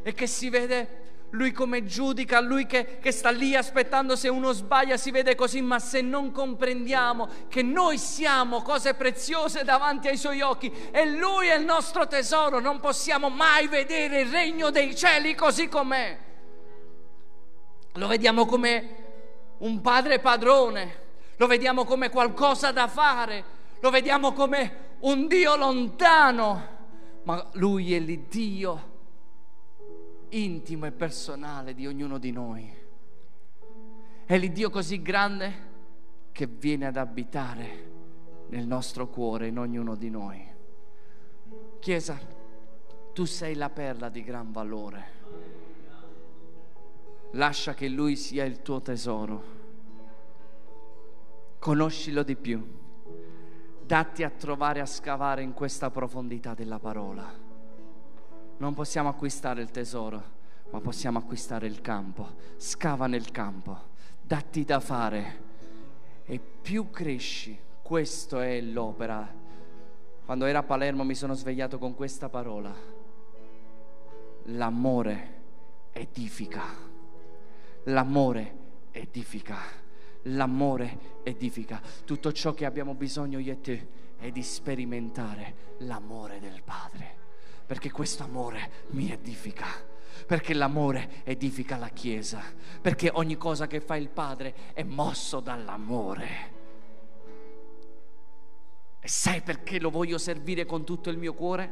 e 0.01 0.13
che 0.13 0.25
si 0.25 0.49
vede 0.49 1.08
lui 1.31 1.51
come 1.51 1.85
giudica, 1.85 2.39
lui 2.39 2.65
che, 2.65 2.97
che, 2.99 3.11
sta 3.11 3.29
lì 3.29 3.55
aspettando 3.55 4.15
se 4.15 4.29
uno 4.29 4.51
sbaglia, 4.51 4.97
si 4.97 5.11
vede 5.11 5.35
così, 5.35 5.61
ma 5.61 5.79
se 5.79 6.01
non 6.01 6.31
comprendiamo 6.31 7.27
che 7.47 7.61
noi 7.61 7.97
siamo 7.97 8.61
cose 8.61 8.95
preziose 8.95 9.63
davanti 9.63 10.07
ai 10.07 10.17
suoi 10.17 10.41
occhi 10.41 10.71
e 10.91 11.05
lui 11.05 11.47
è 11.47 11.57
il 11.57 11.65
nostro 11.65 12.07
tesoro, 12.07 12.59
non 12.59 12.79
possiamo 12.79 13.29
mai 13.29 13.67
vedere 13.67 14.21
il 14.21 14.29
regno 14.29 14.71
dei 14.71 14.95
cieli 14.95 15.35
così 15.35 15.67
com'è. 15.67 16.17
Lo 17.93 18.07
vediamo 18.07 18.45
come 18.45 18.95
un 19.59 19.81
padre 19.81 20.19
padrone, 20.19 21.07
lo 21.35 21.47
vediamo 21.47 21.83
come 21.85 22.09
qualcosa 22.09 22.71
da 22.71 22.87
fare, 22.87 23.43
lo 23.79 23.89
vediamo 23.89 24.33
come 24.33 24.87
un 25.01 25.27
Dio 25.27 25.55
lontano, 25.55 26.77
ma 27.23 27.45
lui 27.53 27.93
è 27.93 27.99
l'Iddio 27.99 28.88
intimo 30.29 30.85
e 30.85 30.91
personale 30.91 31.73
di 31.73 31.87
ognuno 31.87 32.17
di 32.17 32.31
noi. 32.31 32.71
È 34.25 34.37
l'Iddio 34.37 34.69
così 34.69 35.01
grande 35.01 35.67
che 36.31 36.45
viene 36.45 36.85
ad 36.85 36.97
abitare 36.97 37.87
nel 38.49 38.65
nostro 38.65 39.07
cuore, 39.07 39.47
in 39.47 39.57
ognuno 39.57 39.95
di 39.95 40.09
noi. 40.09 40.47
Chiesa, 41.79 42.19
tu 43.13 43.25
sei 43.25 43.55
la 43.55 43.69
perla 43.69 44.09
di 44.09 44.23
gran 44.23 44.51
valore. 44.51 45.17
Lascia 47.31 47.73
che 47.73 47.87
Lui 47.87 48.15
sia 48.15 48.43
il 48.45 48.61
tuo 48.61 48.81
tesoro. 48.81 49.57
Conoscilo 51.59 52.23
di 52.23 52.35
più. 52.35 52.77
Datti 53.83 54.23
a 54.23 54.29
trovare, 54.29 54.79
a 54.79 54.85
scavare 54.85 55.41
in 55.41 55.53
questa 55.53 55.89
profondità 55.89 56.53
della 56.53 56.79
parola 56.79 57.47
non 58.59 58.73
possiamo 58.73 59.09
acquistare 59.09 59.61
il 59.61 59.71
tesoro, 59.71 60.21
ma 60.71 60.79
possiamo 60.79 61.17
acquistare 61.17 61.67
il 61.67 61.81
campo. 61.81 62.35
Scava 62.57 63.07
nel 63.07 63.31
campo, 63.31 63.87
datti 64.21 64.63
da 64.63 64.79
fare 64.79 65.47
e 66.25 66.39
più 66.39 66.89
cresci. 66.89 67.57
Questa 67.81 68.45
è 68.45 68.61
l'opera. 68.61 69.27
Quando 70.25 70.45
ero 70.45 70.59
a 70.59 70.63
Palermo 70.63 71.03
mi 71.03 71.15
sono 71.15 71.33
svegliato 71.33 71.77
con 71.77 71.95
questa 71.95 72.29
parola. 72.29 72.73
L'amore 74.43 75.41
edifica. 75.93 76.63
L'amore 77.85 78.57
edifica. 78.91 79.57
L'amore 80.23 81.21
edifica. 81.23 81.81
Tutto 82.03 82.31
ciò 82.33 82.53
che 82.53 82.65
abbiamo 82.65 82.93
bisogno 82.93 83.39
io 83.39 83.53
e 83.53 83.61
te 83.61 83.87
è 84.17 84.31
di 84.31 84.43
sperimentare 84.43 85.75
l'amore 85.79 86.39
del 86.39 86.61
Padre 86.61 87.27
perché 87.69 87.91
questo 87.91 88.23
amore 88.23 88.87
mi 88.93 89.11
edifica, 89.11 89.67
perché 90.25 90.55
l'amore 90.55 91.21
edifica 91.23 91.77
la 91.77 91.89
Chiesa, 91.89 92.41
perché 92.81 93.11
ogni 93.13 93.37
cosa 93.37 93.67
che 93.67 93.79
fa 93.79 93.95
il 93.95 94.09
Padre 94.09 94.73
è 94.73 94.81
mosso 94.81 95.39
dall'amore. 95.39 96.27
E 98.99 99.07
sai 99.07 99.41
perché 99.41 99.79
lo 99.79 99.91
voglio 99.91 100.17
servire 100.17 100.65
con 100.65 100.83
tutto 100.83 101.11
il 101.11 101.19
mio 101.19 101.35
cuore? 101.35 101.71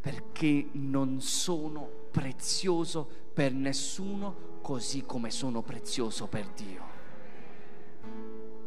Perché 0.00 0.68
non 0.74 1.20
sono 1.20 1.90
prezioso 2.12 3.04
per 3.34 3.52
nessuno 3.52 4.60
così 4.62 5.02
come 5.04 5.32
sono 5.32 5.62
prezioso 5.62 6.28
per 6.28 6.46
Dio. 6.50 6.84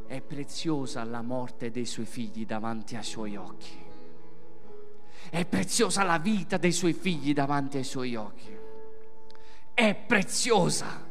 È 0.07 0.19
preziosa 0.19 1.05
la 1.05 1.21
morte 1.21 1.71
dei 1.71 1.86
suoi 1.86 2.05
figli 2.05 2.45
davanti 2.45 2.97
ai 2.97 3.03
suoi 3.03 3.38
occhi 3.38 3.88
è 5.30 5.45
preziosa 5.45 6.03
la 6.03 6.17
vita 6.17 6.57
dei 6.57 6.71
suoi 6.71 6.93
figli 6.93 7.34
davanti 7.34 7.77
ai 7.77 7.84
suoi 7.84 8.15
occhi. 8.15 8.57
È 9.73 9.95
preziosa. 9.95 11.05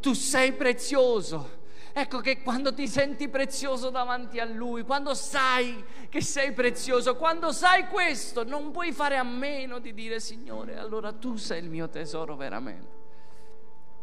Tu 0.00 0.12
sei 0.12 0.52
prezioso. 0.52 1.64
Ecco 1.92 2.20
che 2.20 2.42
quando 2.42 2.74
ti 2.74 2.86
senti 2.86 3.28
prezioso 3.28 3.88
davanti 3.88 4.38
a 4.38 4.44
Lui, 4.44 4.82
quando 4.82 5.14
sai 5.14 5.82
che 6.10 6.20
sei 6.20 6.52
prezioso, 6.52 7.16
quando 7.16 7.52
sai 7.52 7.86
questo, 7.86 8.44
non 8.44 8.70
puoi 8.70 8.92
fare 8.92 9.16
a 9.16 9.22
meno 9.22 9.78
di 9.78 9.94
dire 9.94 10.20
Signore, 10.20 10.76
allora 10.76 11.12
tu 11.14 11.36
sei 11.36 11.62
il 11.62 11.70
mio 11.70 11.88
tesoro 11.88 12.36
veramente. 12.36 13.04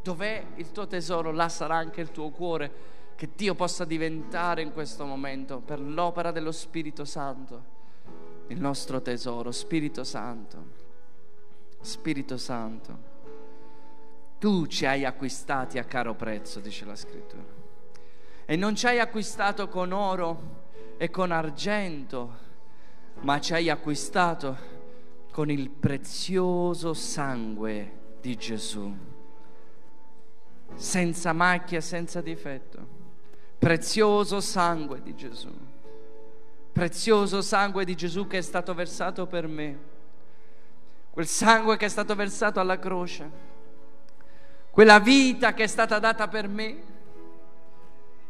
Dov'è 0.02 0.44
il 0.56 0.72
tuo 0.72 0.88
tesoro? 0.88 1.32
Là 1.32 1.48
sarà 1.48 1.76
anche 1.76 2.02
il 2.02 2.10
tuo 2.10 2.32
cuore. 2.32 2.92
Che 3.16 3.30
Dio 3.36 3.54
possa 3.54 3.86
diventare 3.86 4.64
in 4.64 4.74
questo 4.74 5.06
momento 5.06 5.60
per 5.60 5.80
l'opera 5.80 6.32
dello 6.32 6.52
Spirito 6.52 7.06
Santo 7.06 7.73
il 8.48 8.60
nostro 8.60 9.02
tesoro, 9.02 9.52
Spirito 9.52 10.04
Santo. 10.04 10.82
Spirito 11.80 12.38
Santo, 12.38 13.12
tu 14.40 14.68
ci 14.68 14.86
hai 14.86 15.04
acquistati 15.06 15.78
a 15.78 15.84
caro 15.84 16.16
prezzo, 16.16 16.60
dice 16.60 16.86
la 16.86 16.96
scrittura. 16.96 17.44
E 18.46 18.56
non 18.56 18.76
ci 18.76 18.88
hai 18.88 19.00
acquistato 19.00 19.68
con 19.68 19.92
oro 19.92 20.62
e 20.98 21.10
con 21.10 21.32
argento, 21.32 22.42
ma 23.22 23.40
ci 23.40 23.54
hai 23.54 23.70
acquistato 23.70 24.72
con 25.32 25.50
il 25.50 25.70
prezioso 25.70 26.94
sangue 26.94 28.00
di 28.22 28.38
Gesù, 28.38 28.96
senza 30.76 31.34
macchia, 31.34 31.82
senza 31.82 32.22
difetto. 32.22 33.02
Prezioso 33.58 34.40
sangue 34.40 35.02
di 35.02 35.16
Gesù 35.16 35.63
prezioso 36.74 37.44
sangue 37.44 37.86
di 37.86 37.96
Gesù 37.96 38.26
che 38.26 38.40
è 38.40 38.42
stato 38.42 38.74
versato 38.74 39.28
per 39.28 39.48
me, 39.48 39.78
quel 41.12 41.28
sangue 41.28 41.78
che 41.78 41.86
è 41.86 41.90
stato 41.90 42.16
versato 42.16 42.60
alla 42.60 42.80
croce, 42.80 43.30
quella 44.72 45.00
vita 45.00 45.54
che 45.54 45.66
è 45.66 45.68
stata 45.68 46.00
data 46.00 46.28
per 46.28 46.48
me, 46.48 46.92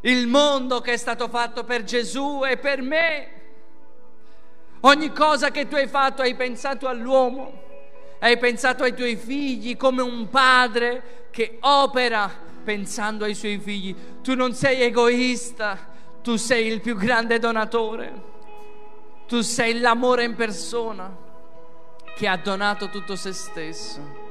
il 0.01 0.27
mondo 0.27 0.81
che 0.81 0.91
è 0.91 0.97
stato 0.97 1.29
fatto 1.29 1.63
per 1.63 1.85
Gesù 1.85 2.43
e 2.45 2.57
per 2.57 2.81
me. 2.81 3.27
Ogni 4.81 5.13
cosa 5.13 5.49
che 5.49 5.69
tu 5.69 5.75
hai 5.75 5.87
fatto 5.87 6.21
hai 6.21 6.35
pensato 6.35 6.89
all'uomo, 6.89 7.61
hai 8.19 8.37
pensato 8.37 8.83
ai 8.83 8.93
tuoi 8.93 9.15
figli 9.15 9.77
come 9.77 10.01
un 10.01 10.27
padre 10.27 11.27
che 11.31 11.57
opera 11.61 12.29
pensando 12.65 13.23
ai 13.23 13.33
suoi 13.33 13.57
figli. 13.59 13.95
Tu 14.21 14.35
non 14.35 14.53
sei 14.53 14.81
egoista, 14.81 15.77
tu 16.21 16.35
sei 16.35 16.67
il 16.67 16.81
più 16.81 16.97
grande 16.97 17.39
donatore. 17.39 18.31
Tu 19.27 19.41
sei 19.41 19.79
l'amore 19.79 20.23
in 20.23 20.35
persona 20.35 21.15
che 22.15 22.27
ha 22.27 22.37
donato 22.37 22.89
tutto 22.89 23.15
se 23.15 23.33
stesso. 23.33 24.21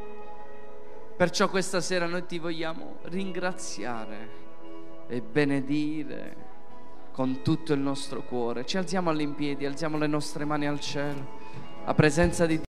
Perciò 1.16 1.48
questa 1.48 1.80
sera 1.80 2.06
noi 2.06 2.26
ti 2.26 2.38
vogliamo 2.38 2.98
ringraziare 3.02 4.40
e 5.08 5.20
benedire 5.20 6.36
con 7.12 7.42
tutto 7.42 7.72
il 7.72 7.80
nostro 7.80 8.22
cuore. 8.22 8.64
Ci 8.64 8.76
alziamo 8.76 9.10
all'impiedi, 9.10 9.66
alziamo 9.66 9.98
le 9.98 10.06
nostre 10.06 10.44
mani 10.44 10.66
al 10.66 10.80
cielo. 10.80 11.40
La 11.84 11.94
presenza 11.94 12.46
di 12.46 12.58
Dio. 12.58 12.60